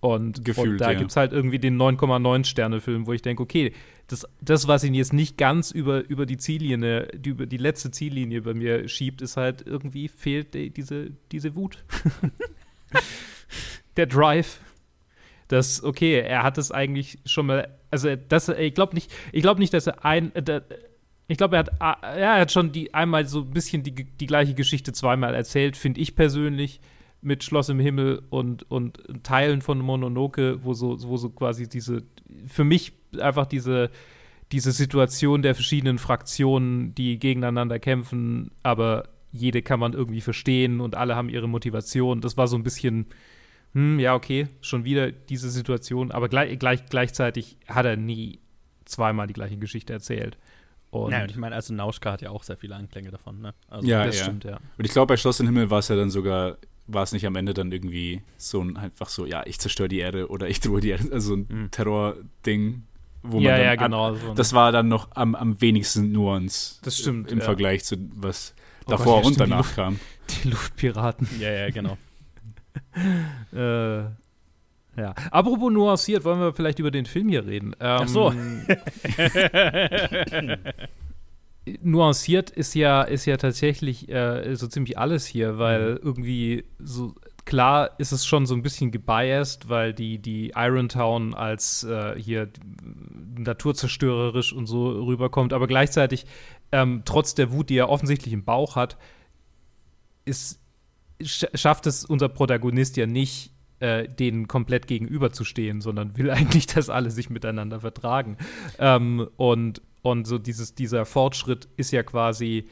Und, 0.00 0.44
Gefühlt, 0.44 0.68
und 0.68 0.78
da 0.80 0.92
ja. 0.92 0.98
gibt 0.98 1.10
es 1.10 1.16
halt 1.16 1.32
irgendwie 1.32 1.58
den 1.58 1.76
9,9 1.76 2.44
Sterne-Film, 2.44 3.06
wo 3.06 3.12
ich 3.12 3.22
denke, 3.22 3.42
okay, 3.42 3.72
das, 4.06 4.26
das, 4.40 4.68
was 4.68 4.84
ihn 4.84 4.94
jetzt 4.94 5.12
nicht 5.12 5.36
ganz 5.36 5.72
über, 5.72 6.08
über 6.08 6.24
die 6.24 6.36
Ziellinie, 6.36 7.08
die, 7.14 7.30
über 7.30 7.46
die 7.46 7.56
letzte 7.56 7.90
Ziellinie 7.90 8.42
bei 8.42 8.54
mir 8.54 8.88
schiebt, 8.88 9.22
ist 9.22 9.36
halt 9.36 9.66
irgendwie 9.66 10.08
fehlt 10.08 10.54
die, 10.54 10.70
diese, 10.70 11.10
diese 11.32 11.54
Wut. 11.56 11.84
Der 13.96 14.06
Drive. 14.06 14.60
Das, 15.48 15.82
okay, 15.82 16.20
er 16.20 16.42
hat 16.42 16.58
es 16.58 16.70
eigentlich 16.70 17.18
schon 17.24 17.46
mal, 17.46 17.68
also 17.90 18.14
das, 18.16 18.48
ich 18.50 18.74
glaube 18.74 18.94
nicht, 18.94 19.10
ich 19.32 19.42
glaube 19.42 19.60
nicht, 19.60 19.72
dass 19.72 19.86
er 19.86 20.04
ein, 20.04 20.34
äh, 20.34 20.60
ich 21.26 21.38
glaube, 21.38 21.56
er 21.56 21.60
hat, 21.60 21.68
äh, 21.68 22.20
ja, 22.20 22.36
er 22.36 22.40
hat 22.42 22.52
schon 22.52 22.70
die 22.70 22.94
einmal 22.94 23.26
so 23.26 23.40
ein 23.40 23.50
bisschen 23.50 23.82
die, 23.82 23.92
die 23.92 24.26
gleiche 24.26 24.54
Geschichte 24.54 24.92
zweimal 24.92 25.34
erzählt, 25.34 25.76
finde 25.76 26.00
ich 26.00 26.14
persönlich 26.14 26.80
mit 27.20 27.42
Schloss 27.42 27.68
im 27.68 27.80
Himmel 27.80 28.22
und, 28.30 28.70
und 28.70 29.00
Teilen 29.22 29.60
von 29.60 29.78
Mononoke, 29.78 30.64
wo 30.64 30.74
so, 30.74 30.96
wo 31.02 31.16
so 31.16 31.30
quasi 31.30 31.68
diese, 31.68 32.02
für 32.46 32.64
mich 32.64 32.92
einfach 33.18 33.46
diese, 33.46 33.90
diese 34.52 34.72
Situation 34.72 35.42
der 35.42 35.54
verschiedenen 35.54 35.98
Fraktionen, 35.98 36.94
die 36.94 37.18
gegeneinander 37.18 37.78
kämpfen, 37.78 38.50
aber 38.62 39.08
jede 39.32 39.62
kann 39.62 39.80
man 39.80 39.92
irgendwie 39.92 40.20
verstehen 40.20 40.80
und 40.80 40.94
alle 40.94 41.16
haben 41.16 41.28
ihre 41.28 41.48
Motivation. 41.48 42.20
Das 42.20 42.36
war 42.36 42.48
so 42.48 42.56
ein 42.56 42.62
bisschen, 42.62 43.06
hm, 43.74 43.98
ja, 43.98 44.14
okay, 44.14 44.48
schon 44.60 44.84
wieder 44.84 45.10
diese 45.10 45.50
Situation, 45.50 46.10
aber 46.10 46.28
gleich, 46.28 46.58
gleich, 46.58 46.86
gleichzeitig 46.86 47.56
hat 47.66 47.84
er 47.84 47.96
nie 47.96 48.38
zweimal 48.84 49.26
die 49.26 49.34
gleiche 49.34 49.58
Geschichte 49.58 49.92
erzählt. 49.92 50.38
Und 50.90 51.12
ja, 51.12 51.22
und 51.22 51.30
ich 51.30 51.36
meine, 51.36 51.54
also 51.54 51.74
Nauschka 51.74 52.12
hat 52.12 52.22
ja 52.22 52.30
auch 52.30 52.42
sehr 52.42 52.56
viele 52.56 52.74
Anklänge 52.74 53.10
davon, 53.10 53.40
ne? 53.42 53.52
Also, 53.68 53.86
ja, 53.86 54.06
das 54.06 54.18
ja. 54.18 54.24
stimmt, 54.24 54.44
ja. 54.44 54.56
Und 54.78 54.84
ich 54.86 54.92
glaube, 54.92 55.08
bei 55.12 55.16
Schloss 55.18 55.38
im 55.40 55.46
Himmel 55.46 55.68
war 55.68 55.80
es 55.80 55.88
ja 55.88 55.96
dann 55.96 56.08
sogar 56.08 56.56
war 56.88 57.02
es 57.02 57.12
nicht 57.12 57.26
am 57.26 57.36
Ende 57.36 57.54
dann 57.54 57.70
irgendwie 57.70 58.22
so 58.36 58.60
ein 58.60 58.76
einfach 58.76 59.08
so, 59.08 59.26
ja, 59.26 59.42
ich 59.46 59.60
zerstöre 59.60 59.88
die 59.88 59.98
Erde 59.98 60.28
oder 60.28 60.48
ich 60.48 60.60
drohe 60.60 60.80
die 60.80 60.88
Erde, 60.90 61.12
also 61.12 61.34
ein 61.34 61.46
mhm. 61.48 61.70
Terror-Ding, 61.70 62.82
wo 63.22 63.36
man 63.36 63.44
ja, 63.44 63.56
dann 63.56 63.64
ja, 63.66 63.74
genau. 63.76 64.14
So 64.14 64.34
das 64.34 64.52
war 64.54 64.72
dann 64.72 64.88
noch 64.88 65.08
am, 65.14 65.34
am 65.34 65.60
wenigsten 65.60 66.10
Nuance. 66.12 66.80
Das 66.82 66.98
stimmt. 66.98 67.30
Im 67.30 67.38
ja. 67.38 67.44
Vergleich 67.44 67.84
zu 67.84 67.96
was 68.14 68.54
oh 68.86 68.90
davor 68.90 69.16
Gott, 69.16 69.24
ja, 69.24 69.28
und 69.28 69.40
danach 69.40 69.68
die 69.68 69.74
kam. 69.74 70.00
Die 70.30 70.48
Luftpiraten. 70.48 71.28
Ja, 71.38 71.50
ja, 71.50 71.70
genau. 71.70 71.98
äh, 73.52 73.98
ja. 75.00 75.14
Apropos 75.30 75.70
nuanciert, 75.72 76.24
wollen 76.24 76.40
wir 76.40 76.52
vielleicht 76.52 76.78
über 76.80 76.90
den 76.90 77.06
Film 77.06 77.28
hier 77.28 77.46
reden. 77.46 77.74
Ähm, 77.80 78.00
Ach 78.02 78.08
so. 78.08 78.32
nuanciert 81.82 82.50
ist 82.50 82.74
ja, 82.74 83.02
ist 83.02 83.26
ja 83.26 83.36
tatsächlich 83.36 84.08
äh, 84.08 84.54
so 84.54 84.66
ziemlich 84.66 84.98
alles 84.98 85.26
hier, 85.26 85.58
weil 85.58 85.92
mhm. 85.92 86.00
irgendwie 86.02 86.64
so 86.78 87.14
klar 87.44 87.90
ist 87.98 88.12
es 88.12 88.26
schon 88.26 88.44
so 88.44 88.54
ein 88.54 88.62
bisschen 88.62 88.90
gebiased, 88.90 89.68
weil 89.68 89.94
die, 89.94 90.18
die 90.18 90.52
Iron 90.54 90.88
Town 90.88 91.32
als 91.32 91.82
äh, 91.84 92.14
hier 92.20 92.50
naturzerstörerisch 93.38 94.52
und 94.52 94.66
so 94.66 94.90
rüberkommt, 95.04 95.52
aber 95.52 95.66
gleichzeitig, 95.66 96.26
ähm, 96.72 97.02
trotz 97.06 97.34
der 97.34 97.50
Wut, 97.50 97.70
die 97.70 97.78
er 97.78 97.88
offensichtlich 97.88 98.34
im 98.34 98.44
Bauch 98.44 98.76
hat, 98.76 98.98
ist, 100.26 100.60
schafft 101.22 101.86
es 101.86 102.04
unser 102.04 102.28
Protagonist 102.28 102.98
ja 102.98 103.06
nicht, 103.06 103.52
äh, 103.80 104.08
denen 104.08 104.48
komplett 104.48 104.86
gegenüberzustehen, 104.86 105.80
sondern 105.80 106.16
will 106.18 106.30
eigentlich, 106.32 106.66
dass 106.66 106.90
alle 106.90 107.10
sich 107.10 107.30
miteinander 107.30 107.80
vertragen. 107.80 108.36
Ähm, 108.78 109.26
und 109.36 109.80
und 110.10 110.26
so 110.26 110.38
dieses, 110.38 110.74
dieser 110.74 111.04
Fortschritt 111.04 111.68
ist 111.76 111.92
ja 111.92 112.02
quasi, 112.02 112.68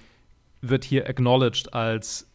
wird 0.60 0.84
hier 0.84 1.08
acknowledged 1.08 1.72
als, 1.74 2.30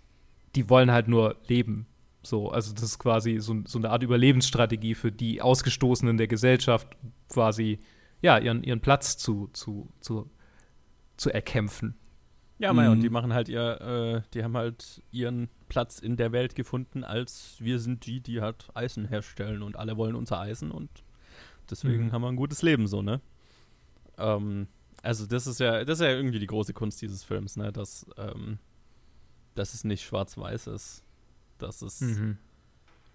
die 0.55 0.69
wollen 0.69 0.91
halt 0.91 1.07
nur 1.07 1.37
leben. 1.47 1.87
So, 2.23 2.49
also 2.49 2.73
das 2.73 2.83
ist 2.83 2.99
quasi 2.99 3.39
so, 3.39 3.55
so 3.65 3.79
eine 3.79 3.89
Art 3.89 4.03
Überlebensstrategie 4.03 4.93
für 4.93 5.11
die 5.11 5.41
Ausgestoßenen 5.41 6.17
der 6.17 6.27
Gesellschaft, 6.27 6.87
quasi, 7.29 7.79
ja, 8.21 8.37
ihren, 8.37 8.63
ihren 8.63 8.81
Platz 8.81 9.17
zu, 9.17 9.49
zu, 9.53 9.89
zu, 10.01 10.29
zu 11.17 11.31
erkämpfen. 11.31 11.95
Ja, 12.61 12.73
mhm. 12.73 12.91
und 12.91 13.01
die 13.01 13.09
machen 13.09 13.33
halt 13.33 13.49
ihr, 13.49 13.81
äh, 13.81 14.21
die 14.35 14.43
haben 14.43 14.55
halt 14.55 15.01
ihren 15.11 15.49
Platz 15.67 15.97
in 15.97 16.15
der 16.15 16.31
Welt 16.31 16.53
gefunden, 16.53 17.03
als 17.03 17.55
wir 17.59 17.79
sind 17.79 18.05
die, 18.05 18.21
die 18.21 18.41
halt 18.41 18.67
Eisen 18.75 19.07
herstellen 19.07 19.63
und 19.63 19.77
alle 19.77 19.97
wollen 19.97 20.13
unser 20.13 20.39
Eisen 20.39 20.69
und 20.69 20.89
deswegen 21.71 22.05
mhm. 22.05 22.11
haben 22.11 22.21
wir 22.21 22.27
ein 22.27 22.35
gutes 22.35 22.61
Leben 22.61 22.85
so, 22.85 23.01
ne? 23.01 23.19
Ähm, 24.19 24.67
also 25.01 25.25
das 25.25 25.47
ist 25.47 25.59
ja, 25.59 25.83
das 25.83 25.99
ist 25.99 26.05
ja 26.05 26.11
irgendwie 26.11 26.39
die 26.39 26.47
große 26.47 26.73
Kunst 26.73 27.01
dieses 27.01 27.23
Films, 27.23 27.57
ne? 27.57 27.71
Dass, 27.71 28.05
ähm, 28.17 28.59
dass 29.55 29.73
es 29.73 29.83
nicht 29.83 30.03
schwarz-weiß 30.03 30.67
ist. 30.67 31.03
Dass 31.57 31.81
es 31.81 32.01
mhm. 32.01 32.37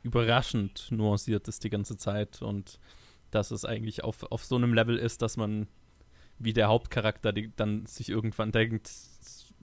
überraschend 0.02 0.88
nuanciert 0.90 1.48
ist 1.48 1.64
die 1.64 1.70
ganze 1.70 1.96
Zeit 1.96 2.42
und 2.42 2.78
dass 3.30 3.50
es 3.50 3.64
eigentlich 3.64 4.04
auf, 4.04 4.22
auf 4.30 4.44
so 4.44 4.56
einem 4.56 4.72
Level 4.72 4.96
ist, 4.96 5.22
dass 5.22 5.36
man 5.36 5.66
wie 6.38 6.52
der 6.52 6.68
Hauptcharakter 6.68 7.32
die, 7.32 7.50
dann 7.56 7.86
sich 7.86 8.08
irgendwann 8.08 8.52
denkt, 8.52 8.90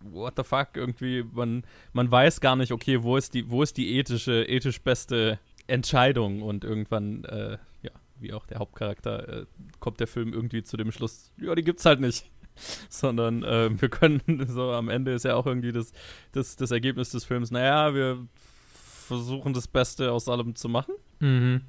what 0.02 0.34
the 0.38 0.44
fuck, 0.44 0.70
irgendwie, 0.76 1.24
man, 1.24 1.64
man 1.94 2.12
weiß 2.12 2.42
gar 2.42 2.56
nicht, 2.56 2.72
okay, 2.72 3.04
wo 3.04 3.16
ist 3.18 3.34
die, 3.34 3.50
wo 3.50 3.64
ist 3.64 3.78
die 3.78 3.98
ethische, 3.98 4.44
ethisch 4.44 4.82
beste 4.82 5.40
Entscheidung 5.68 6.42
und 6.42 6.64
irgendwann, 6.64 7.24
äh, 7.26 7.58
ja, 7.82 7.92
wie 8.24 8.34
auch 8.34 8.46
der 8.48 8.60
Hauptcharakter, 8.60 9.42
äh, 9.42 9.46
kommt 9.80 10.00
der 10.00 10.08
Film 10.08 10.34
irgendwie 10.34 10.64
zu 10.64 10.78
dem 10.78 10.92
Schluss, 10.92 11.32
ja, 11.38 11.54
die 11.54 11.64
gibt's 11.64 11.86
halt 11.86 12.00
nicht. 12.00 12.32
sondern 12.90 13.44
äh, 13.44 13.70
wir 13.82 13.90
können, 13.90 14.22
so 14.48 14.72
am 14.72 14.90
Ende 14.90 15.14
ist 15.14 15.26
ja 15.26 15.36
auch 15.36 15.46
irgendwie 15.46 15.72
das, 15.72 15.92
das, 16.32 16.56
das 16.56 16.72
Ergebnis 16.72 17.12
des 17.12 17.26
Films, 17.26 17.52
naja, 17.52 17.94
wir 17.94 18.28
versuchen 18.74 19.54
das 19.54 19.68
Beste 19.68 20.12
aus 20.12 20.28
allem 20.30 20.56
zu 20.56 20.70
machen. 20.70 20.96
Mhm. 21.20 21.62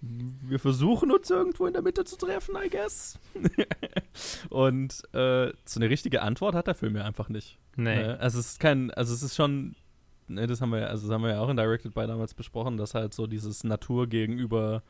Wir 0.00 0.58
versuchen 0.58 1.12
uns 1.12 1.30
irgendwo 1.30 1.66
in 1.66 1.74
der 1.74 1.82
Mitte 1.82 2.04
zu 2.04 2.16
treffen, 2.16 2.56
I 2.56 2.68
guess. 2.68 3.20
Und 4.50 5.02
äh, 5.14 5.52
so 5.64 5.78
eine 5.78 5.90
richtige 5.90 6.22
Antwort 6.22 6.56
hat 6.56 6.66
der 6.66 6.74
Film 6.74 6.96
ja 6.96 7.04
einfach 7.04 7.28
nicht. 7.28 7.58
Nee. 7.76 8.02
Ne? 8.02 8.18
Also 8.18 8.40
es 8.40 8.52
ist 8.52 8.60
kein, 8.60 8.90
also 8.90 9.14
es 9.14 9.22
ist 9.22 9.36
schon, 9.36 9.76
ne, 10.26 10.48
das 10.48 10.60
haben 10.60 10.70
wir 10.70 10.90
also 10.90 11.06
das 11.06 11.14
haben 11.14 11.22
wir 11.22 11.30
ja 11.30 11.40
auch 11.40 11.48
in 11.48 11.56
Directed 11.56 11.94
by 11.94 12.08
damals 12.08 12.34
besprochen, 12.34 12.76
dass 12.78 12.94
halt 12.94 13.14
so 13.14 13.28
dieses 13.28 13.62
Natur 13.62 14.08
gegenüber 14.08 14.82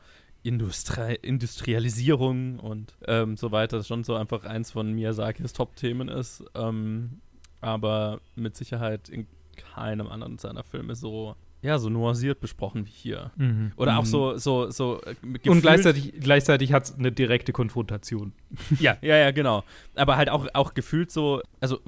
Industri 0.43 1.15
Industrialisierung 1.21 2.59
und 2.59 2.95
ähm, 3.07 3.37
so 3.37 3.51
weiter 3.51 3.83
schon 3.83 4.03
so 4.03 4.15
einfach 4.15 4.43
eins 4.43 4.71
von 4.71 4.93
Miyazakis 4.93 5.53
Top-Themen 5.53 6.09
ist. 6.09 6.43
Ähm, 6.53 7.21
aber 7.61 8.19
mit 8.35 8.57
Sicherheit 8.57 9.09
in 9.09 9.27
keinem 9.55 10.07
anderen 10.07 10.37
seiner 10.37 10.63
Filme 10.63 10.95
so 10.95 11.35
ja, 11.63 11.79
so 11.79 11.89
nuanciert 11.89 12.41
besprochen 12.41 12.85
wie 12.85 12.91
hier. 12.91 13.31
Mhm. 13.37 13.71
Oder 13.77 13.97
auch 13.97 14.03
mhm. 14.03 14.07
so, 14.07 14.37
so, 14.37 14.69
so 14.69 15.01
äh, 15.01 15.49
Und 15.49 15.61
gleichzeitig, 15.61 16.13
gleichzeitig 16.19 16.73
hat 16.73 16.83
es 16.83 16.95
eine 16.95 17.11
direkte 17.13 17.53
Konfrontation. 17.53 18.33
ja, 18.79 18.97
ja, 19.01 19.15
ja, 19.15 19.31
genau. 19.31 19.63
Aber 19.95 20.17
halt 20.17 20.29
auch, 20.29 20.45
auch 20.53 20.73
gefühlt 20.73 21.09
so, 21.09 21.41
also 21.61 21.79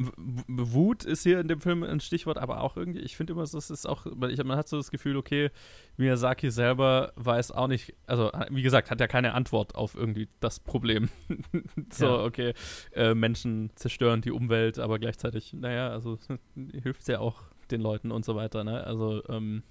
Wut 0.48 1.04
ist 1.04 1.24
hier 1.24 1.42
in 1.42 1.50
dem 1.50 1.60
Film 1.60 1.84
ein 1.84 2.00
Stichwort, 2.00 2.38
aber 2.38 2.62
auch 2.62 2.78
irgendwie, 2.78 3.02
ich 3.02 3.18
finde 3.18 3.34
immer, 3.34 3.42
das 3.42 3.70
ist 3.70 3.86
auch, 3.86 4.06
ich, 4.30 4.42
man 4.46 4.58
hat 4.58 4.70
so 4.70 4.78
das 4.78 4.92
Gefühl, 4.92 5.18
okay, 5.18 5.52
Miyazaki 5.98 6.52
selber 6.52 7.12
weiß 7.18 7.52
auch 7.52 7.68
nicht, 7.68 7.94
also 8.08 8.32
wie 8.50 8.62
gesagt, 8.62 8.90
hat 8.92 9.02
ja 9.02 9.08
keine 9.08 9.34
Antwort 9.34 9.76
auf 9.76 9.96
irgendwie 9.96 10.30
das 10.40 10.62
Problem. 10.62 11.10
so, 11.92 12.06
ja. 12.06 12.24
okay, 12.24 12.54
äh, 12.94 13.14
Menschen 13.14 13.72
zerstören 13.76 14.22
die 14.22 14.32
Umwelt, 14.32 14.80
aber 14.80 15.00
gleichzeitig, 15.00 15.52
naja, 15.52 15.90
also 15.90 16.18
hilft 16.82 17.02
es 17.02 17.08
ja 17.08 17.20
auch 17.20 17.42
den 17.72 17.82
Leuten 17.82 18.12
und 18.12 18.26
so 18.26 18.36
weiter. 18.36 18.64
Ne? 18.64 18.84
Also 18.84 19.24
ähm, 19.30 19.64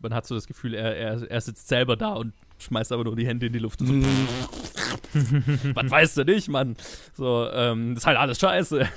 man 0.00 0.14
hat 0.14 0.26
so 0.26 0.34
das 0.34 0.46
Gefühl, 0.46 0.74
er, 0.74 0.96
er, 0.96 1.30
er 1.30 1.40
sitzt 1.40 1.68
selber 1.68 1.96
da 1.96 2.14
und 2.14 2.32
schmeißt 2.58 2.92
aber 2.92 3.04
nur 3.04 3.16
die 3.16 3.26
Hände 3.26 3.46
in 3.46 3.52
die 3.52 3.58
Luft. 3.58 3.80
So, 3.80 3.86
Was 5.74 5.90
weißt 5.90 6.16
du 6.18 6.24
nicht, 6.24 6.48
Mann? 6.48 6.76
So, 7.14 7.48
ähm, 7.52 7.94
das 7.94 8.02
ist 8.02 8.06
halt 8.06 8.18
alles 8.18 8.38
scheiße. 8.38 8.88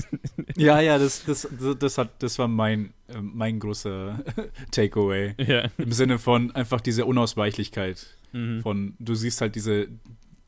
ja, 0.56 0.80
ja, 0.80 0.98
das, 0.98 1.24
das, 1.24 1.48
das, 1.78 1.98
hat, 1.98 2.10
das 2.20 2.38
war 2.38 2.48
mein, 2.48 2.92
äh, 3.08 3.20
mein 3.20 3.58
großer 3.58 4.20
Takeaway. 4.70 5.34
Ja. 5.38 5.68
Im 5.78 5.92
Sinne 5.92 6.18
von 6.18 6.50
einfach 6.52 6.80
diese 6.80 7.04
Unausweichlichkeit. 7.04 8.06
Mhm. 8.32 8.62
Von, 8.62 8.94
du 8.98 9.14
siehst 9.14 9.40
halt 9.40 9.54
diese, 9.54 9.88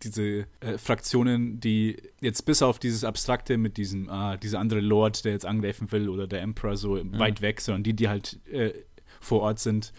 diese 0.04 0.46
äh, 0.60 0.78
Fraktionen, 0.78 1.60
die 1.60 1.96
jetzt 2.20 2.44
bis 2.44 2.62
auf 2.62 2.78
dieses 2.78 3.04
Abstrakte 3.04 3.58
mit 3.58 3.76
diesem, 3.76 4.08
ah, 4.08 4.36
dieser 4.36 4.60
andere 4.60 4.80
Lord, 4.80 5.24
der 5.24 5.32
jetzt 5.32 5.46
angreifen 5.46 5.90
will 5.92 6.08
oder 6.08 6.26
der 6.26 6.42
Emperor 6.42 6.76
so 6.76 6.96
mhm. 6.96 7.18
weit 7.18 7.40
weg, 7.40 7.60
sondern 7.60 7.82
die, 7.82 7.94
die 7.94 8.08
halt 8.08 8.40
äh, 8.50 8.72
vor 9.20 9.42
Ort 9.42 9.58
sind, 9.58 9.92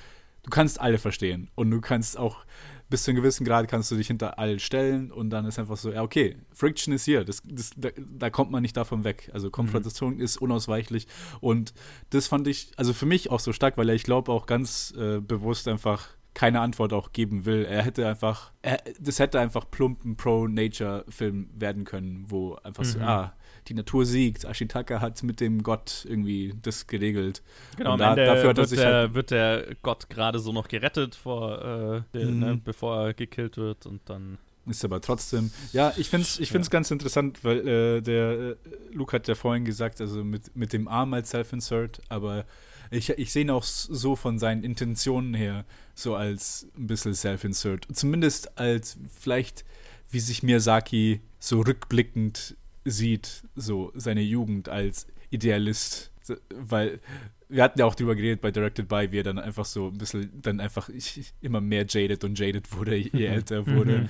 du 0.43 0.49
kannst 0.49 0.80
alle 0.80 0.97
verstehen 0.97 1.49
und 1.56 1.72
du 1.72 1.82
kannst 1.82 2.18
auch 2.18 2.45
bis 2.89 3.04
zu 3.04 3.12
einem 3.12 3.22
gewissen 3.22 3.43
Grad 3.43 3.68
kannst 3.68 3.89
du 3.89 3.95
dich 3.95 4.06
hinter 4.06 4.38
all 4.38 4.60
stellen 4.60 5.12
und 5.12 5.32
dann 5.32 5.45
ist 5.45 5.58
einfach 5.58 5.78
so, 5.78 5.91
ja, 5.91 6.04
okay, 6.04 6.36
Friction 6.51 6.93
ist 6.93 7.06
hier, 7.06 7.24
das, 7.24 7.41
das, 7.43 7.72
da, 7.76 7.89
da 7.97 8.30
kommt 8.30 8.51
man 8.51 8.62
nicht 8.62 8.78
davon 8.78 9.04
weg. 9.04 9.32
Also 9.34 9.49
Konfrontation 9.49 10.16
mhm. 10.16 10.22
ist 10.22 10.38
unausweichlich 10.38 11.08
und 11.41 11.74
das 12.12 12.28
fand 12.28 12.47
ich, 12.47 12.72
also 12.78 12.93
für 12.93 13.08
mich 13.08 13.32
auch 13.32 13.39
so 13.39 13.51
stark, 13.51 13.78
weil 13.78 13.89
er, 13.89 13.95
ich 13.95 14.04
glaube, 14.04 14.32
auch 14.32 14.45
ganz 14.45 14.93
äh, 14.95 15.20
bewusst 15.20 15.68
einfach 15.68 16.10
keine 16.34 16.62
Antwort 16.62 16.94
auch 16.94 17.12
geben 17.12 17.46
will. 17.46 17.66
Er 17.66 17.84
hätte 17.84 18.08
einfach, 18.08 18.52
er, 18.62 18.82
das 19.00 19.20
hätte 19.20 19.40
einfach 19.40 19.70
plump 19.70 20.04
ein 20.04 20.16
Pro-Nature-Film 20.16 21.50
werden 21.56 21.84
können, 21.86 22.26
wo 22.28 22.56
einfach 22.56 22.84
mhm. 22.84 22.88
so, 22.88 23.00
ah, 23.00 23.34
die 23.68 23.74
Natur 23.74 24.06
siegt. 24.06 24.46
Ashitaka 24.46 25.00
hat 25.00 25.22
mit 25.24 25.40
dem 25.40 25.64
Gott 25.64 26.06
irgendwie 26.08 26.54
das 26.62 26.88
geregelt. 26.88 27.42
Genau, 27.78 27.94
und 27.94 28.00
da, 28.00 28.16
dafür 28.16 28.50
hat 28.50 28.58
er 28.58 28.66
sich 28.66 28.80
der, 28.80 28.94
halt 28.94 29.14
wird 29.14 29.32
der 29.32 29.76
Gott 29.82 30.10
gerade 30.10 30.40
so 30.40 30.52
noch 30.52 30.68
gerettet, 30.68 31.16
vor, 31.16 31.60
äh, 31.60 32.02
der, 32.18 32.26
mhm. 32.28 32.40
ne, 32.40 32.62
bevor 32.64 33.08
er 33.08 33.14
gekillt 33.14 33.58
wird 33.58 33.86
und 33.86 34.02
dann 34.10 34.38
ist 34.66 34.86
aber 34.86 35.02
trotzdem, 35.02 35.52
ja, 35.74 35.92
ich 35.98 36.10
finde 36.10 36.26
es 36.26 36.40
ich 36.40 36.50
find's 36.50 36.70
ja. 36.70 36.72
ganz 36.72 36.90
interessant, 36.90 37.44
weil 37.44 37.68
äh, 37.68 38.02
der 38.02 38.32
äh, 38.32 38.56
Luke 38.94 39.14
hat 39.14 39.28
ja 39.28 39.36
vorhin 39.36 39.66
gesagt, 39.66 40.00
also 40.00 40.24
mit, 40.24 40.56
mit 40.56 40.72
dem 40.72 40.88
Arm 40.88 41.14
als 41.14 41.32
Self-Insert, 41.32 42.00
aber 42.08 42.46
ich, 42.94 43.10
ich 43.10 43.32
sehe 43.32 43.44
ihn 43.44 43.50
auch 43.50 43.64
so 43.64 44.16
von 44.16 44.39
seinen 44.39 44.64
Intentionen 44.64 45.34
her, 45.34 45.66
so 45.96 46.16
als 46.16 46.68
ein 46.78 46.88
bisschen 46.88 47.14
Self-Insert. 47.14 47.88
Zumindest 47.94 48.58
als 48.58 48.98
vielleicht, 49.20 49.66
wie 50.12 50.20
sich 50.20 50.44
Miyazaki 50.44 51.22
so 51.39 51.62
rückblickend 51.62 52.56
sieht, 52.86 53.44
so 53.56 53.91
seine 53.96 54.22
Jugend 54.22 54.70
als 54.70 55.08
Idealist. 55.30 56.12
Weil 56.50 57.00
wir 57.50 57.64
hatten 57.64 57.80
ja 57.80 57.86
auch 57.86 57.96
drüber 57.96 58.16
geredet 58.16 58.41
bei 58.41 58.52
Directed 58.52 58.88
By, 58.88 59.12
wie 59.12 59.20
er 59.20 59.24
dann 59.24 59.39
einfach 59.39 59.66
so 59.66 59.88
ein 59.88 59.98
bisschen, 59.98 60.41
dann 60.41 60.60
einfach 60.60 60.89
immer 61.41 61.62
mehr 61.62 61.86
jaded 61.88 62.24
und 62.24 62.38
jaded 62.38 62.76
wurde, 62.76 62.96
je 62.96 63.26
älter 63.28 63.68
wurde. 63.68 64.10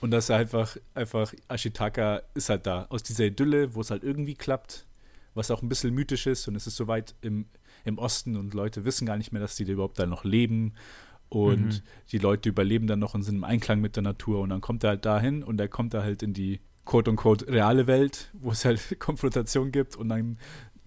und 0.00 0.10
dass 0.10 0.30
er 0.30 0.36
einfach, 0.36 0.76
einfach, 0.94 1.34
Ashitaka 1.48 2.22
ist 2.34 2.48
halt 2.48 2.66
da, 2.66 2.86
aus 2.88 3.02
dieser 3.02 3.26
Idylle, 3.26 3.74
wo 3.74 3.80
es 3.80 3.90
halt 3.90 4.02
irgendwie 4.02 4.34
klappt, 4.34 4.86
was 5.34 5.50
auch 5.50 5.62
ein 5.62 5.68
bisschen 5.68 5.94
mythisch 5.94 6.26
ist 6.26 6.48
und 6.48 6.56
es 6.56 6.66
ist 6.66 6.76
soweit 6.76 7.14
im 7.20 7.46
im 7.84 7.98
Osten 7.98 8.36
und 8.36 8.54
Leute 8.54 8.84
wissen 8.84 9.06
gar 9.06 9.16
nicht 9.16 9.32
mehr, 9.32 9.40
dass 9.40 9.56
die 9.56 9.64
da 9.64 9.72
überhaupt 9.72 9.98
da 9.98 10.06
noch 10.06 10.24
leben. 10.24 10.74
Und 11.28 11.66
mhm. 11.66 11.80
die 12.10 12.18
Leute 12.18 12.48
überleben 12.48 12.88
dann 12.88 12.98
noch 12.98 13.14
und 13.14 13.22
sind 13.22 13.36
im 13.36 13.44
Einklang 13.44 13.80
mit 13.80 13.94
der 13.94 14.02
Natur. 14.02 14.40
Und 14.40 14.50
dann 14.50 14.60
kommt 14.60 14.82
er 14.82 14.90
halt 14.90 15.04
dahin 15.04 15.42
und 15.44 15.60
er 15.60 15.68
kommt 15.68 15.94
da 15.94 16.02
halt 16.02 16.22
in 16.22 16.34
die 16.34 16.60
quote-unquote 16.84 17.46
reale 17.46 17.86
Welt, 17.86 18.30
wo 18.32 18.50
es 18.50 18.64
halt 18.64 18.80
Konfrontation 18.98 19.70
gibt. 19.70 19.96
Und 19.96 20.08
dann 20.08 20.38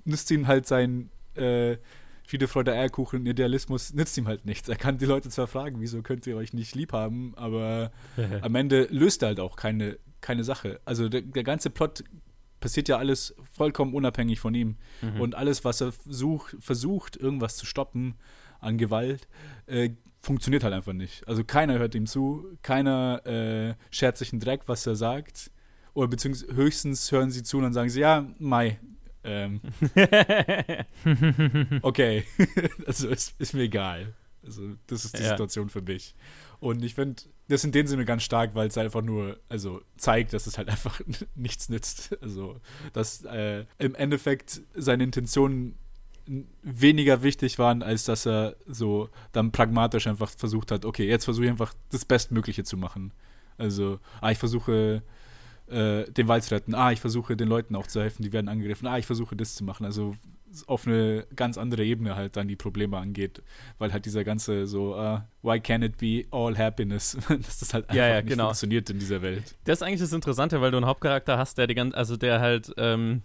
nützt 0.04 0.30
ihm 0.32 0.48
halt 0.48 0.68
sein 0.68 1.10
äh, 1.36 1.78
Friede, 2.26 2.48
Freude, 2.48 2.74
Eierkuchen, 2.74 3.26
Idealismus, 3.26 3.94
nützt 3.94 4.18
ihm 4.18 4.28
halt 4.28 4.46
nichts. 4.46 4.68
Er 4.70 4.76
kann 4.76 4.98
die 4.98 5.06
Leute 5.06 5.30
zwar 5.30 5.48
fragen, 5.48 5.80
wieso 5.80 6.02
könnt 6.02 6.26
ihr 6.28 6.36
euch 6.36 6.54
nicht 6.54 6.76
lieb 6.76 6.94
haben, 6.94 7.34
aber 7.36 7.92
am 8.42 8.56
Ende 8.56 8.88
löst 8.90 9.22
er 9.24 9.30
halt 9.30 9.40
auch 9.40 9.56
keine, 9.56 9.98
keine 10.22 10.44
Sache. 10.44 10.80
Also 10.84 11.10
der, 11.10 11.22
der 11.22 11.44
ganze 11.44 11.70
Plot 11.70 12.04
passiert 12.64 12.88
ja 12.88 12.98
alles 12.98 13.36
vollkommen 13.52 13.94
unabhängig 13.94 14.40
von 14.40 14.56
ihm. 14.56 14.78
Mhm. 15.02 15.20
Und 15.20 15.36
alles, 15.36 15.66
was 15.66 15.82
er 15.82 15.92
such, 16.06 16.56
versucht, 16.60 17.18
irgendwas 17.18 17.58
zu 17.58 17.66
stoppen 17.66 18.16
an 18.62 18.78
Gewalt, 18.78 19.28
äh, 19.66 19.90
funktioniert 20.22 20.64
halt 20.64 20.74
einfach 20.74 20.94
nicht. 20.94 21.28
Also 21.28 21.44
keiner 21.44 21.78
hört 21.78 21.94
ihm 21.94 22.08
zu, 22.08 22.46
keiner 22.62 23.22
äh, 23.28 23.76
schert 23.92 24.18
sich 24.18 24.32
einen 24.32 24.40
Dreck, 24.40 24.62
was 24.68 24.88
er 24.88 24.96
sagt. 24.96 25.52
Oder 25.94 26.08
beziehungsweise 26.08 26.56
höchstens 26.56 27.12
hören 27.12 27.32
sie 27.32 27.44
zu 27.44 27.58
und 27.58 27.64
dann 27.64 27.74
sagen 27.74 27.90
sie, 27.90 28.00
ja, 28.00 28.26
Mai. 28.40 28.80
Ähm, 29.26 29.60
okay, 31.82 32.24
also 32.88 33.10
ist, 33.10 33.36
ist 33.40 33.54
mir 33.54 33.64
egal. 33.64 34.14
Also 34.42 34.76
das 34.88 35.04
ist 35.04 35.18
die 35.18 35.24
ja. 35.24 35.30
Situation 35.32 35.68
für 35.68 35.82
mich. 35.82 36.16
Und 36.62 36.84
ich 36.84 36.96
finde 36.96 37.24
das 37.48 37.64
in 37.64 37.72
dem 37.72 37.88
Sinne 37.88 38.06
ganz 38.06 38.24
stark, 38.24 38.56
weil 38.56 38.68
es 38.68 38.78
einfach 38.78 39.02
nur, 39.02 39.40
also 39.50 39.82
zeigt, 39.98 40.34
dass 40.34 40.48
es 40.48 40.58
halt 40.58 40.70
einfach 40.70 41.02
nichts 41.36 41.70
nützt. 41.70 42.18
Also, 42.22 42.60
dass 42.94 43.24
äh, 43.26 43.66
im 43.78 43.96
Endeffekt 43.96 44.62
seine 44.76 45.04
Intentionen 45.04 45.76
weniger 46.62 47.22
wichtig 47.22 47.60
waren, 47.60 47.84
als 47.84 48.06
dass 48.06 48.26
er 48.26 48.56
so 48.66 49.10
dann 49.34 49.52
pragmatisch 49.52 50.08
einfach 50.08 50.30
versucht 50.30 50.72
hat, 50.72 50.86
okay, 50.86 51.06
jetzt 51.06 51.26
versuche 51.26 51.46
ich 51.46 51.52
einfach 51.52 51.74
das 51.90 52.06
Bestmögliche 52.06 52.64
zu 52.64 52.78
machen. 52.78 53.12
Also, 53.58 54.00
ah, 54.22 54.32
ich 54.32 54.38
versuche 54.38 55.04
äh, 55.68 56.06
den 56.12 56.28
Wald 56.28 56.44
zu 56.44 56.56
retten, 56.56 56.76
ah, 56.76 56.92
ich 56.92 57.02
versuche 57.02 57.36
den 57.36 57.50
Leuten 57.50 57.76
auch 57.76 57.88
zu 57.88 58.02
helfen, 58.02 58.24
die 58.24 58.32
werden 58.32 58.48
angegriffen, 58.48 58.88
ah, 58.88 58.98
ich 58.98 59.06
versuche 59.06 59.36
das 59.36 59.56
zu 59.56 59.64
machen. 59.64 59.86
Also 59.86 60.16
auf 60.68 60.88
eine 60.88 61.26
ganz 61.36 61.58
andere 61.58 61.84
Ebene 61.84 62.16
halt 62.16 62.36
dann 62.36 62.48
die 62.48 62.56
Probleme 62.56 62.98
angeht, 62.98 63.42
weil 63.78 63.92
halt 63.94 64.06
dieser 64.06 64.24
ganze 64.24 64.68
so, 64.68 64.96
uh, 64.96 65.20
why 65.42 65.58
can't 65.58 65.84
it 65.84 65.98
be 65.98 66.26
all 66.32 66.58
happiness, 66.58 67.18
dass 67.30 67.60
das 67.60 67.74
halt 67.74 67.86
einfach 67.86 67.96
ja, 67.96 68.08
ja, 68.08 68.22
nicht 68.22 68.30
genau. 68.30 68.46
funktioniert 68.46 68.90
in 68.90 69.00
dieser 69.00 69.22
Welt. 69.22 69.56
Das 69.64 69.80
ist 69.80 69.84
eigentlich 69.84 70.02
das 70.02 70.14
Interessante, 70.14 70.62
weil 70.62 70.72
du 70.72 70.78
einen 70.78 70.86
Hauptcharakter 70.86 71.38
hast, 71.38 71.58
der 71.58 71.68
die 71.68 71.76
ganze, 71.76 71.98
also 71.98 72.18
der 72.18 72.40
halt 72.40 72.74
ähm, 72.78 73.24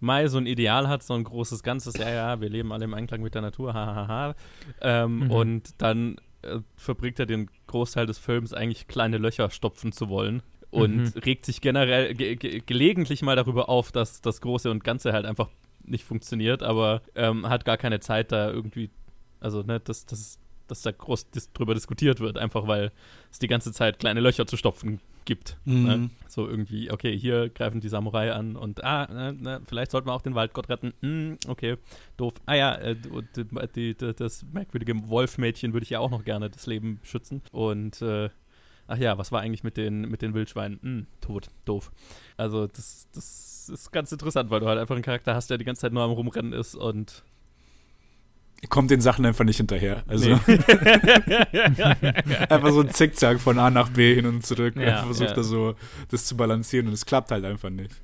mal 0.00 0.28
so 0.28 0.38
ein 0.38 0.46
Ideal 0.46 0.88
hat, 0.88 1.02
so 1.02 1.14
ein 1.14 1.24
großes 1.24 1.62
Ganzes, 1.62 1.96
ja, 1.96 2.10
ja, 2.10 2.40
wir 2.40 2.48
leben 2.48 2.72
alle 2.72 2.84
im 2.84 2.94
Einklang 2.94 3.22
mit 3.22 3.34
der 3.34 3.42
Natur, 3.42 3.74
hahaha. 3.74 4.08
Ha, 4.08 4.08
ha. 4.08 4.34
ähm, 4.80 5.20
mhm. 5.20 5.30
Und 5.30 5.82
dann 5.82 6.16
äh, 6.42 6.58
verbringt 6.76 7.18
er 7.18 7.26
den 7.26 7.50
Großteil 7.66 8.06
des 8.06 8.18
Films 8.18 8.52
eigentlich 8.52 8.88
kleine 8.88 9.18
Löcher 9.18 9.50
stopfen 9.50 9.92
zu 9.92 10.08
wollen 10.08 10.42
und 10.70 10.96
mhm. 10.96 11.20
regt 11.24 11.46
sich 11.46 11.60
generell 11.60 12.14
ge 12.14 12.36
ge 12.36 12.62
gelegentlich 12.64 13.22
mal 13.22 13.36
darüber 13.36 13.68
auf, 13.68 13.92
dass 13.92 14.20
das 14.20 14.40
Große 14.40 14.70
und 14.70 14.84
Ganze 14.84 15.12
halt 15.12 15.24
einfach 15.24 15.48
nicht 15.86 16.04
funktioniert, 16.04 16.62
aber 16.62 17.02
ähm, 17.14 17.48
hat 17.48 17.64
gar 17.64 17.76
keine 17.76 18.00
Zeit 18.00 18.32
da 18.32 18.50
irgendwie, 18.50 18.90
also 19.40 19.62
ne, 19.62 19.80
dass, 19.80 20.06
dass, 20.06 20.38
dass 20.68 20.82
da 20.82 20.92
groß 20.92 21.30
dis 21.30 21.52
drüber 21.52 21.74
diskutiert 21.74 22.20
wird, 22.20 22.38
einfach 22.38 22.66
weil 22.66 22.92
es 23.30 23.38
die 23.38 23.48
ganze 23.48 23.72
Zeit 23.72 23.98
kleine 23.98 24.20
Löcher 24.20 24.46
zu 24.46 24.56
stopfen 24.56 25.00
gibt. 25.24 25.58
Ne? 25.64 25.74
Mhm. 25.74 25.86
Ne? 25.86 26.10
So 26.28 26.48
irgendwie, 26.48 26.90
okay, 26.90 27.16
hier 27.18 27.50
greifen 27.50 27.80
die 27.80 27.88
Samurai 27.88 28.32
an 28.32 28.56
und 28.56 28.82
ah, 28.84 29.06
ne, 29.12 29.32
ne, 29.32 29.60
vielleicht 29.66 29.90
sollten 29.90 30.08
wir 30.08 30.14
auch 30.14 30.22
den 30.22 30.34
Waldgott 30.34 30.68
retten. 30.68 30.94
Mm, 31.00 31.34
okay, 31.48 31.76
doof. 32.16 32.34
Ah 32.46 32.54
ja, 32.54 32.74
äh, 32.76 32.96
die, 33.74 33.94
die, 33.94 34.14
das 34.14 34.44
merkwürdige 34.52 35.08
Wolfmädchen 35.08 35.72
würde 35.72 35.84
ich 35.84 35.90
ja 35.90 36.00
auch 36.00 36.10
noch 36.10 36.24
gerne 36.24 36.48
das 36.48 36.66
Leben 36.66 37.00
schützen. 37.02 37.42
Und 37.52 38.00
äh, 38.02 38.30
ach 38.86 38.98
ja, 38.98 39.18
was 39.18 39.32
war 39.32 39.40
eigentlich 39.40 39.64
mit 39.64 39.76
den, 39.76 40.02
mit 40.02 40.22
den 40.22 40.34
Wildschweinen? 40.34 40.78
Hm, 40.82 41.06
tot, 41.20 41.48
doof. 41.64 41.90
Also 42.36 42.66
das, 42.66 43.08
das 43.12 43.68
ist 43.68 43.92
ganz 43.92 44.12
interessant, 44.12 44.50
weil 44.50 44.60
du 44.60 44.66
halt 44.66 44.78
einfach 44.78 44.94
einen 44.94 45.04
Charakter 45.04 45.34
hast, 45.34 45.50
der 45.50 45.58
die 45.58 45.64
ganze 45.64 45.82
Zeit 45.82 45.92
nur 45.92 46.02
am 46.02 46.12
Rumrennen 46.12 46.52
ist 46.52 46.74
und 46.74 47.24
kommt 48.68 48.90
den 48.90 49.00
Sachen 49.00 49.24
einfach 49.26 49.44
nicht 49.44 49.58
hinterher. 49.58 50.02
Also 50.08 50.40
nee. 50.46 50.58
einfach 52.48 52.70
so 52.70 52.80
ein 52.80 52.90
Zickzack 52.90 53.40
von 53.40 53.58
A 53.58 53.70
nach 53.70 53.90
B 53.90 54.14
hin 54.14 54.26
und 54.26 54.44
zurück. 54.44 54.76
Ja, 54.76 55.00
und 55.00 55.06
versucht 55.06 55.30
ja. 55.30 55.36
er 55.36 55.44
so 55.44 55.74
das 56.08 56.26
zu 56.26 56.36
balancieren 56.36 56.88
und 56.88 56.94
es 56.94 57.06
klappt 57.06 57.30
halt 57.30 57.44
einfach 57.44 57.70
nicht. 57.70 57.94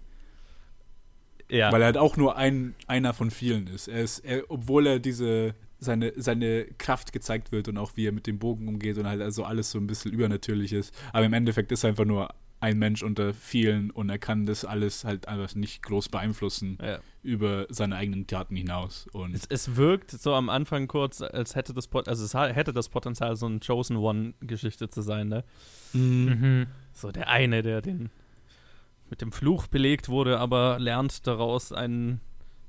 Ja. 1.48 1.72
Weil 1.72 1.82
er 1.82 1.86
halt 1.86 1.98
auch 1.98 2.16
nur 2.16 2.36
ein, 2.36 2.74
einer 2.86 3.12
von 3.12 3.30
vielen 3.30 3.66
ist. 3.66 3.88
Er 3.88 4.02
ist, 4.02 4.20
er, 4.20 4.44
obwohl 4.48 4.86
er 4.86 4.98
diese 4.98 5.54
seine, 5.82 6.12
seine 6.16 6.64
Kraft 6.78 7.12
gezeigt 7.12 7.52
wird 7.52 7.68
und 7.68 7.78
auch 7.78 7.92
wie 7.96 8.06
er 8.06 8.12
mit 8.12 8.26
dem 8.26 8.38
Bogen 8.38 8.68
umgeht 8.68 8.98
und 8.98 9.06
halt 9.06 9.20
also 9.20 9.44
alles 9.44 9.70
so 9.70 9.78
ein 9.78 9.86
bisschen 9.86 10.12
übernatürlich 10.12 10.72
ist. 10.72 10.94
Aber 11.12 11.24
im 11.24 11.32
Endeffekt 11.32 11.72
ist 11.72 11.84
er 11.84 11.90
einfach 11.90 12.04
nur 12.04 12.28
ein 12.60 12.78
Mensch 12.78 13.02
unter 13.02 13.34
vielen 13.34 13.90
und 13.90 14.08
er 14.08 14.18
kann 14.18 14.46
das 14.46 14.64
alles 14.64 15.04
halt 15.04 15.26
einfach 15.26 15.56
nicht 15.56 15.82
groß 15.82 16.08
beeinflussen 16.08 16.78
ja. 16.80 17.00
über 17.24 17.66
seine 17.70 17.96
eigenen 17.96 18.28
Taten 18.28 18.54
hinaus. 18.54 19.08
Und 19.12 19.34
es, 19.34 19.46
es, 19.48 19.74
wirkt 19.74 20.12
so 20.12 20.32
am 20.34 20.48
Anfang 20.48 20.86
kurz, 20.86 21.22
als 21.22 21.56
hätte 21.56 21.74
das, 21.74 21.88
Pot 21.88 22.06
also 22.06 22.24
es 22.24 22.34
hätte 22.34 22.72
das 22.72 22.88
Potenzial, 22.88 23.34
so 23.34 23.46
eine 23.46 23.58
Chosen 23.58 23.96
One-Geschichte 23.96 24.88
zu 24.88 25.02
sein, 25.02 25.28
ne? 25.28 25.44
Mhm. 25.92 26.24
mhm. 26.26 26.66
So 26.92 27.10
der 27.10 27.28
eine, 27.28 27.62
der 27.62 27.82
den 27.82 28.10
mit 29.10 29.20
dem 29.20 29.32
Fluch 29.32 29.66
belegt 29.66 30.08
wurde, 30.08 30.38
aber 30.38 30.78
lernt 30.78 31.26
daraus 31.26 31.72
einen, 31.72 32.20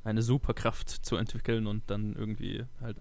eine 0.03 0.21
Superkraft 0.21 0.89
zu 0.89 1.15
entwickeln 1.15 1.67
und 1.67 1.83
dann 1.87 2.15
irgendwie 2.15 2.63
halt 2.81 2.97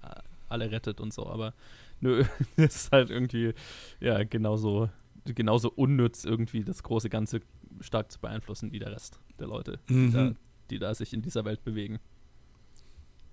alle 0.49 0.71
rettet 0.71 1.01
und 1.01 1.13
so. 1.13 1.27
Aber 1.27 1.55
nö, 2.01 2.25
das 2.57 2.77
ist 2.77 2.93
halt 2.93 3.11
irgendwie, 3.11 3.55
ja, 4.01 4.23
genauso 4.25 4.89
genauso 5.25 5.71
unnütz, 5.71 6.25
irgendwie 6.25 6.65
das 6.65 6.83
große 6.83 7.09
Ganze 7.09 7.41
stark 7.81 8.11
zu 8.11 8.21
beeinflussen 8.21 8.73
wie 8.73 8.81
der 8.81 8.91
Rest 8.91 9.21
der 9.39 9.47
Leute, 9.47 9.79
mhm. 9.89 10.07
die, 10.07 10.13
da, 10.13 10.33
die, 10.71 10.79
da, 10.81 10.95
sich 10.95 11.13
in 11.13 11.23
dieser 11.23 11.45
Welt 11.45 11.63
bewegen. 11.63 12.01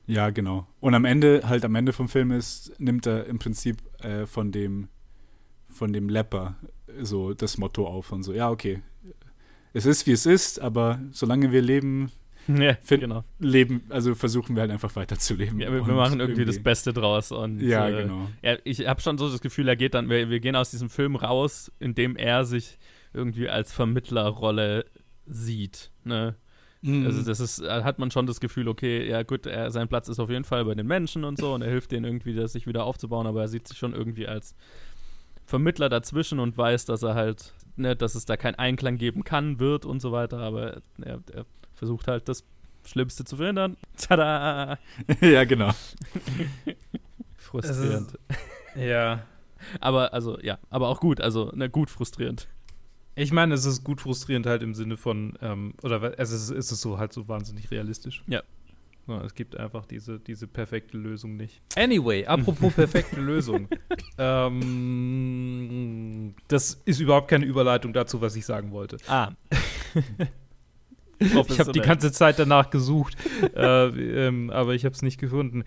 Ja, 0.06 0.30
genau. 0.30 0.68
Und 0.80 0.94
am 0.94 1.06
Ende, 1.06 1.42
halt 1.46 1.66
am 1.66 1.76
Ende 1.76 1.94
vom 1.94 2.08
Film 2.08 2.32
ist, 2.32 2.80
nimmt 2.80 3.06
er 3.06 3.26
im 3.26 3.40
Prinzip 3.40 3.82
äh, 4.04 4.26
von 4.26 4.52
dem 4.52 4.90
von 5.68 5.94
dem 5.94 6.10
Lepper 6.10 6.56
so 7.00 7.34
das 7.36 7.60
Motto 7.60 7.88
auf 7.88 8.12
und 8.12 8.24
so, 8.24 8.34
ja, 8.34 8.50
okay, 8.50 8.82
es 9.72 9.86
ist 9.86 10.08
wie 10.08 10.12
es 10.12 10.26
ist, 10.26 10.60
aber 10.60 11.00
solange 11.12 11.52
wir 11.52 11.62
leben, 11.62 12.12
ja, 12.58 12.76
genau. 12.90 13.24
leben, 13.40 13.84
also 13.90 14.16
versuchen 14.16 14.56
wir 14.56 14.62
halt 14.62 14.72
einfach 14.72 14.96
weiterzuleben. 14.96 15.60
Ja, 15.60 15.72
wir, 15.72 15.86
wir 15.86 15.94
machen 15.94 16.20
irgendwie, 16.20 16.42
irgendwie, 16.42 16.46
das 16.46 16.64
Beste 16.64 16.94
draus. 16.94 17.32
Und, 17.32 17.62
ja, 17.62 17.88
äh, 17.88 18.04
genau. 18.04 18.28
Ja, 18.42 18.58
ich 18.64 18.88
habe 18.88 19.02
schon 19.02 19.18
so 19.18 19.30
das 19.30 19.42
Gefühl, 19.42 19.68
er 19.68 19.76
geht 19.76 19.94
dann, 19.94 20.10
wir, 20.10 20.30
wir 20.30 20.40
gehen 20.40 20.56
aus 20.56 20.72
diesem 20.72 20.90
Film 20.90 21.16
raus, 21.16 21.72
indem 21.80 22.16
er 22.16 22.46
sich 22.46 22.80
irgendwie 23.14 23.50
als 23.50 23.72
Vermittlerrolle 23.72 24.86
sieht. 25.28 25.92
Ne? 26.04 26.36
Mhm. 26.82 27.06
Also 27.06 27.22
das 27.22 27.40
ist, 27.40 27.62
hat 27.62 28.00
man 28.00 28.10
schon 28.10 28.26
das 28.26 28.40
Gefühl, 28.40 28.68
okay, 28.68 29.08
ja 29.08 29.22
gut, 29.24 29.46
er, 29.46 29.70
sein 29.70 29.88
Platz 29.88 30.08
ist 30.08 30.20
auf 30.20 30.30
jeden 30.30 30.46
Fall 30.46 30.66
bei 30.66 30.74
den 30.74 30.88
Menschen 30.88 31.24
und 31.26 31.38
so 31.38 31.54
und 31.54 31.62
er 31.62 31.70
hilft 31.70 31.92
denen 31.92 32.06
irgendwie, 32.06 32.34
das 32.34 32.54
sich 32.54 32.66
wieder 32.66 32.86
aufzubauen, 32.86 33.28
aber 33.28 33.42
er 33.42 33.48
sieht 33.48 33.68
sich 33.68 33.78
schon 33.78 33.94
irgendwie 33.94 34.28
als 34.28 34.56
Vermittler 35.46 35.90
dazwischen 35.90 36.40
und 36.40 36.58
weiß, 36.58 36.86
dass 36.86 37.04
er 37.04 37.16
halt, 37.16 37.54
ne, 37.76 37.96
dass 37.96 38.16
es 38.16 38.26
da 38.26 38.38
keinen 38.38 38.56
Einklang 38.56 38.98
geben 38.98 39.24
kann, 39.24 39.60
wird 39.60 39.86
und 39.86 40.00
so 40.00 40.12
weiter, 40.12 40.40
aber 40.40 40.82
er, 41.02 41.22
er 41.34 41.46
versucht 41.80 42.08
halt 42.08 42.30
das 42.30 42.44
Schlimmste 42.86 43.26
zu 43.26 43.38
verhindern. 43.38 43.78
Tada! 43.98 44.78
ja, 45.22 45.44
genau. 45.46 45.72
frustrierend. 47.38 48.14
Ist, 48.76 48.84
ja. 48.84 49.24
Aber 49.80 50.14
also, 50.14 50.40
ja, 50.42 50.60
aber 50.70 50.90
auch 50.90 51.00
gut, 51.00 51.20
also 51.22 51.52
ne, 51.56 51.70
gut 51.70 51.90
frustrierend. 51.90 52.48
Ich 53.16 53.32
meine, 53.32 53.56
es 53.56 53.66
ist 53.66 53.84
gut 53.84 54.02
frustrierend 54.02 54.46
halt 54.46 54.62
im 54.62 54.76
Sinne 54.76 54.98
von, 54.98 55.38
ähm, 55.42 55.74
oder 55.84 56.20
es 56.20 56.32
ist, 56.32 56.52
ist 56.52 56.72
es 56.72 56.82
so 56.82 57.00
halt 57.00 57.12
so 57.14 57.28
wahnsinnig 57.28 57.72
realistisch. 57.72 58.24
Ja. 58.28 58.44
ja. 59.08 59.22
Es 59.24 59.34
gibt 59.34 59.58
einfach 59.58 59.86
diese, 59.86 60.20
diese 60.20 60.48
perfekte 60.48 60.98
Lösung 60.98 61.36
nicht. 61.38 61.62
Anyway, 61.76 62.26
apropos 62.26 62.74
perfekte 62.76 63.20
Lösung. 63.20 63.68
Ähm, 64.18 65.56
das 66.48 66.82
ist 66.86 67.00
überhaupt 67.00 67.30
keine 67.30 67.46
Überleitung 67.46 67.94
dazu, 67.94 68.22
was 68.22 68.36
ich 68.36 68.46
sagen 68.46 68.72
wollte. 68.72 68.98
Ah. 69.08 69.32
Ich 71.20 71.60
habe 71.60 71.72
die 71.72 71.82
ganze 71.82 72.12
Zeit 72.12 72.40
danach 72.40 72.70
gesucht, 72.70 73.16
äh, 73.56 73.88
ähm, 73.88 74.50
aber 74.50 74.74
ich 74.74 74.86
habe 74.86 74.94
es 74.94 75.02
nicht 75.02 75.20
gefunden. 75.20 75.64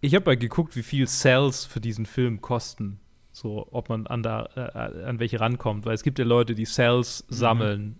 Ich 0.00 0.14
habe 0.14 0.26
mal 0.26 0.36
geguckt, 0.36 0.74
wie 0.76 0.82
viel 0.82 1.06
Cells 1.06 1.64
für 1.64 1.80
diesen 1.80 2.06
Film 2.06 2.40
kosten. 2.40 2.98
So, 3.32 3.66
ob 3.70 3.88
man 3.88 4.06
an, 4.06 4.22
da, 4.22 4.48
äh, 4.56 5.04
an 5.04 5.18
welche 5.18 5.40
rankommt. 5.40 5.86
Weil 5.86 5.94
es 5.94 6.02
gibt 6.02 6.18
ja 6.18 6.24
Leute, 6.24 6.54
die 6.54 6.66
Cells 6.66 7.24
mhm. 7.28 7.34
sammeln. 7.34 7.98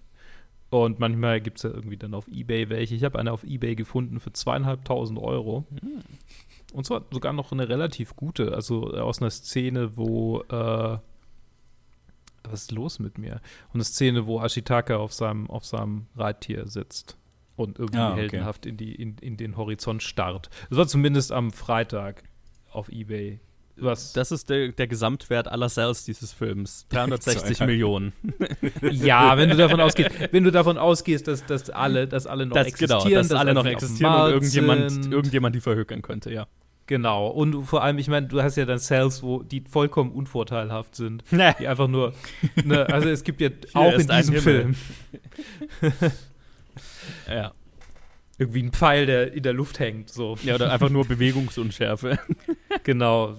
Und 0.68 0.98
manchmal 0.98 1.40
gibt 1.40 1.58
es 1.58 1.64
ja 1.64 1.70
irgendwie 1.70 1.96
dann 1.96 2.14
auf 2.14 2.28
Ebay 2.28 2.68
welche. 2.70 2.94
Ich 2.94 3.04
habe 3.04 3.18
eine 3.18 3.32
auf 3.32 3.44
Ebay 3.44 3.74
gefunden 3.74 4.20
für 4.20 4.32
zweieinhalbtausend 4.32 5.18
Euro. 5.18 5.66
Mhm. 5.70 6.00
Und 6.72 6.86
zwar 6.86 7.04
sogar 7.10 7.32
noch 7.32 7.52
eine 7.52 7.68
relativ 7.68 8.16
gute. 8.16 8.54
Also 8.54 8.90
aus 8.92 9.20
einer 9.20 9.30
Szene, 9.30 9.96
wo 9.96 10.40
äh, 10.48 10.98
was 12.44 12.62
ist 12.62 12.72
los 12.72 12.98
mit 12.98 13.18
mir? 13.18 13.40
Und 13.68 13.74
eine 13.74 13.84
Szene, 13.84 14.26
wo 14.26 14.40
Ashitaka 14.40 14.96
auf 14.96 15.12
seinem, 15.12 15.48
auf 15.50 15.64
seinem 15.64 16.06
Reittier 16.16 16.66
sitzt 16.66 17.16
und 17.56 17.78
irgendwie 17.78 17.98
ah, 17.98 18.12
okay. 18.12 18.20
heldenhaft 18.20 18.66
in, 18.66 18.76
die, 18.76 18.94
in, 18.94 19.16
in 19.18 19.36
den 19.36 19.56
Horizont 19.56 20.02
starrt. 20.02 20.50
Das 20.68 20.78
war 20.78 20.86
zumindest 20.86 21.32
am 21.32 21.52
Freitag 21.52 22.24
auf 22.70 22.88
Ebay. 22.90 23.40
Was? 23.76 24.12
Das 24.12 24.30
ist 24.32 24.50
der, 24.50 24.68
der 24.72 24.86
Gesamtwert 24.86 25.48
aller 25.48 25.68
Sales 25.68 26.04
dieses 26.04 26.32
Films. 26.32 26.86
360 26.90 27.60
Millionen. 27.60 28.12
ja, 28.82 29.36
wenn 29.38 29.48
du 29.48 29.56
davon 29.56 29.80
ausgehst, 29.80 30.10
wenn 30.30 30.44
du 30.44 30.52
davon 30.52 30.78
ausgehst, 30.78 31.26
dass, 31.26 31.46
dass 31.46 31.70
alle, 31.70 32.06
dass 32.06 32.26
alle 32.26 32.46
noch 32.46 32.54
das, 32.54 32.66
existieren, 32.66 33.02
genau, 33.02 33.18
dass, 33.18 33.28
dass 33.28 33.38
alle 33.38 33.54
noch 33.54 33.64
existieren 33.64 34.14
und 34.14 34.30
irgendjemand, 34.30 35.12
irgendjemand 35.12 35.54
die 35.56 35.60
verhökern 35.60 36.02
könnte, 36.02 36.32
ja. 36.32 36.46
Genau. 36.86 37.28
Und 37.28 37.64
vor 37.64 37.82
allem, 37.82 37.98
ich 37.98 38.08
meine, 38.08 38.26
du 38.26 38.42
hast 38.42 38.56
ja 38.56 38.64
dann 38.64 38.78
Cells, 38.78 39.22
wo 39.22 39.42
die 39.42 39.60
vollkommen 39.60 40.12
unvorteilhaft 40.12 40.96
sind. 40.96 41.24
Nee. 41.30 41.54
Die 41.58 41.68
einfach 41.68 41.88
nur. 41.88 42.12
Ne, 42.64 42.86
also 42.86 43.08
es 43.08 43.24
gibt 43.24 43.40
ja 43.40 43.50
auch 43.74 43.94
in 43.94 44.06
diesem 44.06 44.36
Film. 44.36 44.76
ja. 47.28 47.52
Irgendwie 48.38 48.62
ein 48.62 48.72
Pfeil, 48.72 49.06
der 49.06 49.32
in 49.32 49.42
der 49.42 49.52
Luft 49.52 49.78
hängt. 49.78 50.10
So. 50.10 50.36
Ja, 50.42 50.56
oder 50.56 50.72
einfach 50.72 50.90
nur 50.90 51.06
Bewegungsunschärfe. 51.06 52.18
genau. 52.82 53.36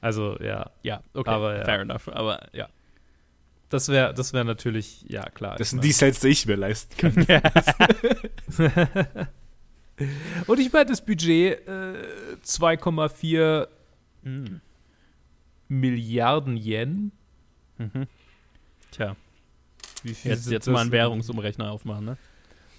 also, 0.00 0.38
ja. 0.40 0.70
Ja, 0.82 1.02
okay. 1.14 1.30
Aber, 1.30 1.58
ja. 1.58 1.64
Fair 1.64 1.80
enough. 1.80 2.08
Aber 2.08 2.46
ja. 2.52 2.68
Das 3.68 3.88
wäre 3.88 4.14
das 4.14 4.32
wär 4.32 4.44
natürlich, 4.44 5.04
ja, 5.08 5.28
klar. 5.28 5.56
Das 5.56 5.70
sind 5.70 5.84
die 5.84 5.92
Sets, 5.92 6.20
die 6.20 6.28
ich 6.28 6.46
mir 6.46 6.56
leisten 6.56 6.96
kann. 6.96 7.26
Und 10.46 10.60
ich 10.60 10.72
meine, 10.72 10.86
das 10.86 11.04
Budget 11.04 11.66
äh, 11.66 11.94
2,4 12.44 13.68
mhm. 14.22 14.60
Milliarden 15.68 16.56
Yen. 16.56 17.12
Mhm. 17.78 18.06
Tja. 18.90 19.16
Wie 20.02 20.14
viel 20.14 20.30
jetzt 20.30 20.50
jetzt 20.50 20.68
mal 20.68 20.80
einen 20.80 20.92
Währungsumrechner 20.92 21.70
aufmachen, 21.70 22.04
ne? 22.04 22.16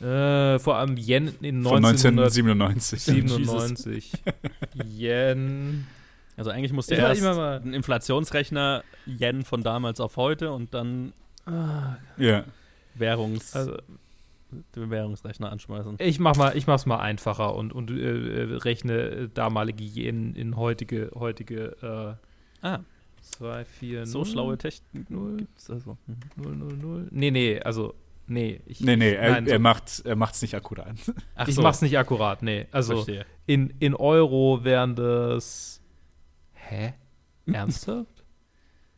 Äh, 0.02 0.60
vor 0.60 0.78
allem 0.78 0.96
Yen 0.96 1.34
in 1.42 1.58
1997. 1.58 3.04
97. 3.04 4.12
Yen. 4.86 5.86
Also 6.38 6.52
eigentlich 6.52 6.72
musste 6.72 6.96
er 6.96 7.10
erst 7.10 7.24
einen 7.26 7.74
Inflationsrechner 7.74 8.84
Yen 9.06 9.44
von 9.44 9.62
damals 9.62 10.00
auf 10.00 10.16
heute 10.16 10.54
und 10.54 10.74
dann 10.74 11.12
ah, 11.46 11.98
ja. 12.18 12.46
Währungs... 12.96 13.54
Also, 13.54 13.78
den 14.76 14.90
Währungsrechner 14.90 15.52
anschmeißen. 15.52 15.98
Ich 16.00 16.20
mach 16.20 16.36
mal, 16.36 16.56
ich 16.56 16.68
mach's 16.68 16.86
mal 16.86 17.00
einfacher 17.00 17.56
und, 17.56 17.74
und 17.74 17.92
äh, 17.92 18.58
rechne 18.58 19.30
damalige 19.30 19.84
Yen 19.84 20.36
in 20.36 20.56
heutige, 20.56 21.12
heutige 21.16 22.18
äh, 22.62 22.66
ah. 22.66 22.80
2, 23.22 23.66
4, 23.66 24.06
So 24.06 24.26
schlaue 24.26 24.58
Technik 24.58 25.10
0 25.10 25.38
gibt's 25.38 25.70
also. 25.70 25.98
0, 26.36 26.56
0, 26.56 26.74
0. 26.74 27.08
Nee, 27.12 27.32
nee, 27.32 27.60
also 27.60 27.94
nee, 28.28 28.62
ich, 28.66 28.80
Nee, 28.82 28.96
nee, 28.96 29.14
er, 29.14 29.32
nein, 29.32 29.46
so. 29.46 29.52
er 29.52 29.60
macht 29.60 30.02
er 30.06 30.16
macht's 30.16 30.42
nicht 30.42 30.56
akkurat. 30.56 30.96
Ach 31.36 31.48
ich 31.48 31.56
so. 31.56 31.62
mach's 31.62 31.82
nicht 31.82 31.98
akkurat, 31.98 32.42
nee. 32.42 32.68
Also 32.72 33.06
in, 33.46 33.74
in 33.80 33.94
Euro 33.94 34.64
wären 34.64 34.96
das 34.96 35.80
Hä? 36.70 36.94
Ernsthaft? 37.46 38.24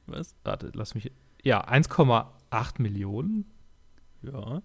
Was? 0.07 0.35
Warte, 0.43 0.71
lass 0.73 0.93
mich 0.93 1.11
Ja, 1.43 1.67
1,8 1.67 2.81
Millionen? 2.81 3.45
Ja. 4.21 4.61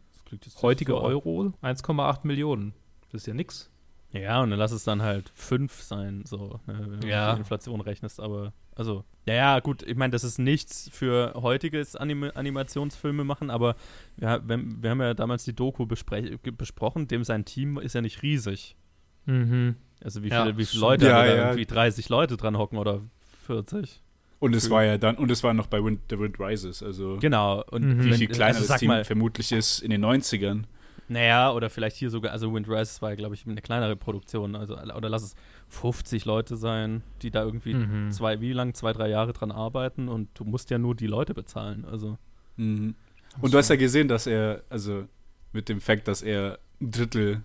Heutige 0.62 0.92
so 0.92 1.00
Euro 1.00 1.52
1,8 1.62 2.26
Millionen. 2.26 2.74
Das 3.12 3.22
ist 3.22 3.26
ja 3.26 3.34
nix. 3.34 3.70
Ja, 4.12 4.42
und 4.42 4.50
dann 4.50 4.58
lass 4.58 4.72
es 4.72 4.84
dann 4.84 5.02
halt 5.02 5.30
5 5.34 5.82
sein, 5.82 6.24
so, 6.24 6.60
ne, 6.66 6.86
wenn 6.88 7.00
du 7.00 7.08
ja. 7.08 7.34
die 7.34 7.40
Inflation 7.40 7.80
rechnest, 7.80 8.20
aber 8.20 8.52
also, 8.74 9.04
ja, 9.26 9.34
ja, 9.34 9.60
gut, 9.60 9.82
ich 9.82 9.96
meine, 9.96 10.10
das 10.10 10.22
ist 10.22 10.38
nichts 10.38 10.90
für 10.92 11.32
heutiges 11.34 11.96
Anim 11.96 12.30
Animationsfilme 12.34 13.24
machen, 13.24 13.50
aber 13.50 13.74
wir, 14.16 14.42
wir, 14.46 14.62
wir, 14.62 14.90
haben 14.90 15.00
ja 15.00 15.14
damals 15.14 15.44
die 15.44 15.54
Doku 15.54 15.86
besprochen, 15.86 17.08
dem 17.08 17.24
sein 17.24 17.46
Team 17.46 17.78
ist 17.78 17.94
ja 17.94 18.02
nicht 18.02 18.22
riesig. 18.22 18.76
Mhm. 19.24 19.76
Also 20.04 20.22
wie 20.22 20.28
viele, 20.28 20.50
ja, 20.50 20.58
wie 20.58 20.66
viele 20.66 20.80
Leute, 20.80 21.06
ja, 21.06 21.24
da 21.24 21.26
ja. 21.26 21.46
irgendwie 21.46 21.64
30 21.64 22.10
Leute 22.10 22.36
dran 22.36 22.58
hocken 22.58 22.78
oder 22.78 23.00
40. 23.46 24.02
Und 24.38 24.54
es 24.54 24.68
war 24.68 24.84
ja 24.84 24.98
dann, 24.98 25.16
und 25.16 25.30
es 25.30 25.42
war 25.42 25.54
noch 25.54 25.66
bei 25.66 25.82
Wind, 25.82 26.00
The 26.10 26.18
Wind 26.18 26.38
Rises, 26.38 26.82
also. 26.82 27.16
Genau. 27.20 27.64
Und 27.70 27.84
mhm. 27.84 28.04
wie 28.04 28.12
viel 28.14 28.28
kleiner 28.28 28.56
also, 28.56 28.68
das 28.68 28.80
Team 28.80 28.88
mal, 28.88 29.04
vermutlich 29.04 29.52
ist 29.52 29.80
in 29.80 29.90
den 29.90 30.04
90ern. 30.04 30.64
Naja, 31.08 31.52
oder 31.52 31.70
vielleicht 31.70 31.96
hier 31.96 32.10
sogar, 32.10 32.32
also 32.32 32.52
Wind 32.52 32.68
Rises 32.68 33.00
war 33.00 33.10
ja, 33.10 33.16
glaube 33.16 33.34
ich, 33.34 33.46
eine 33.46 33.62
kleinere 33.62 33.96
Produktion, 33.96 34.56
also, 34.56 34.76
oder 34.76 35.08
lass 35.08 35.22
es 35.22 35.34
50 35.68 36.24
Leute 36.24 36.56
sein, 36.56 37.02
die 37.22 37.30
da 37.30 37.44
irgendwie 37.44 37.74
mhm. 37.74 38.10
zwei, 38.10 38.40
wie 38.40 38.52
lang, 38.52 38.74
zwei, 38.74 38.92
drei 38.92 39.08
Jahre 39.08 39.32
dran 39.32 39.52
arbeiten 39.52 40.08
und 40.08 40.28
du 40.34 40.44
musst 40.44 40.70
ja 40.70 40.78
nur 40.78 40.94
die 40.94 41.06
Leute 41.06 41.32
bezahlen, 41.32 41.84
also. 41.84 42.18
Mhm. 42.56 42.94
Und 43.40 43.54
du 43.54 43.58
hast 43.58 43.70
ja 43.70 43.76
gesehen, 43.76 44.08
dass 44.08 44.26
er, 44.26 44.64
also 44.68 45.04
mit 45.52 45.68
dem 45.68 45.80
Fakt, 45.80 46.08
dass 46.08 46.22
er 46.22 46.58
ein 46.80 46.90
Drittel 46.90 47.42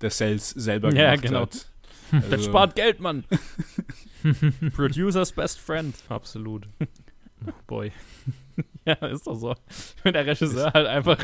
der 0.00 0.10
Sales 0.10 0.50
selber 0.50 0.92
ja, 0.92 1.10
gemacht 1.10 1.22
genau. 1.22 1.40
hat. 1.42 1.69
Also. 2.12 2.28
Das 2.30 2.44
spart 2.44 2.74
Geld, 2.74 3.00
Mann. 3.00 3.24
Producers 4.74 5.32
best 5.32 5.60
friend. 5.60 5.94
Absolut. 6.08 6.66
Oh 7.46 7.52
boy. 7.66 7.92
ja, 8.84 8.94
ist 8.94 9.26
doch 9.26 9.34
so. 9.34 9.54
Wenn 10.02 10.12
der 10.12 10.26
Regisseur 10.26 10.72
halt 10.72 10.86
einfach, 10.86 11.18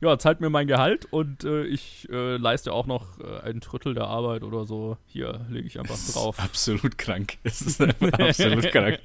ja, 0.00 0.18
zahlt 0.18 0.40
mir 0.40 0.50
mein 0.50 0.66
Gehalt 0.66 1.06
und 1.06 1.44
äh, 1.44 1.64
ich 1.64 2.08
äh, 2.10 2.36
leiste 2.36 2.72
auch 2.72 2.86
noch 2.86 3.18
äh, 3.20 3.40
ein 3.40 3.60
Drittel 3.60 3.94
der 3.94 4.04
Arbeit 4.04 4.42
oder 4.42 4.64
so. 4.64 4.96
Hier 5.06 5.46
lege 5.48 5.66
ich 5.66 5.78
einfach 5.78 5.98
drauf. 6.12 6.38
absolut 6.38 6.98
krank. 6.98 7.38
Es 7.42 7.62
ist 7.62 7.80
absolut 7.80 8.70
krank. 8.70 9.00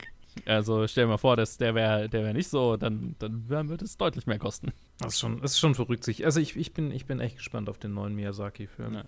Also 0.45 0.85
stell 0.87 1.05
dir 1.05 1.11
mal 1.11 1.17
vor, 1.17 1.37
dass 1.37 1.57
der 1.57 1.75
wäre 1.75 2.09
der 2.09 2.23
wär 2.23 2.33
nicht 2.33 2.49
so, 2.49 2.75
dann, 2.75 3.15
dann 3.19 3.47
würde 3.47 3.85
es 3.85 3.97
deutlich 3.97 4.27
mehr 4.27 4.37
kosten. 4.37 4.73
Das 4.99 5.13
ist 5.13 5.19
schon, 5.19 5.41
das 5.41 5.51
ist 5.51 5.59
schon 5.59 5.75
verrückt. 5.75 6.03
Sich. 6.03 6.25
Also 6.25 6.39
ich, 6.41 6.57
ich, 6.57 6.73
bin, 6.73 6.91
ich 6.91 7.05
bin 7.05 7.21
echt 7.21 7.37
gespannt 7.37 7.69
auf 7.69 7.77
den 7.77 7.93
neuen 7.93 8.15
Miyazaki-Film. 8.15 8.95
Ja. 8.95 9.05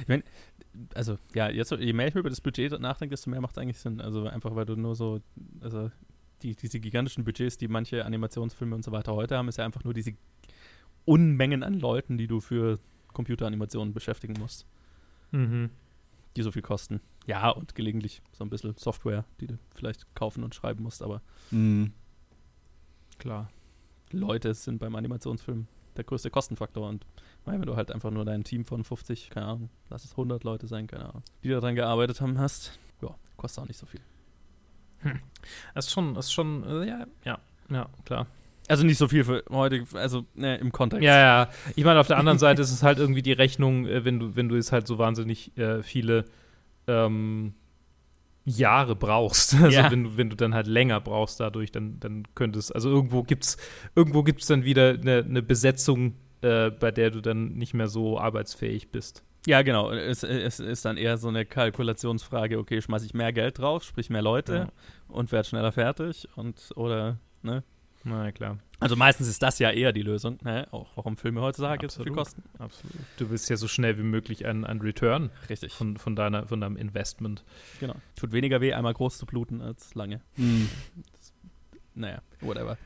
Ich 0.00 0.08
meine, 0.08 0.22
also 0.94 1.18
ja, 1.34 1.48
jetzt, 1.48 1.70
je 1.72 1.92
mehr 1.92 2.08
ich 2.08 2.14
über 2.14 2.30
das 2.30 2.40
Budget 2.40 2.78
nachdenke, 2.80 3.12
desto 3.12 3.30
mehr 3.30 3.40
macht 3.40 3.56
es 3.56 3.58
eigentlich 3.62 3.78
Sinn. 3.78 4.00
Also 4.00 4.26
einfach, 4.26 4.54
weil 4.54 4.66
du 4.66 4.76
nur 4.76 4.94
so, 4.94 5.20
also 5.60 5.90
die, 6.42 6.54
diese 6.54 6.80
gigantischen 6.80 7.24
Budgets, 7.24 7.58
die 7.58 7.68
manche 7.68 8.04
Animationsfilme 8.04 8.74
und 8.74 8.84
so 8.84 8.92
weiter 8.92 9.14
heute 9.14 9.36
haben, 9.36 9.48
ist 9.48 9.58
ja 9.58 9.64
einfach 9.64 9.84
nur 9.84 9.94
diese 9.94 10.12
Unmengen 11.04 11.62
an 11.62 11.74
Leuten, 11.74 12.18
die 12.18 12.26
du 12.26 12.40
für 12.40 12.78
Computeranimationen 13.12 13.94
beschäftigen 13.94 14.34
musst. 14.38 14.66
Mhm. 15.32 15.70
Die 16.36 16.42
so 16.42 16.52
viel 16.52 16.62
kosten. 16.62 17.00
Ja, 17.26 17.50
und 17.50 17.74
gelegentlich 17.74 18.22
so 18.32 18.44
ein 18.44 18.50
bisschen 18.50 18.74
Software, 18.76 19.24
die 19.40 19.48
du 19.48 19.58
vielleicht 19.74 20.14
kaufen 20.14 20.44
und 20.44 20.54
schreiben 20.54 20.82
musst, 20.82 21.02
aber 21.02 21.22
mhm. 21.50 21.92
klar. 23.18 23.50
Leute 24.10 24.54
sind 24.54 24.78
beim 24.78 24.94
Animationsfilm 24.94 25.66
der 25.96 26.04
größte 26.04 26.30
Kostenfaktor 26.30 26.88
und 26.88 27.04
wenn 27.50 27.62
du 27.62 27.76
halt 27.76 27.90
einfach 27.90 28.10
nur 28.10 28.24
dein 28.24 28.44
Team 28.44 28.64
von 28.64 28.84
50, 28.84 29.30
keine 29.30 29.46
Ahnung, 29.46 29.70
lass 29.90 30.04
es 30.04 30.12
100 30.12 30.44
Leute 30.44 30.66
sein, 30.66 30.86
keine 30.86 31.08
Ahnung, 31.08 31.22
die 31.42 31.48
daran 31.48 31.74
gearbeitet 31.74 32.20
haben, 32.20 32.38
hast, 32.38 32.78
ja, 33.02 33.14
kostet 33.36 33.64
auch 33.64 33.68
nicht 33.68 33.78
so 33.78 33.86
viel. 33.86 34.00
Hm. 35.00 35.20
Das 35.74 35.86
ist 35.86 35.92
schon, 35.92 36.14
das 36.14 36.26
ist 36.26 36.32
schon, 36.32 36.64
äh, 36.64 36.88
ja, 36.88 37.06
ja, 37.24 37.38
ja, 37.70 37.88
klar. 38.04 38.26
Also 38.68 38.84
nicht 38.84 38.98
so 38.98 39.08
viel 39.08 39.24
für 39.24 39.44
heute, 39.50 39.84
also 39.94 40.26
ne, 40.34 40.56
im 40.56 40.72
Kontext. 40.72 41.02
Ja, 41.02 41.18
ja. 41.18 41.48
Ich 41.74 41.84
meine, 41.84 42.00
auf 42.00 42.06
der 42.06 42.18
anderen 42.18 42.38
Seite 42.38 42.60
ist 42.60 42.70
es 42.70 42.82
halt 42.82 42.98
irgendwie 42.98 43.22
die 43.22 43.32
Rechnung, 43.32 43.86
äh, 43.86 44.04
wenn 44.04 44.20
du, 44.20 44.36
wenn 44.36 44.48
du 44.48 44.56
jetzt 44.56 44.72
halt 44.72 44.86
so 44.86 44.98
wahnsinnig 44.98 45.56
äh, 45.56 45.82
viele 45.82 46.26
ähm, 46.86 47.54
Jahre 48.44 48.94
brauchst. 48.94 49.54
Also 49.62 49.76
ja. 49.76 49.90
wenn, 49.90 50.04
du, 50.04 50.16
wenn 50.16 50.30
du 50.30 50.36
dann 50.36 50.54
halt 50.54 50.66
länger 50.66 51.00
brauchst 51.00 51.40
dadurch, 51.40 51.72
dann, 51.72 51.98
dann 52.00 52.24
könnte 52.34 52.58
es, 52.58 52.70
also 52.70 52.90
irgendwo 52.90 53.22
gibt's, 53.22 53.56
irgendwo 53.94 54.22
gibt's 54.22 54.46
dann 54.46 54.64
wieder 54.64 54.90
eine, 54.90 55.24
eine 55.26 55.42
Besetzung, 55.42 56.14
äh, 56.42 56.70
bei 56.70 56.90
der 56.90 57.10
du 57.10 57.20
dann 57.20 57.54
nicht 57.54 57.74
mehr 57.74 57.88
so 57.88 58.18
arbeitsfähig 58.18 58.90
bist. 58.90 59.24
Ja, 59.46 59.62
genau. 59.62 59.90
Es, 59.90 60.22
es, 60.22 60.60
ist 60.60 60.84
dann 60.84 60.96
eher 60.96 61.16
so 61.16 61.28
eine 61.28 61.46
Kalkulationsfrage, 61.46 62.58
okay, 62.58 62.82
schmeiße 62.82 63.06
ich 63.06 63.14
mehr 63.14 63.32
Geld 63.32 63.58
drauf, 63.58 63.84
sprich 63.84 64.10
mehr 64.10 64.22
Leute 64.22 64.54
ja. 64.54 64.68
und 65.08 65.32
werde 65.32 65.48
schneller 65.48 65.72
fertig 65.72 66.28
und 66.36 66.70
oder, 66.76 67.18
ne? 67.42 67.62
Na 68.04 68.30
klar. 68.32 68.58
Also 68.80 68.94
meistens 68.94 69.26
ist 69.26 69.42
das 69.42 69.58
ja 69.58 69.70
eher 69.70 69.92
die 69.92 70.02
Lösung, 70.02 70.38
ne? 70.42 70.68
auch 70.70 70.88
warum 70.94 71.16
Filme 71.16 71.40
heutzutage 71.40 71.82
jetzt 71.82 71.94
so 71.94 72.04
viel 72.04 72.12
kosten. 72.12 72.42
Absolut. 72.58 72.94
Du 73.16 73.28
willst 73.30 73.50
ja 73.50 73.56
so 73.56 73.66
schnell 73.66 73.98
wie 73.98 74.02
möglich 74.04 74.46
einen, 74.46 74.64
einen 74.64 74.80
Return 74.80 75.30
Richtig. 75.48 75.72
Von, 75.72 75.96
von, 75.96 76.14
deiner, 76.14 76.46
von 76.46 76.60
deinem 76.60 76.76
Investment. 76.76 77.44
Genau. 77.80 77.96
Tut 78.16 78.32
weniger 78.32 78.60
weh, 78.60 78.72
einmal 78.72 78.94
groß 78.94 79.18
zu 79.18 79.26
bluten 79.26 79.60
als 79.60 79.94
lange. 79.94 80.20
Mhm. 80.36 80.68
Das, 81.12 81.32
naja, 81.94 82.22
whatever. 82.40 82.78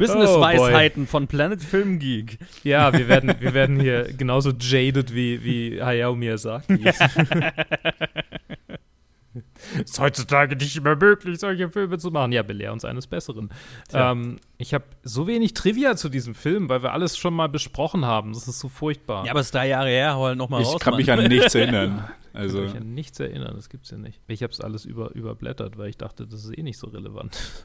Business-Weisheiten 0.00 1.04
oh 1.04 1.06
von 1.06 1.28
Planet 1.28 1.62
Film 1.62 1.98
Geek. 1.98 2.38
Ja, 2.64 2.92
wir 2.92 3.06
werden, 3.06 3.34
wir 3.38 3.54
werden 3.54 3.78
hier 3.78 4.12
genauso 4.12 4.52
jaded 4.58 5.14
wie, 5.14 5.44
wie 5.44 5.82
Hayao 5.82 6.16
Miyazaki. 6.16 6.78
ist 9.84 9.98
heutzutage 10.00 10.56
nicht 10.56 10.82
mehr 10.82 10.96
möglich, 10.96 11.38
solche 11.38 11.70
Filme 11.70 11.98
zu 11.98 12.10
machen. 12.10 12.32
Ja, 12.32 12.42
belehr 12.42 12.72
uns 12.72 12.84
eines 12.84 13.06
Besseren. 13.06 13.50
Ähm, 13.92 14.36
ich 14.58 14.74
habe 14.74 14.84
so 15.02 15.26
wenig 15.26 15.54
Trivia 15.54 15.96
zu 15.96 16.08
diesem 16.08 16.34
Film, 16.34 16.68
weil 16.68 16.82
wir 16.82 16.92
alles 16.92 17.16
schon 17.16 17.34
mal 17.34 17.48
besprochen 17.48 18.04
haben. 18.04 18.32
Das 18.32 18.48
ist 18.48 18.58
so 18.58 18.68
furchtbar. 18.68 19.24
Ja, 19.24 19.32
aber 19.32 19.40
es 19.40 19.46
ist 19.46 19.54
drei 19.54 19.68
Jahre 19.68 19.88
her, 19.88 20.16
hol 20.16 20.34
noch 20.36 20.48
mal 20.48 20.60
ich 20.60 20.66
raus. 20.66 20.74
Ich 20.80 20.84
kann 20.84 20.92
Mann. 20.92 20.98
mich 20.98 21.12
an 21.12 21.24
nichts 21.28 21.54
erinnern. 21.54 22.08
Also. 22.32 22.62
Ich 22.62 22.72
kann 22.72 22.74
mich 22.74 22.82
an 22.82 22.94
nichts 22.94 23.20
erinnern, 23.20 23.54
das 23.56 23.68
gibt's 23.68 23.90
ja 23.90 23.98
nicht. 23.98 24.20
Ich 24.28 24.42
habe 24.42 24.52
es 24.52 24.60
alles 24.60 24.84
über, 24.84 25.14
überblättert, 25.14 25.78
weil 25.78 25.88
ich 25.90 25.96
dachte, 25.96 26.26
das 26.26 26.44
ist 26.44 26.56
eh 26.56 26.62
nicht 26.62 26.78
so 26.78 26.88
relevant. 26.88 27.36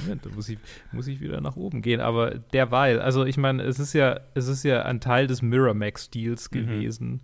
Moment, 0.00 0.24
da 0.24 0.30
muss 0.34 0.48
ich, 0.48 0.58
muss 0.92 1.06
ich 1.06 1.20
wieder 1.20 1.40
nach 1.40 1.56
oben 1.56 1.82
gehen. 1.82 2.00
Aber 2.00 2.30
derweil, 2.52 3.00
also 3.00 3.24
ich 3.24 3.36
meine, 3.36 3.62
es 3.62 3.78
ist 3.78 3.92
ja, 3.92 4.20
es 4.34 4.48
ist 4.48 4.64
ja 4.64 4.82
ein 4.82 5.00
Teil 5.00 5.26
des 5.26 5.42
Miramax-Deals 5.42 6.50
mhm. 6.50 6.54
gewesen, 6.54 7.20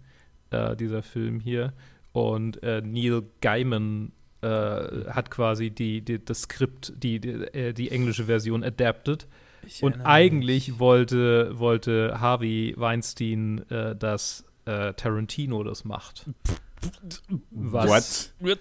äh, 0.50 0.76
dieser 0.76 1.02
Film 1.02 1.40
hier. 1.40 1.72
Und 2.12 2.62
äh, 2.62 2.82
Neil 2.82 3.22
Gaiman 3.40 4.12
äh, 4.42 4.46
hat 4.46 5.30
quasi 5.30 5.70
die, 5.70 6.02
die, 6.02 6.24
das 6.24 6.42
Skript, 6.42 6.92
die, 6.96 7.20
die, 7.20 7.30
äh, 7.30 7.72
die 7.72 7.90
englische 7.90 8.24
Version 8.24 8.64
adapted. 8.64 9.26
Und 9.80 10.00
eigentlich 10.04 10.68
mich. 10.68 10.80
wollte, 10.80 11.58
wollte 11.58 12.20
Harvey 12.20 12.74
Weinstein, 12.76 13.64
äh, 13.70 13.94
dass 13.94 14.44
äh, 14.64 14.92
Tarantino 14.94 15.62
das 15.62 15.84
macht. 15.84 16.26
Was? 17.50 18.32
What? 18.40 18.58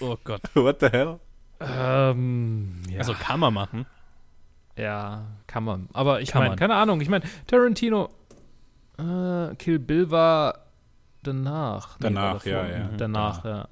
Oh 0.00 0.16
Gott. 0.22 0.42
What 0.54 0.80
the 0.80 0.88
hell? 0.88 1.18
Ähm, 1.60 2.82
ja. 2.90 2.98
Also 2.98 3.14
kann 3.14 3.40
man 3.40 3.54
machen. 3.54 3.86
Ja, 4.76 5.26
kann 5.46 5.64
man. 5.64 5.88
Aber 5.92 6.20
ich 6.20 6.32
meine, 6.34 6.54
keine 6.54 6.74
Ahnung. 6.74 7.00
Ich 7.00 7.08
meine, 7.08 7.24
Tarantino, 7.46 8.10
äh, 8.98 9.54
Kill 9.56 9.78
Bill 9.78 10.10
war 10.10 10.67
danach. 11.22 11.98
Danach, 11.98 12.44
nee, 12.44 12.50
ja, 12.50 12.68
ja. 12.68 12.90
Danach, 12.96 13.44
ja. 13.44 13.68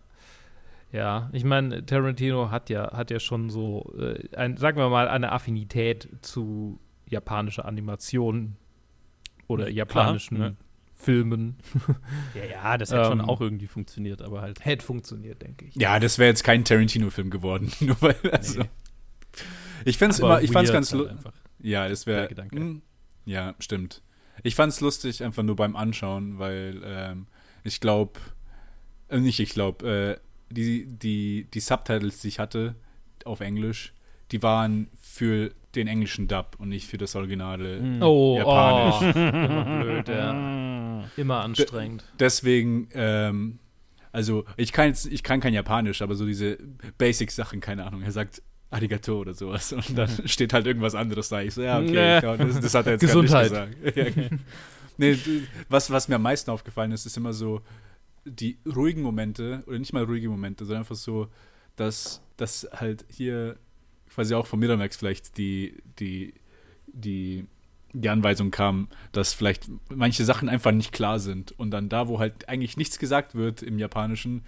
Ja, 0.93 1.29
ich 1.33 1.45
meine, 1.45 1.85
Tarantino 1.85 2.51
hat 2.51 2.71
ja, 2.71 2.93
hat 2.93 3.11
ja 3.11 3.21
schon 3.21 3.51
so, 3.51 3.93
äh, 3.99 4.35
ein, 4.37 4.57
sagen 4.57 4.79
wir 4.79 4.89
mal, 4.89 5.09
eine 5.09 5.33
Affinität 5.33 6.09
zu 6.23 6.79
japanischer 7.07 7.65
Animation 7.65 8.57
oder 9.49 9.69
japanischen 9.69 10.37
Klar, 10.37 10.51
ne? 10.51 10.57
Filmen. 10.95 11.57
Ja, 12.35 12.45
ja, 12.45 12.79
das 12.79 12.91
hätte 12.91 13.03
ähm, 13.03 13.09
schon 13.09 13.21
auch 13.21 13.41
irgendwie 13.41 13.67
funktioniert, 13.67 14.23
aber 14.23 14.41
halt. 14.41 14.65
Hätte 14.65 14.85
funktioniert, 14.85 15.43
denke 15.43 15.67
ich. 15.67 15.75
Ja, 15.77 15.99
das 15.99 16.19
wäre 16.19 16.29
jetzt 16.29 16.45
kein 16.45 16.65
Tarantino-Film 16.65 17.31
geworden. 17.31 17.71
Nur 17.81 17.97
weil, 18.01 18.17
also. 18.31 18.61
Nee. 18.61 18.69
Ich 19.85 19.99
fände 19.99 20.15
es 20.15 20.21
immer, 20.21 20.41
ich 20.41 20.51
fand's 20.51 20.73
ganz 20.73 20.93
halt 20.93 21.17
Ja, 21.61 21.89
das 21.89 22.07
wäre. 22.07 22.29
Ja, 23.25 23.55
stimmt. 23.59 24.03
Ich 24.43 24.55
fand 24.55 24.73
es 24.73 24.81
lustig, 24.81 25.23
einfach 25.23 25.43
nur 25.43 25.57
beim 25.57 25.77
Anschauen, 25.77 26.39
weil 26.39 26.81
ähm, 26.85 27.27
ich 27.67 27.81
glaube, 27.81 28.21
äh, 29.09 29.19
nicht 29.19 29.41
ich 29.41 29.51
glaube, 29.51 30.19
äh, 30.19 30.55
die, 30.55 30.87
die, 30.87 31.49
die 31.53 31.61
Subtitles, 31.61 32.21
die 32.21 32.29
ich 32.29 32.39
hatte 32.39 32.77
auf 33.25 33.41
Englisch, 33.41 33.93
die 34.33 34.43
waren 34.43 34.89
für 35.01 35.51
den 35.75 35.89
englischen 35.89 36.27
Dub 36.27 36.57
und 36.59 36.69
nicht 36.69 36.87
für 36.87 36.99
das 36.99 37.15
originale 37.17 37.81
mm. 37.81 38.03
oh, 38.03 38.39
Japanisch. 38.39 39.15
Oh. 39.15 39.19
Immer 39.19 39.83
blöd, 39.83 40.09
ja. 40.09 41.05
Immer 41.17 41.41
anstrengend. 41.43 42.03
D 42.03 42.07
deswegen, 42.21 42.89
ähm, 42.95 43.59
also 44.13 44.45
ich 44.57 44.73
kann 44.73 44.89
jetzt, 44.89 45.07
ich 45.07 45.23
kann 45.23 45.41
kein 45.41 45.53
Japanisch, 45.53 46.01
aber 46.03 46.15
so 46.15 46.25
diese 46.25 46.59
Basic-Sachen, 46.97 47.61
keine 47.61 47.85
Ahnung. 47.85 48.03
Er 48.03 48.13
sagt 48.13 48.43
Arigato 48.71 49.21
oder 49.21 49.35
sowas 49.35 49.73
und 49.73 49.97
dann 49.97 50.09
steht 50.25 50.53
halt 50.53 50.67
irgendwas 50.67 50.95
anderes 50.95 51.29
da. 51.29 51.43
Ich 51.43 51.55
so, 51.55 51.63
ja, 51.63 51.79
okay, 51.79 52.21
nee. 52.21 52.37
das, 52.39 52.61
das, 52.61 52.75
hat 52.75 52.87
er 52.87 52.93
jetzt 52.93 53.03
Gesundheit. 53.03 53.53
gar 53.53 53.67
nicht 53.67 53.95
gesagt. 53.95 54.15
nee, 54.97 55.19
was, 55.69 55.91
was 55.91 56.09
mir 56.09 56.17
am 56.17 56.23
meisten 56.23 56.51
aufgefallen 56.51 56.93
ist, 56.93 57.07
ist 57.07 57.17
immer 57.17 57.33
so 57.33 57.63
die 58.25 58.59
ruhigen 58.67 59.03
Momente, 59.03 59.63
oder 59.67 59.79
nicht 59.79 59.93
mal 59.93 60.05
ruhige 60.05 60.29
Momente, 60.29 60.65
sondern 60.65 60.83
einfach 60.83 60.97
so, 60.97 61.29
dass, 61.77 62.23
dass 62.37 62.69
halt 62.73 63.05
hier 63.09 63.57
quasi 64.09 64.35
auch 64.35 64.47
von 64.47 64.59
Miramax 64.59 64.97
vielleicht 64.97 65.39
die, 65.39 65.75
die, 65.99 66.35
die, 66.87 67.47
die 67.93 68.09
Anweisung 68.09 68.51
kam, 68.51 68.89
dass 69.13 69.33
vielleicht 69.33 69.71
manche 69.95 70.25
Sachen 70.25 70.49
einfach 70.49 70.73
nicht 70.73 70.93
klar 70.93 71.19
sind. 71.19 71.53
Und 71.59 71.71
dann 71.71 71.89
da, 71.89 72.09
wo 72.09 72.19
halt 72.19 72.49
eigentlich 72.49 72.77
nichts 72.77 72.99
gesagt 72.99 73.35
wird 73.35 73.63
im 73.63 73.79
Japanischen, 73.79 74.43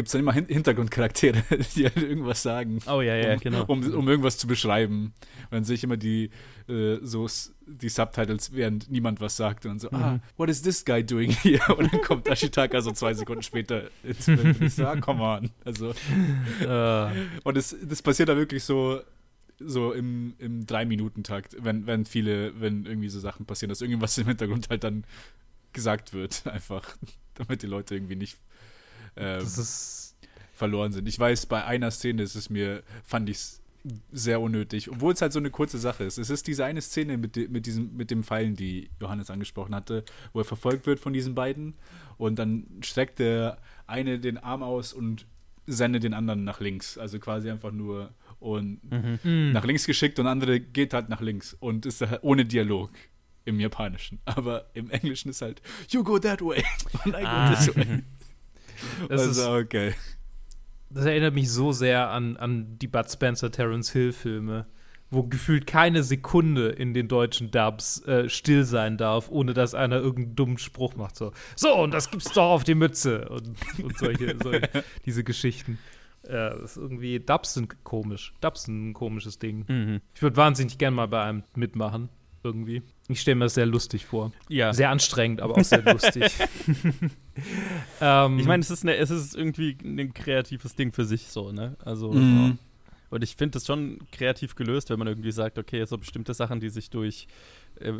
gibt 0.00 0.08
es 0.08 0.12
dann 0.12 0.22
immer 0.22 0.32
Hin 0.32 0.46
Hintergrundcharaktere, 0.48 1.42
die 1.76 1.84
halt 1.84 1.98
irgendwas 1.98 2.42
sagen. 2.42 2.78
Oh 2.86 3.02
ja, 3.02 3.16
ja, 3.16 3.34
um, 3.34 3.40
genau. 3.40 3.64
Um, 3.66 3.92
um 3.92 4.08
irgendwas 4.08 4.38
zu 4.38 4.46
beschreiben. 4.46 5.12
Und 5.42 5.52
dann 5.52 5.64
sehe 5.64 5.74
ich 5.74 5.84
immer 5.84 5.98
die, 5.98 6.30
äh, 6.70 6.96
so 7.02 7.28
die 7.66 7.90
Subtitles, 7.90 8.54
während 8.54 8.90
niemand 8.90 9.20
was 9.20 9.36
sagt. 9.36 9.66
Und 9.66 9.78
so, 9.78 9.88
mhm. 9.88 9.96
ah, 9.96 10.20
what 10.38 10.48
is 10.48 10.62
this 10.62 10.86
guy 10.86 11.04
doing 11.04 11.30
here? 11.42 11.74
Und 11.76 11.92
dann 11.92 12.00
kommt 12.00 12.28
Ashitaka 12.28 12.80
so 12.80 12.92
zwei 12.92 13.12
Sekunden 13.12 13.42
später 13.42 13.90
ins 14.02 14.24
Bild 14.24 14.40
und 14.42 14.62
ich 14.62 14.72
so, 14.72 14.86
ah, 14.86 14.96
come 14.96 15.22
on. 15.22 15.50
Also, 15.66 15.90
uh. 15.90 17.10
Und 17.44 17.56
das, 17.58 17.76
das 17.82 18.00
passiert 18.00 18.30
da 18.30 18.36
wirklich 18.38 18.64
so 18.64 19.02
so 19.62 19.92
im, 19.92 20.32
im 20.38 20.64
Drei-Minuten-Takt, 20.64 21.58
wenn, 21.60 21.86
wenn 21.86 22.06
viele, 22.06 22.58
wenn 22.58 22.86
irgendwie 22.86 23.10
so 23.10 23.20
Sachen 23.20 23.44
passieren, 23.44 23.68
dass 23.68 23.82
irgendwas 23.82 24.16
im 24.16 24.28
Hintergrund 24.28 24.70
halt 24.70 24.82
dann 24.82 25.04
gesagt 25.74 26.14
wird, 26.14 26.46
einfach, 26.46 26.96
damit 27.34 27.60
die 27.60 27.66
Leute 27.66 27.94
irgendwie 27.94 28.16
nicht 28.16 28.38
ähm, 29.16 29.46
verloren 30.52 30.92
sind. 30.92 31.08
Ich 31.08 31.18
weiß, 31.18 31.46
bei 31.46 31.64
einer 31.64 31.90
Szene 31.90 32.22
ist 32.22 32.34
es 32.34 32.50
mir, 32.50 32.82
fand 33.04 33.28
ich 33.28 33.36
es 33.36 33.60
sehr 34.12 34.40
unnötig, 34.40 34.90
obwohl 34.90 35.14
es 35.14 35.22
halt 35.22 35.32
so 35.32 35.38
eine 35.38 35.50
kurze 35.50 35.78
Sache 35.78 36.04
ist. 36.04 36.18
Es 36.18 36.30
ist 36.30 36.46
diese 36.46 36.64
eine 36.64 36.82
Szene 36.82 37.16
mit, 37.16 37.36
mit, 37.50 37.66
diesem, 37.66 37.96
mit 37.96 38.10
dem 38.10 38.24
Pfeilen, 38.24 38.54
die 38.54 38.90
Johannes 39.00 39.30
angesprochen 39.30 39.74
hatte, 39.74 40.04
wo 40.32 40.40
er 40.40 40.44
verfolgt 40.44 40.86
wird 40.86 41.00
von 41.00 41.12
diesen 41.12 41.34
beiden 41.34 41.74
und 42.18 42.38
dann 42.38 42.66
streckt 42.82 43.18
der 43.18 43.58
eine 43.86 44.18
den 44.18 44.36
Arm 44.38 44.62
aus 44.62 44.92
und 44.92 45.26
sendet 45.66 46.02
den 46.02 46.14
anderen 46.14 46.44
nach 46.44 46.60
links. 46.60 46.98
Also 46.98 47.18
quasi 47.18 47.50
einfach 47.50 47.72
nur 47.72 48.12
und 48.38 48.80
mhm. 49.24 49.52
nach 49.52 49.64
links 49.64 49.86
geschickt 49.86 50.18
und 50.18 50.26
andere 50.26 50.60
geht 50.60 50.94
halt 50.94 51.08
nach 51.08 51.20
links 51.20 51.54
und 51.54 51.86
ist 51.86 52.00
halt 52.02 52.20
ohne 52.22 52.44
Dialog 52.44 52.90
im 53.44 53.60
Japanischen. 53.60 54.18
Aber 54.24 54.66
im 54.74 54.90
Englischen 54.90 55.30
ist 55.30 55.42
halt, 55.42 55.62
you 55.88 56.02
go 56.02 56.18
that 56.18 56.40
way. 56.42 56.62
Und 57.04 57.14
I 57.14 57.24
ah. 57.24 57.50
go 57.50 57.56
this 57.56 57.76
way. 57.76 58.02
Das 59.08 59.22
also, 59.22 59.40
ist 59.42 59.64
okay. 59.64 59.94
Das 60.90 61.04
erinnert 61.04 61.34
mich 61.34 61.50
so 61.50 61.72
sehr 61.72 62.10
an, 62.10 62.36
an 62.36 62.78
die 62.78 62.88
Bud 62.88 63.10
Spencer 63.10 63.50
Terence 63.50 63.92
Hill 63.92 64.12
Filme, 64.12 64.66
wo 65.10 65.22
gefühlt 65.22 65.66
keine 65.66 66.02
Sekunde 66.02 66.68
in 66.68 66.94
den 66.94 67.08
deutschen 67.08 67.50
Dubs 67.50 68.02
äh, 68.06 68.28
still 68.28 68.64
sein 68.64 68.96
darf, 68.96 69.28
ohne 69.30 69.54
dass 69.54 69.74
einer 69.74 69.96
irgendeinen 69.96 70.36
dummen 70.36 70.58
Spruch 70.58 70.96
macht. 70.96 71.16
So, 71.16 71.32
so 71.54 71.74
und 71.76 71.94
das 71.94 72.10
gibt's 72.10 72.32
doch 72.32 72.50
auf 72.50 72.64
die 72.64 72.74
Mütze. 72.74 73.28
Und, 73.28 73.56
und 73.82 73.98
solche, 73.98 74.36
solche 74.42 74.68
diese 75.06 75.24
Geschichten. 75.24 75.78
Ja, 76.28 76.50
das 76.50 76.72
ist 76.72 76.76
irgendwie, 76.76 77.18
Dubs 77.18 77.54
sind 77.54 77.82
komisch. 77.84 78.34
Dubs 78.40 78.64
sind 78.64 78.90
ein 78.90 78.94
komisches 78.94 79.38
Ding. 79.38 79.64
Mhm. 79.68 80.00
Ich 80.14 80.22
würde 80.22 80.36
wahnsinnig 80.36 80.76
gerne 80.78 80.96
mal 80.96 81.08
bei 81.08 81.22
einem 81.22 81.44
mitmachen, 81.54 82.08
irgendwie. 82.42 82.82
Ich 83.08 83.20
stelle 83.20 83.36
mir 83.36 83.44
das 83.44 83.54
sehr 83.54 83.66
lustig 83.66 84.06
vor. 84.06 84.32
Ja. 84.48 84.72
Sehr 84.72 84.90
anstrengend, 84.90 85.40
aber 85.40 85.56
auch 85.56 85.64
sehr 85.64 85.82
lustig. 85.82 86.32
ähm, 88.00 88.38
ich 88.38 88.46
meine, 88.46 88.60
es 88.60 88.70
ist, 88.70 88.84
es 88.84 89.10
ist 89.10 89.34
irgendwie 89.34 89.76
ein 89.82 90.14
kreatives 90.14 90.74
Ding 90.74 90.92
für 90.92 91.04
sich 91.04 91.28
so, 91.28 91.52
ne? 91.52 91.76
Also, 91.84 92.12
mhm. 92.12 92.58
und 93.10 93.24
ich 93.24 93.36
finde 93.36 93.52
das 93.52 93.66
schon 93.66 93.98
kreativ 94.12 94.54
gelöst, 94.54 94.90
wenn 94.90 94.98
man 94.98 95.08
irgendwie 95.08 95.32
sagt, 95.32 95.58
okay, 95.58 95.84
so 95.84 95.98
bestimmte 95.98 96.34
Sachen, 96.34 96.60
die 96.60 96.70
sich 96.70 96.90
durch 96.90 97.26
äh, 97.78 97.92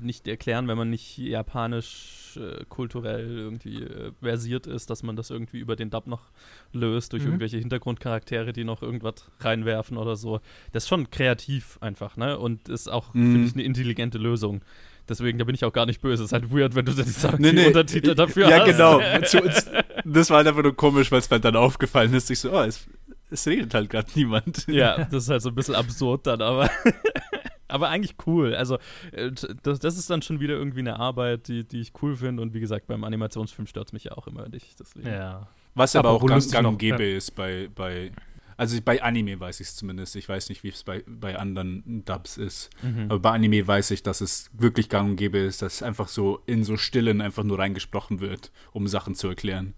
nicht 0.00 0.28
erklären, 0.28 0.68
wenn 0.68 0.76
man 0.76 0.90
nicht 0.90 1.18
japanisch 1.18 2.36
äh, 2.36 2.64
kulturell 2.68 3.38
irgendwie 3.38 3.82
äh, 3.82 4.12
versiert 4.20 4.66
ist, 4.66 4.90
dass 4.90 5.02
man 5.02 5.16
das 5.16 5.30
irgendwie 5.30 5.58
über 5.58 5.76
den 5.76 5.90
Dub 5.90 6.06
noch 6.06 6.30
löst, 6.72 7.12
durch 7.12 7.22
mhm. 7.22 7.30
irgendwelche 7.30 7.58
Hintergrundcharaktere, 7.58 8.52
die 8.52 8.64
noch 8.64 8.82
irgendwas 8.82 9.30
reinwerfen 9.40 9.96
oder 9.96 10.16
so. 10.16 10.40
Das 10.72 10.84
ist 10.84 10.88
schon 10.88 11.10
kreativ 11.10 11.78
einfach, 11.80 12.16
ne? 12.16 12.38
Und 12.38 12.68
ist 12.68 12.88
auch, 12.88 13.14
mhm. 13.14 13.32
finde 13.32 13.48
ich, 13.48 13.54
eine 13.54 13.62
intelligente 13.62 14.18
Lösung. 14.18 14.62
Deswegen, 15.08 15.38
da 15.38 15.44
bin 15.44 15.54
ich 15.54 15.64
auch 15.64 15.72
gar 15.72 15.86
nicht 15.86 16.00
böse. 16.00 16.22
Es 16.22 16.30
ist 16.30 16.32
halt 16.32 16.52
weird, 16.52 16.74
wenn 16.74 16.86
du 16.86 16.92
dann 16.92 17.04
die, 17.04 17.42
nee, 17.42 17.52
nee. 17.52 17.66
Untertitel 17.66 18.14
dafür 18.14 18.48
ja, 18.48 18.60
hast. 18.60 18.68
Ja, 18.68 18.72
genau. 18.72 19.00
das 20.04 20.30
war 20.30 20.38
halt 20.38 20.48
einfach 20.48 20.62
nur 20.62 20.74
komisch, 20.74 21.12
weil 21.12 21.18
es 21.18 21.28
mir 21.28 21.40
dann 21.40 21.56
aufgefallen 21.56 22.14
ist. 22.14 22.30
Ich 22.30 22.40
so, 22.40 22.52
oh, 22.52 22.62
es, 22.62 22.86
es 23.30 23.46
redet 23.46 23.74
halt 23.74 23.90
gerade 23.90 24.08
niemand. 24.14 24.66
Ja, 24.66 25.04
das 25.04 25.24
ist 25.24 25.28
halt 25.28 25.42
so 25.42 25.50
ein 25.50 25.54
bisschen 25.54 25.74
absurd 25.74 26.26
dann, 26.26 26.40
aber 26.40 26.70
aber 27.68 27.88
eigentlich 27.88 28.16
cool. 28.26 28.54
Also, 28.54 28.78
äh, 29.12 29.30
das, 29.62 29.78
das, 29.78 29.98
ist 29.98 30.10
dann 30.10 30.22
schon 30.22 30.40
wieder 30.40 30.54
irgendwie 30.54 30.80
eine 30.80 30.98
Arbeit, 30.98 31.48
die, 31.48 31.64
die 31.66 31.80
ich 31.80 31.92
cool 32.02 32.16
finde. 32.16 32.42
Und 32.42 32.54
wie 32.54 32.60
gesagt, 32.60 32.86
beim 32.86 33.04
Animationsfilm 33.04 33.66
stört 33.66 33.88
es 33.88 33.92
mich 33.92 34.04
ja 34.04 34.12
auch 34.12 34.26
immer 34.26 34.48
nicht. 34.48 34.78
Deswegen. 34.78 35.08
Ja. 35.08 35.48
Was 35.74 35.96
aber, 35.96 36.10
aber 36.10 36.22
auch 36.22 36.26
ganz 36.26 36.50
gang 36.50 36.66
und 36.66 36.78
gäbe 36.78 37.04
ja. 37.04 37.16
ist 37.16 37.32
bei, 37.32 37.68
bei, 37.74 38.12
also 38.56 38.78
bei 38.82 39.02
Anime 39.02 39.40
weiß 39.40 39.60
ich 39.60 39.68
es 39.68 39.76
zumindest. 39.76 40.14
Ich 40.16 40.28
weiß 40.28 40.48
nicht, 40.48 40.62
wie 40.62 40.68
es 40.68 40.84
bei, 40.84 41.02
bei 41.06 41.36
anderen 41.38 42.04
Dubs 42.04 42.36
ist. 42.36 42.70
Mhm. 42.82 43.06
Aber 43.08 43.18
bei 43.18 43.30
Anime 43.30 43.66
weiß 43.66 43.90
ich, 43.90 44.02
dass 44.02 44.20
es 44.20 44.50
wirklich 44.52 44.88
gang 44.88 45.10
und 45.10 45.16
gäbe 45.16 45.38
ist, 45.38 45.62
dass 45.62 45.82
einfach 45.82 46.08
so 46.08 46.42
in 46.46 46.64
so 46.64 46.76
Stillen 46.76 47.20
einfach 47.20 47.44
nur 47.44 47.58
reingesprochen 47.58 48.20
wird, 48.20 48.52
um 48.72 48.86
Sachen 48.86 49.14
zu 49.14 49.28
erklären. 49.28 49.74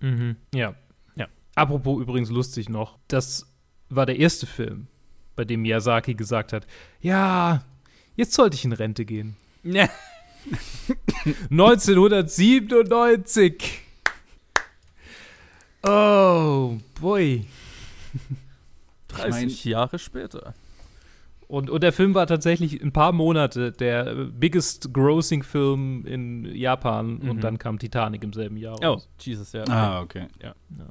Mhm. 0.00 0.36
Ja. 0.54 0.74
ja. 1.16 1.26
Apropos 1.56 2.00
übrigens 2.00 2.30
lustig 2.30 2.68
noch, 2.68 2.98
das 3.08 3.52
war 3.88 4.06
der 4.06 4.18
erste 4.18 4.46
Film, 4.46 4.88
bei 5.36 5.44
dem 5.44 5.62
Miyazaki 5.62 6.14
gesagt 6.14 6.52
hat, 6.52 6.66
ja, 7.00 7.62
jetzt 8.16 8.34
sollte 8.34 8.56
ich 8.56 8.64
in 8.64 8.72
Rente 8.72 9.04
gehen. 9.04 9.36
Ja. 9.62 9.88
1997. 11.50 13.82
Oh, 15.82 16.78
boy. 17.00 17.46
30 19.08 19.26
ich 19.26 19.30
mein, 19.30 19.48
Jahre 19.72 19.98
später. 19.98 20.54
Und, 21.46 21.68
und 21.68 21.82
der 21.82 21.92
Film 21.92 22.14
war 22.14 22.26
tatsächlich 22.26 22.82
ein 22.82 22.92
paar 22.92 23.12
Monate 23.12 23.70
der 23.70 24.14
biggest 24.14 24.94
grossing 24.94 25.42
Film 25.42 26.06
in 26.06 26.46
Japan 26.54 27.18
mhm. 27.18 27.30
und 27.30 27.44
dann 27.44 27.58
kam 27.58 27.78
Titanic 27.78 28.24
im 28.24 28.32
selben 28.32 28.56
Jahr 28.56 28.82
raus. 28.82 29.06
Oh, 29.06 29.10
Jesus, 29.20 29.52
ja. 29.52 29.60
Okay. 29.62 29.72
Ah, 29.72 30.00
okay. 30.00 30.26
Ja, 30.42 30.54
ja. 30.78 30.86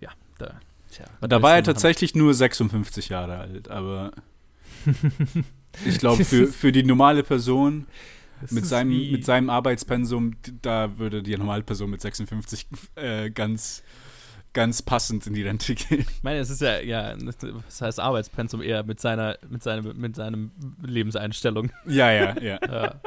ja 0.00 0.10
da. 0.38 0.60
Tja, 0.90 1.04
da 1.20 1.42
war 1.42 1.54
er 1.54 1.62
tatsächlich 1.62 2.14
nur 2.14 2.34
56 2.34 3.08
Jahre 3.08 3.38
alt, 3.38 3.68
aber 3.68 4.12
ich 5.86 5.98
glaube, 5.98 6.24
für, 6.24 6.46
für 6.46 6.72
die 6.72 6.82
normale 6.82 7.22
Person 7.22 7.86
mit 8.50 8.66
seinem, 8.66 9.10
mit 9.10 9.24
seinem 9.24 9.50
Arbeitspensum, 9.50 10.36
da 10.62 10.98
würde 10.98 11.22
die 11.22 11.36
normale 11.36 11.62
Person 11.62 11.90
mit 11.90 12.00
56 12.00 12.66
äh, 12.94 13.30
ganz, 13.30 13.82
ganz 14.52 14.82
passend 14.82 15.26
in 15.26 15.34
die 15.34 15.42
Rente 15.42 15.74
gehen. 15.74 16.06
Ich 16.08 16.22
meine, 16.22 16.40
es 16.40 16.50
ist 16.50 16.60
ja, 16.60 16.80
ja, 16.80 17.14
das 17.16 17.80
heißt 17.80 18.00
Arbeitspensum 18.00 18.62
eher 18.62 18.84
mit 18.84 19.00
seiner, 19.00 19.38
mit 19.48 19.62
seinem, 19.62 19.96
mit 19.98 20.16
seinem 20.16 20.52
Lebenseinstellung. 20.82 21.70
Ja, 21.86 22.10
ja, 22.12 22.40
ja. 22.40 22.58
ja. 22.66 23.00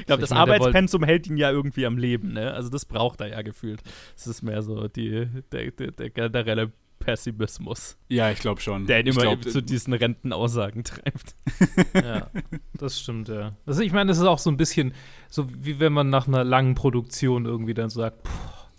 Ich 0.00 0.06
glaube, 0.06 0.20
das 0.20 0.30
meine, 0.30 0.40
Arbeitspensum 0.40 1.04
hält 1.04 1.26
ihn 1.26 1.36
ja 1.36 1.50
irgendwie 1.50 1.86
am 1.86 1.98
Leben, 1.98 2.32
ne? 2.32 2.52
Also 2.52 2.68
das 2.68 2.84
braucht 2.84 3.20
er 3.20 3.28
ja 3.28 3.42
gefühlt. 3.42 3.82
Es 4.16 4.26
ist 4.26 4.42
mehr 4.42 4.62
so 4.62 4.88
die, 4.88 5.28
der, 5.52 5.70
der, 5.70 5.90
der 5.92 6.10
generelle 6.10 6.72
Pessimismus. 6.98 7.96
Ja, 8.08 8.30
ich 8.30 8.38
glaube 8.38 8.60
schon. 8.60 8.86
Der 8.86 9.00
ihn 9.00 9.08
immer 9.08 9.22
glaub, 9.22 9.42
zu 9.44 9.62
diesen 9.62 9.92
Rentenaussagen 9.92 10.84
treibt. 10.84 11.36
ja, 11.94 12.30
das 12.74 13.00
stimmt, 13.00 13.28
ja. 13.28 13.52
Also 13.66 13.82
ich 13.82 13.92
meine, 13.92 14.08
das 14.08 14.18
ist 14.18 14.24
auch 14.24 14.38
so 14.38 14.50
ein 14.50 14.56
bisschen 14.56 14.94
so, 15.28 15.46
wie 15.62 15.78
wenn 15.78 15.92
man 15.92 16.10
nach 16.10 16.26
einer 16.26 16.44
langen 16.44 16.74
Produktion 16.74 17.44
irgendwie 17.44 17.74
dann 17.74 17.90
sagt, 17.90 18.26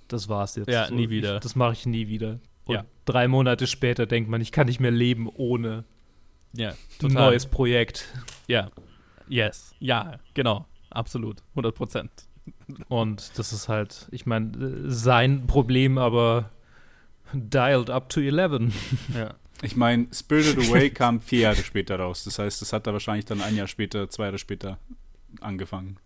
das 0.07 0.29
war's 0.29 0.55
jetzt. 0.55 0.69
Ja, 0.69 0.87
so, 0.87 0.95
nie 0.95 1.09
wieder. 1.09 1.35
Ich, 1.35 1.41
das 1.41 1.55
mache 1.55 1.73
ich 1.73 1.85
nie 1.85 2.07
wieder. 2.07 2.39
Und 2.65 2.75
ja. 2.75 2.85
drei 3.05 3.27
Monate 3.27 3.67
später 3.67 4.05
denkt 4.05 4.29
man, 4.29 4.41
ich 4.41 4.51
kann 4.51 4.67
nicht 4.67 4.79
mehr 4.79 4.91
leben 4.91 5.29
ohne 5.33 5.85
ja, 6.53 6.73
ein 7.01 7.07
neues 7.11 7.45
Projekt. 7.45 8.05
Ja, 8.47 8.71
yes, 9.27 9.73
ja, 9.79 10.19
genau. 10.33 10.65
Absolut, 10.97 11.43
100 11.51 11.75
Prozent. 11.75 12.11
Und 12.87 13.37
das 13.37 13.53
ist 13.53 13.69
halt, 13.69 14.07
ich 14.09 14.25
meine, 14.25 14.89
sein 14.89 15.45
Problem, 15.45 15.99
aber 15.99 16.49
dialed 17.33 17.91
up 17.91 18.09
to 18.09 18.19
11. 18.19 18.73
Ja. 19.13 19.35
Ich 19.61 19.75
meine, 19.75 20.07
Spirited 20.11 20.57
Away 20.67 20.89
kam 20.89 21.21
vier 21.21 21.41
Jahre 21.41 21.57
später 21.57 21.99
raus. 21.99 22.23
Das 22.23 22.39
heißt, 22.39 22.63
das 22.63 22.73
hat 22.73 22.87
er 22.87 22.93
wahrscheinlich 22.93 23.25
dann 23.25 23.41
ein 23.41 23.55
Jahr 23.55 23.67
später, 23.67 24.09
zwei 24.09 24.25
Jahre 24.25 24.39
später 24.39 24.79
angefangen. 25.39 25.99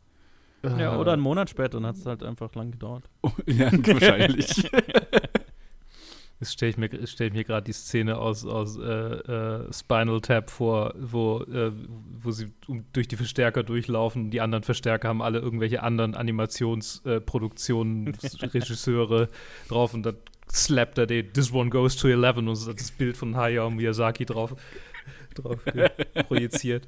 Ja, 0.63 0.97
oder 0.97 1.13
einen 1.13 1.21
Monat 1.21 1.49
später, 1.49 1.79
dann 1.79 1.85
hat 1.85 1.95
es 1.95 2.05
halt 2.05 2.21
einfach 2.21 2.53
lang 2.53 2.71
gedauert. 2.71 3.09
Oh, 3.21 3.31
ja, 3.45 3.71
wahrscheinlich. 3.71 4.69
Jetzt 6.41 6.53
stelle 6.53 6.71
ich 6.71 6.77
mir, 6.77 6.89
stell 7.05 7.29
mir 7.29 7.43
gerade 7.43 7.65
die 7.65 7.71
Szene 7.71 8.17
aus, 8.17 8.47
aus 8.47 8.75
äh, 8.75 8.81
äh, 8.81 9.71
Spinal 9.71 10.21
Tap 10.21 10.49
vor, 10.49 10.95
wo, 10.99 11.43
äh, 11.43 11.71
wo 12.19 12.31
sie 12.31 12.47
um, 12.65 12.83
durch 12.93 13.07
die 13.07 13.15
Verstärker 13.15 13.61
durchlaufen. 13.61 14.31
Die 14.31 14.41
anderen 14.41 14.63
Verstärker 14.63 15.09
haben 15.09 15.21
alle 15.21 15.37
irgendwelche 15.37 15.83
anderen 15.83 16.15
Animationsproduktionen, 16.15 18.07
Regisseure 18.41 19.29
drauf 19.67 19.93
und 19.93 20.01
dann 20.01 20.15
slappt 20.51 20.97
er 20.97 21.05
den 21.05 21.31
This 21.31 21.53
One 21.53 21.69
Goes 21.69 21.95
to 21.95 22.07
11 22.07 22.37
und 22.37 22.55
so 22.55 22.73
das 22.73 22.91
Bild 22.91 23.17
von 23.17 23.35
Hayao 23.35 23.69
Miyazaki 23.69 24.25
drauf, 24.25 24.55
drauf 25.35 25.59
projiziert. 26.27 26.87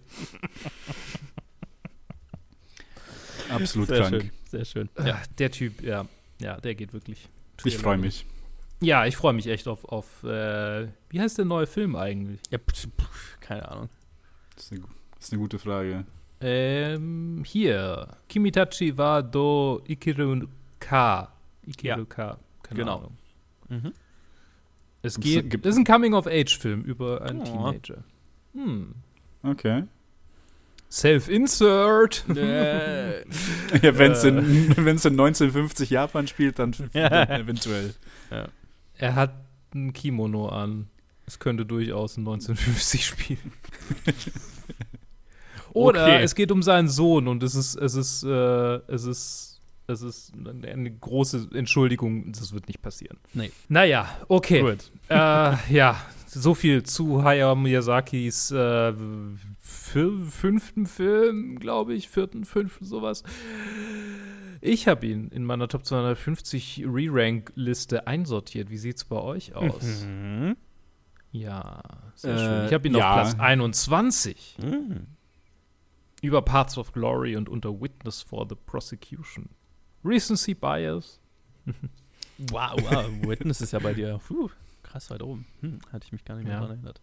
Absolut 3.50 3.90
Sehr 3.90 4.00
krank. 4.00 4.16
Schön. 4.24 4.32
Sehr 4.50 4.66
schön. 4.66 4.90
Ja. 5.06 5.22
Der 5.38 5.52
Typ, 5.52 5.84
ja, 5.84 6.08
ja, 6.40 6.60
der 6.60 6.74
geht 6.74 6.92
wirklich. 6.92 7.30
Ich 7.64 7.78
freue 7.78 8.00
mich. 8.00 8.26
Ja, 8.84 9.06
ich 9.06 9.16
freue 9.18 9.34
mich 9.34 9.48
echt 9.48 9.68
auf, 9.68 9.86
auf 9.86 10.24
äh, 10.24 10.88
wie 11.10 11.20
heißt 11.22 11.38
der 11.38 11.46
neue 11.46 11.68
Film 11.68 11.96
eigentlich? 11.96 12.40
Ja, 12.52 12.58
pf, 12.60 12.88
pf, 13.00 13.40
keine 13.40 13.70
Ahnung. 13.70 13.90
Das 14.56 14.66
ist, 14.66 14.72
eine, 14.74 14.82
das 15.16 15.26
ist 15.28 15.34
eine 15.34 15.42
gute 15.42 15.60
Frage. 15.60 16.06
Ähm, 16.42 17.44
hier. 17.46 18.08
Kimitachi 18.30 18.98
wa 18.98 19.22
do 19.22 19.82
Ikiru 19.88 20.48
Ka. 20.80 21.32
Ikiru 21.66 22.00
ja. 22.00 22.06
Ka. 22.06 22.38
Keine 22.64 22.80
Genau. 22.82 22.98
Ahnung. 22.98 23.18
Mhm. 23.70 23.94
Es 25.02 25.14
Es 25.16 25.20
geht, 25.20 25.50
gibt- 25.50 25.66
ist 25.66 25.78
ein 25.78 25.84
Coming-of-Age-Film 25.86 26.82
über 26.84 27.22
einen 27.24 27.42
Oh. 27.42 27.44
Teenager. 27.46 28.04
Hm. 28.54 28.94
Okay. 29.44 29.84
Self-insert. 30.90 32.24
Äh, 32.38 33.22
Ja, 33.82 33.98
wenn 33.98 34.12
es 34.12 34.24
in, 34.24 34.38
wenn's 34.86 35.06
in 35.06 35.14
1950 35.14 35.90
Japan 35.90 36.28
spielt, 36.28 36.60
dann, 36.60 36.74
Ja. 36.94 37.10
dann 37.26 37.42
eventuell. 37.42 37.94
Er 39.04 39.16
hat 39.16 39.34
ein 39.76 39.92
Kimono 39.92 40.48
an. 40.48 40.88
Es 41.26 41.38
könnte 41.40 41.66
durchaus 41.66 42.16
in 42.16 42.22
1950 42.22 43.06
spielen. 43.06 43.52
Oder 45.74 46.04
Okay. 46.06 46.24
es 46.24 46.36
geht 46.36 46.52
um 46.52 46.62
seinen 46.64 46.88
Sohn 46.88 47.28
und 47.28 47.42
es 47.44 47.56
ist, 47.56 47.76
es 47.76 47.96
ist, 47.96 48.24
äh, 48.24 48.76
es 48.88 49.06
ist, 49.06 49.60
es 49.88 50.02
ist 50.02 50.32
eine, 50.66 50.92
große 50.92 51.50
Entschuldigung, 51.54 52.32
das 52.32 52.54
wird 52.54 52.68
nicht 52.68 52.82
passieren. 52.82 53.18
Nee. 53.34 53.52
Naja, 53.70 54.08
okay. 54.28 54.62
Gut. 54.62 54.92
äh, 55.10 55.16
ja, 55.74 56.00
so 56.28 56.54
viel 56.54 56.84
zu 56.84 57.24
Hayao 57.24 57.56
Miyazakis 57.56 58.52
äh, 58.52 58.94
fü- 59.66 60.30
fünften 60.30 60.86
Film, 60.86 61.60
glaube 61.60 61.94
ich, 61.96 62.08
vierten, 62.08 62.46
fünften, 62.46 62.86
sowas. 62.86 63.24
Ich 64.66 64.88
habe 64.88 65.06
ihn 65.08 65.28
in 65.28 65.44
meiner 65.44 65.68
Top 65.68 65.86
250 65.86 66.84
Re-Rank-Liste 66.88 68.08
einsortiert. 68.08 68.70
Wie 68.70 68.78
sieht's 68.78 69.04
bei 69.04 69.18
euch 69.18 69.54
aus? 69.56 70.06
Mhm. 70.06 70.56
Ja, 71.34 71.82
sehr 72.16 72.36
Äh, 72.36 72.38
schön. 72.40 72.66
Ich 72.68 72.74
habe 72.74 72.88
ihn 72.88 72.96
ja. 72.96 73.10
auf 73.10 73.30
Platz 73.32 73.40
21 73.42 74.58
Mhm. 74.64 75.08
über 76.22 76.42
Parts 76.44 76.78
of 76.78 76.94
Glory 76.94 77.36
und 77.36 77.50
unter 77.50 77.82
Witness 77.82 78.22
for 78.22 78.48
the 78.48 78.56
Prosecution. 78.56 79.50
Recency 80.04 80.54
Bias. 80.54 81.20
Wow, 82.50 82.78
wow. 82.82 83.06
Witness 83.30 83.62
ist 83.62 83.74
ja 83.74 83.80
bei 83.80 83.94
dir 83.94 84.20
puh, 84.28 84.50
krass 84.82 85.10
weit 85.12 85.22
oben. 85.22 85.46
Hm, 85.62 85.80
hatte 85.92 86.06
ich 86.06 86.12
mich 86.12 86.26
gar 86.26 86.36
nicht 86.36 86.46
mehr 86.46 86.56
Ja. 86.56 86.62
daran 86.62 86.78
erinnert. 86.78 87.00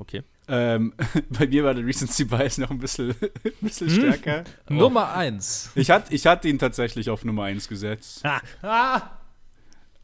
Okay. 0.00 0.22
Ähm, 0.48 0.94
bei 1.28 1.46
mir 1.46 1.62
war 1.62 1.74
der 1.74 1.84
Recency 1.86 2.24
Bias 2.24 2.58
noch 2.58 2.70
ein 2.70 2.78
bisschen, 2.78 3.10
ein 3.44 3.52
bisschen 3.60 3.88
Hm? 3.88 3.94
stärker. 3.96 4.44
Oh. 4.68 4.74
Nummer 4.74 5.12
1. 5.14 5.72
Ich, 5.74 5.90
hat, 5.90 6.10
ich 6.12 6.26
hatte 6.26 6.48
ihn 6.48 6.58
tatsächlich 6.58 7.10
auf 7.10 7.24
Nummer 7.24 7.44
1 7.44 7.68
gesetzt. 7.68 8.24
Ah, 8.24 8.40
Ah! 8.62 9.02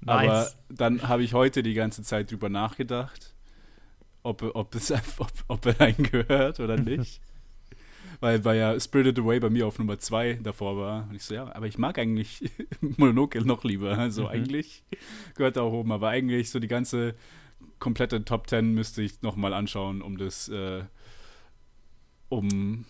Aber 0.05 0.51
dann 0.69 1.09
habe 1.09 1.25
ich 1.25 1.33
heute 1.33 1.63
die 1.65 1.75
ganze 1.75 2.03
Zeit 2.03 2.31
drüber 2.31 2.49
nachgedacht, 2.49 3.35
ob, 4.23 4.43
ob, 4.55 4.75
es, 4.75 4.93
ob, 4.93 5.33
ob 5.49 5.67
er 5.67 5.81
einen 5.81 6.03
gehört 6.05 6.61
oder 6.61 6.77
nicht. 6.77 7.21
weil, 8.21 8.45
weil 8.45 8.59
ja 8.59 8.79
Spirited 8.79 9.19
Away 9.19 9.41
bei 9.41 9.51
mir 9.51 9.67
auf 9.67 9.79
Nummer 9.79 9.99
2 9.99 10.35
davor 10.43 10.77
war. 10.77 11.09
Und 11.09 11.17
ich 11.17 11.25
so, 11.25 11.35
ja, 11.35 11.53
aber 11.55 11.67
ich 11.67 11.79
mag 11.79 11.99
eigentlich 11.99 12.51
Mononoke 12.81 13.41
noch 13.45 13.65
lieber. 13.65 13.97
Also 13.99 14.25
Mhm. 14.25 14.29
eigentlich 14.29 14.85
gehört 15.35 15.57
er 15.57 15.65
auch 15.65 15.73
oben, 15.73 15.91
aber 15.91 16.09
eigentlich 16.11 16.51
so 16.51 16.61
die 16.61 16.69
ganze 16.69 17.15
komplette 17.79 18.25
Top 18.25 18.49
10 18.49 18.73
müsste 18.73 19.03
ich 19.03 19.23
nochmal 19.23 19.53
anschauen, 19.53 20.03
um 20.03 20.19
das, 20.19 20.49
äh, 20.49 20.85
um, 22.29 22.85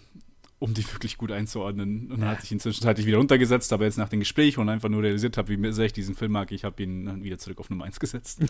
um 0.59 0.75
die 0.75 0.87
wirklich 0.93 1.19
gut 1.19 1.33
einzuordnen. 1.33 2.11
Und 2.11 2.21
dann 2.21 2.29
hatte 2.29 2.43
ich 2.45 2.53
ihn 2.53 2.61
zwischenzeitlich 2.61 3.07
wieder 3.07 3.19
runtergesetzt, 3.19 3.73
aber 3.73 3.85
jetzt 3.85 3.99
nach 3.99 4.09
dem 4.09 4.21
Gespräch 4.21 4.59
und 4.59 4.69
einfach 4.69 4.89
nur 4.89 5.03
realisiert 5.03 5.37
habe, 5.37 5.49
wie 5.49 5.73
sehr 5.73 5.87
ich 5.87 5.93
diesen 5.93 6.15
Film 6.15 6.33
mag, 6.33 6.53
ich 6.53 6.65
habe 6.65 6.83
ihn 6.83 7.07
dann 7.07 7.25
wieder 7.25 7.39
zurück 7.39 7.59
auf 7.61 7.71
Nummer 7.71 7.85
1 7.85 8.01
gesetzt. 8.01 8.41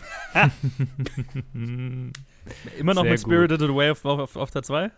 Immer 1.53 2.93
noch 2.93 3.03
Sehr 3.03 3.11
mit 3.11 3.19
Spirited 3.19 3.61
Away 3.61 3.91
auf, 3.91 4.05
auf, 4.05 4.35
auf 4.35 4.51
der 4.51 4.63
2? 4.63 4.91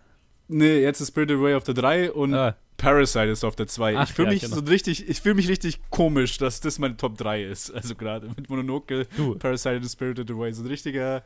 Nee, 0.52 0.80
jetzt 0.80 1.00
ist 1.00 1.08
Spirited 1.08 1.36
Away 1.38 1.54
auf 1.54 1.64
der 1.64 1.74
3 1.74 2.12
und 2.12 2.34
Ah, 2.34 2.56
Parasite 2.76 3.26
ist 3.26 3.44
auf 3.44 3.54
der 3.56 3.66
2. 3.68 3.96
Ach, 3.96 4.08
Ich 4.08 4.14
fühle 4.14 4.28
ja, 4.28 4.32
mich 4.34 4.42
genau. 4.42 4.56
so 4.56 4.62
richtig, 4.62 5.08
ich 5.08 5.20
fühle 5.20 5.34
mich 5.36 5.48
richtig 5.48 5.80
komisch, 5.90 6.38
dass 6.38 6.60
das 6.60 6.78
meine 6.78 6.96
Top 6.96 7.16
3 7.18 7.44
ist. 7.44 7.70
Also 7.74 7.94
gerade 7.94 8.28
mit 8.36 8.48
Mononoke, 8.50 9.06
du. 9.16 9.36
Parasite 9.36 9.76
und 9.76 9.88
Spirited 9.88 10.30
Away. 10.30 10.52
So 10.52 10.62
ein 10.62 10.66
richtiger 10.68 11.22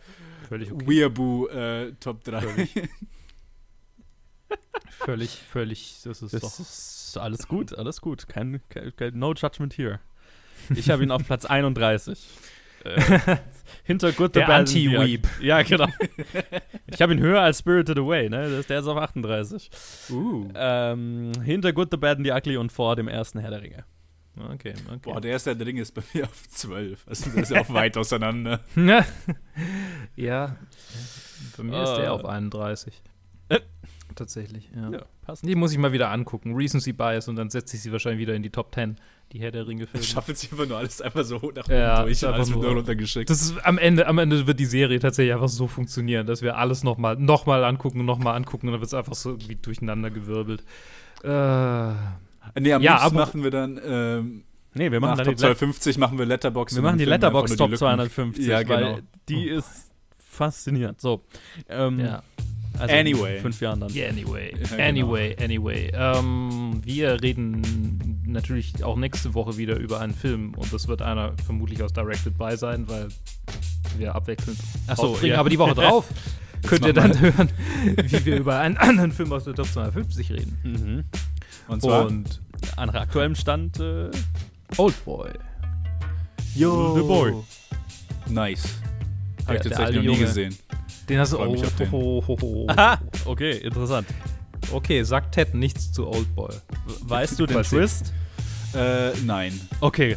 Völlig 0.49 0.72
okay. 0.72 0.87
Weeaboo 0.87 1.47
äh, 1.49 1.93
Top 2.01 2.22
3. 2.25 2.68
Völlig, 4.91 5.31
völlig, 5.53 6.01
das 6.05 6.22
ist 6.22 6.33
Das 6.33 6.41
doch. 6.41 6.61
ist 6.61 7.18
alles 7.18 7.47
gut, 7.49 7.77
alles 7.77 8.01
gut. 8.01 8.27
Kein, 8.29 8.61
kein, 8.70 8.95
kein 8.97 9.18
No 9.18 9.35
Judgment 9.35 9.77
here. 9.77 10.01
Ich 10.75 10.89
habe 10.91 11.03
ihn 11.03 11.11
auf 11.11 11.25
Platz 11.27 11.45
31. 11.45 12.18
Äh, 12.85 13.37
hinter 13.85 14.12
Good, 14.12 14.35
the 14.35 14.41
Der 14.41 14.47
Bad 14.47 14.59
and 14.61 14.68
the 14.68 14.87
Anti-Weep. 14.97 15.26
Ja, 15.41 15.62
genau. 15.62 15.87
Ich 16.87 17.01
habe 17.03 17.12
ihn 17.14 17.20
höher 17.20 17.41
als 17.41 17.59
Spirited 17.59 17.99
Away, 17.99 18.28
ne? 18.28 18.62
Der 18.68 18.78
ist 18.78 18.87
auf 18.87 18.97
38. 18.97 19.70
Uh. 20.11 20.49
Ähm, 20.55 21.32
hinter 21.43 21.72
Good, 21.72 21.89
the 21.91 21.97
Bad 21.97 22.18
and 22.18 22.26
the 22.26 22.32
Ugly 22.32 22.57
und 22.57 22.70
vor 22.70 22.95
dem 22.95 23.09
ersten 23.09 23.39
Herr 23.41 23.51
der 23.51 23.62
Ringe. 23.62 23.85
Okay, 24.37 24.74
okay. 24.89 24.99
Boah, 25.03 25.20
der 25.20 25.32
erste 25.32 25.59
Ring 25.59 25.76
ist 25.78 25.93
bei 25.93 26.03
mir 26.12 26.24
auf 26.24 26.49
12. 26.49 27.07
Also 27.09 27.30
das 27.30 27.35
ist 27.43 27.51
ja 27.51 27.61
auch 27.62 27.72
weit 27.72 27.97
auseinander. 27.97 28.61
ja. 30.16 30.57
Bei 31.57 31.62
mir 31.62 31.82
ist 31.82 31.95
der 31.97 32.05
Äh. 32.07 32.09
auf 32.09 32.24
31. 32.24 33.01
Äh. 33.49 33.61
Tatsächlich, 34.14 34.70
ja. 34.74 34.91
Ja, 34.91 35.07
passt. 35.25 35.45
Die 35.47 35.55
muss 35.55 35.72
ich 35.72 35.79
mal 35.79 35.93
wieder 35.93 36.11
angucken. 36.11 36.55
Recency 36.55 36.93
Bias 36.93 37.29
und 37.29 37.37
dann 37.37 37.51
setze 37.51 37.77
ich 37.77 37.83
sie 37.83 37.91
wahrscheinlich 37.93 38.20
wieder 38.20 38.35
in 38.35 38.43
die 38.43 38.51
Top 38.51 38.75
10. 38.75 38.97
Die 39.33 39.39
Herr 39.41 39.51
der 39.51 39.66
Ringe 39.66 39.87
Filme. 39.87 40.05
Ich 40.05 40.11
schaffe 40.12 40.33
jetzt 40.33 40.51
einfach 40.53 40.66
nur 40.68 40.77
alles 40.79 41.01
einfach 41.01 41.25
so 41.25 41.37
nach 41.55 41.66
Ja, 41.68 41.97
oben 41.97 42.03
durch 42.05 42.12
ist 42.12 42.22
und 42.22 42.29
einfach 42.29 42.39
alles 42.41 42.51
nur 42.51 42.66
runtergeschickt. 42.66 43.31
Das 43.31 43.41
ist 43.43 43.59
am 43.66 43.79
Ende, 43.79 44.07
am 44.07 44.18
Ende 44.18 44.47
wird 44.47 44.61
die 44.61 44.66
Serie 44.66 44.99
tatsächlich 45.01 45.35
einfach 45.35 45.49
so 45.49 45.66
funktionieren, 45.66 46.27
dass 46.27 46.43
wir 46.43 46.57
alles 46.57 46.85
nochmal 46.85 47.16
noch 47.16 47.47
mal 47.47 47.64
angucken 47.64 48.01
und 48.01 48.07
nochmal 48.07 48.37
angucken 48.37 48.66
und 48.68 48.72
dann 48.72 48.81
wird 48.81 48.89
es 48.89 48.95
einfach 48.95 49.14
so 49.14 49.31
irgendwie 49.31 49.57
durcheinander 49.57 50.11
gewirbelt. 50.11 50.62
Äh, 51.22 51.29
nee, 52.61 52.72
am 52.72 52.83
Ja, 52.83 52.97
liebsten 52.99 53.14
machen 53.16 53.43
wir 53.43 53.51
dann 53.51 53.81
ähm, 53.85 54.45
Nee, 54.77 54.91
wir 54.91 54.99
machen 55.01 55.16
dann 55.18 55.27
Top 55.27 55.37
die, 55.37 55.43
Let 55.43 55.57
250 55.59 55.99
machen 55.99 56.18
wir 56.18 56.27
Letterbox. 56.27 56.75
wir 56.75 56.83
machen 56.83 56.99
die 56.99 57.05
Letterbox 57.05 57.57
Top 57.57 57.77
250, 57.77 58.45
Ja, 58.47 58.62
genau. 58.62 58.75
weil 58.75 59.03
die 59.29 59.49
ist 59.49 59.91
faszinierend. 60.18 61.01
So. 61.01 61.22
Ähm, 61.68 62.01
ja. 62.01 62.22
Also 62.79 62.95
Anyway. 62.95 63.37
In 63.37 63.43
fünf 63.43 63.61
Jahren 63.61 63.81
dann. 63.81 63.93
Yeah, 63.95 64.11
anyway. 64.11 64.53
Ja, 64.53 64.66
genau. 64.77 64.83
anyway, 64.89 65.37
anyway. 65.43 65.91
Ähm, 65.95 66.81
wir 66.85 67.22
reden 67.22 68.22
natürlich 68.27 68.83
auch 68.83 68.97
nächste 68.97 69.35
Woche 69.35 69.57
wieder 69.57 69.77
über 69.79 70.01
einen 70.01 70.14
Film 70.14 70.55
und 70.57 70.72
das 70.72 70.89
wird 70.89 71.03
einer 71.03 71.33
vermutlich 71.47 71.83
aus 71.83 71.93
Directed 71.93 72.37
By 72.37 72.57
sein, 72.57 72.89
weil 72.89 73.09
wir 73.99 74.14
abwechselnd 74.14 74.59
Ach 74.89 74.97
so, 74.97 75.03
rausbringen. 75.09 75.35
ja. 75.35 75.41
Aber 75.41 75.51
die 75.51 75.59
Woche 75.59 75.75
drauf 75.75 76.07
könnt 76.66 76.85
ihr 76.85 76.93
dann 76.95 77.18
hören, 77.20 77.51
wie 77.97 78.25
wir 78.25 78.37
über 78.39 78.59
einen 78.59 78.77
anderen 78.77 79.12
Film 79.12 79.33
aus 79.33 79.45
der 79.45 79.55
Top 79.55 79.66
250 79.66 80.33
reden. 80.33 80.59
Mhm. 80.64 81.05
Und 81.68 81.83
zwar 81.83 82.07
Und 82.07 82.41
Nach 82.77 82.95
aktuellem 82.95 83.35
Stand 83.37 83.79
äh, 83.81 84.11
Oldboy. 84.77 85.31
Yo. 86.57 86.97
The 86.97 87.03
Boy. 87.03 87.33
Nice. 88.29 88.64
Hab 89.41 89.47
Der- 89.47 89.57
ich 89.57 89.62
tatsächlich 89.72 90.05
noch 90.05 90.12
nie 90.14 90.18
gesehen. 90.18 90.57
Den 91.09 91.18
hast 91.18 91.32
du. 91.32 91.38
Oh, 91.38 91.50
mich 91.50 91.64
auf 91.64 91.74
den. 91.76 91.90
ho, 91.92 92.22
ho, 92.26 92.38
ho. 92.40 92.66
Aha, 92.68 92.98
okay, 93.24 93.59
interessant. 93.59 94.07
Okay, 94.72 95.02
sagt 95.02 95.34
Ted 95.34 95.55
nichts 95.55 95.92
zu 95.92 96.09
Oldboy. 96.09 96.55
Weißt 97.02 97.38
du 97.38 97.46
den. 97.46 97.62
Twist? 97.62 98.12
Äh, 98.74 99.12
nein. 99.24 99.59
Okay. 99.80 100.16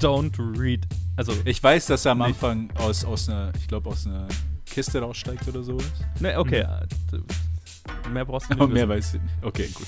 Don't 0.00 0.32
read. 0.58 0.86
Also, 1.16 1.32
Ich 1.44 1.62
weiß, 1.62 1.86
dass 1.86 2.04
er 2.04 2.12
am 2.12 2.18
Nicht. 2.18 2.28
Anfang 2.28 2.70
aus, 2.76 3.04
aus 3.04 3.28
einer, 3.28 3.52
ich 3.58 3.66
glaube, 3.68 3.88
aus 3.90 4.06
einer 4.06 4.28
Kiste 4.66 5.00
raussteigt 5.00 5.48
oder 5.48 5.62
sowas. 5.62 5.84
ne, 6.20 6.38
okay. 6.38 6.60
äh, 6.60 8.08
Mehr 8.10 8.24
brauchst 8.24 8.48
du 8.50 8.54
nicht 8.54 8.62
Aber 8.62 8.72
mehr 8.72 8.88
weiß 8.88 9.14
ich 9.14 9.22
nicht. 9.22 9.34
Okay, 9.42 9.68
gut. 9.74 9.86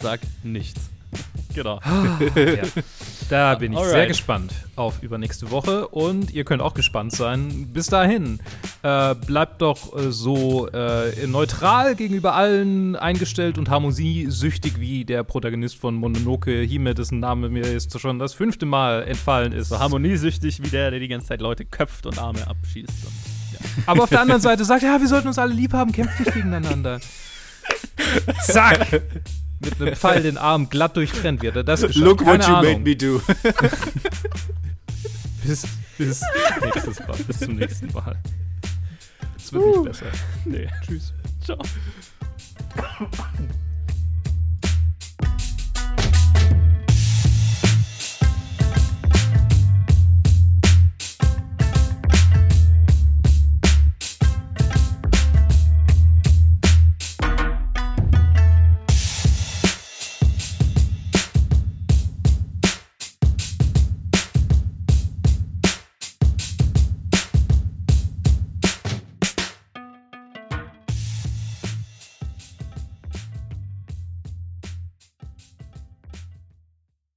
Sag 0.00 0.20
nichts. 0.42 0.80
Genau. 1.54 1.80
ja. 2.34 2.64
Da 3.30 3.54
bin 3.54 3.72
ich 3.72 3.78
sehr 3.78 3.88
Alright. 3.88 4.08
gespannt 4.08 4.52
auf 4.76 5.02
übernächste 5.02 5.50
Woche 5.50 5.88
und 5.88 6.32
ihr 6.32 6.44
könnt 6.44 6.60
auch 6.60 6.74
gespannt 6.74 7.12
sein. 7.12 7.68
Bis 7.72 7.86
dahin, 7.86 8.40
äh, 8.82 9.14
bleibt 9.14 9.62
doch 9.62 9.96
äh, 9.96 10.10
so 10.10 10.68
äh, 10.68 11.26
neutral 11.26 11.94
gegenüber 11.94 12.34
allen 12.34 12.96
eingestellt 12.96 13.56
und 13.56 13.70
harmoniesüchtig 13.70 14.78
wie 14.80 15.04
der 15.04 15.22
Protagonist 15.22 15.76
von 15.78 15.94
Mononoke 15.94 16.60
Hime, 16.60 16.94
dessen 16.94 17.20
Name 17.20 17.48
mir 17.48 17.72
jetzt 17.72 17.98
schon 17.98 18.18
das 18.18 18.34
fünfte 18.34 18.66
Mal 18.66 19.04
entfallen 19.04 19.52
ist. 19.52 19.68
So 19.68 19.78
harmoniesüchtig 19.78 20.62
wie 20.62 20.68
der, 20.68 20.90
der 20.90 21.00
die 21.00 21.08
ganze 21.08 21.28
Zeit 21.28 21.40
Leute 21.40 21.64
köpft 21.64 22.06
und 22.06 22.18
Arme 22.18 22.46
abschießt. 22.46 22.88
Und, 22.88 23.88
Aber 23.88 24.02
auf 24.04 24.10
der 24.10 24.20
anderen 24.20 24.40
Seite 24.40 24.64
sagt, 24.64 24.82
ja, 24.82 25.00
wir 25.00 25.08
sollten 25.08 25.28
uns 25.28 25.38
alle 25.38 25.54
lieb 25.54 25.72
haben, 25.72 25.92
kämpft 25.92 26.20
nicht 26.20 26.34
gegeneinander. 26.34 27.00
Zack! 28.42 29.02
Mit 29.64 29.80
einem 29.80 29.96
Pfeil 29.96 30.22
den 30.22 30.36
Arm 30.38 30.68
glatt 30.68 30.96
durchtrennt 30.96 31.42
wird 31.42 31.56
er 31.56 31.64
das 31.64 31.80
geschafft. 31.82 31.96
Look 31.96 32.18
Keine 32.24 32.38
what 32.38 32.48
you 32.48 32.54
Ahnung. 32.54 32.72
made 32.72 32.80
me 32.80 32.96
do. 32.96 33.20
Bis, 35.46 35.66
bis, 35.98 36.22
nächstes 36.62 37.00
Mal, 37.00 37.16
bis 37.26 37.38
zum 37.40 37.56
nächsten 37.56 37.92
Mal. 37.92 38.16
Es 39.36 39.52
wird 39.52 39.66
nicht 39.66 39.84
besser. 39.84 40.06
nee. 40.46 40.68
Tschüss. 40.86 41.12
Ciao. 41.44 41.58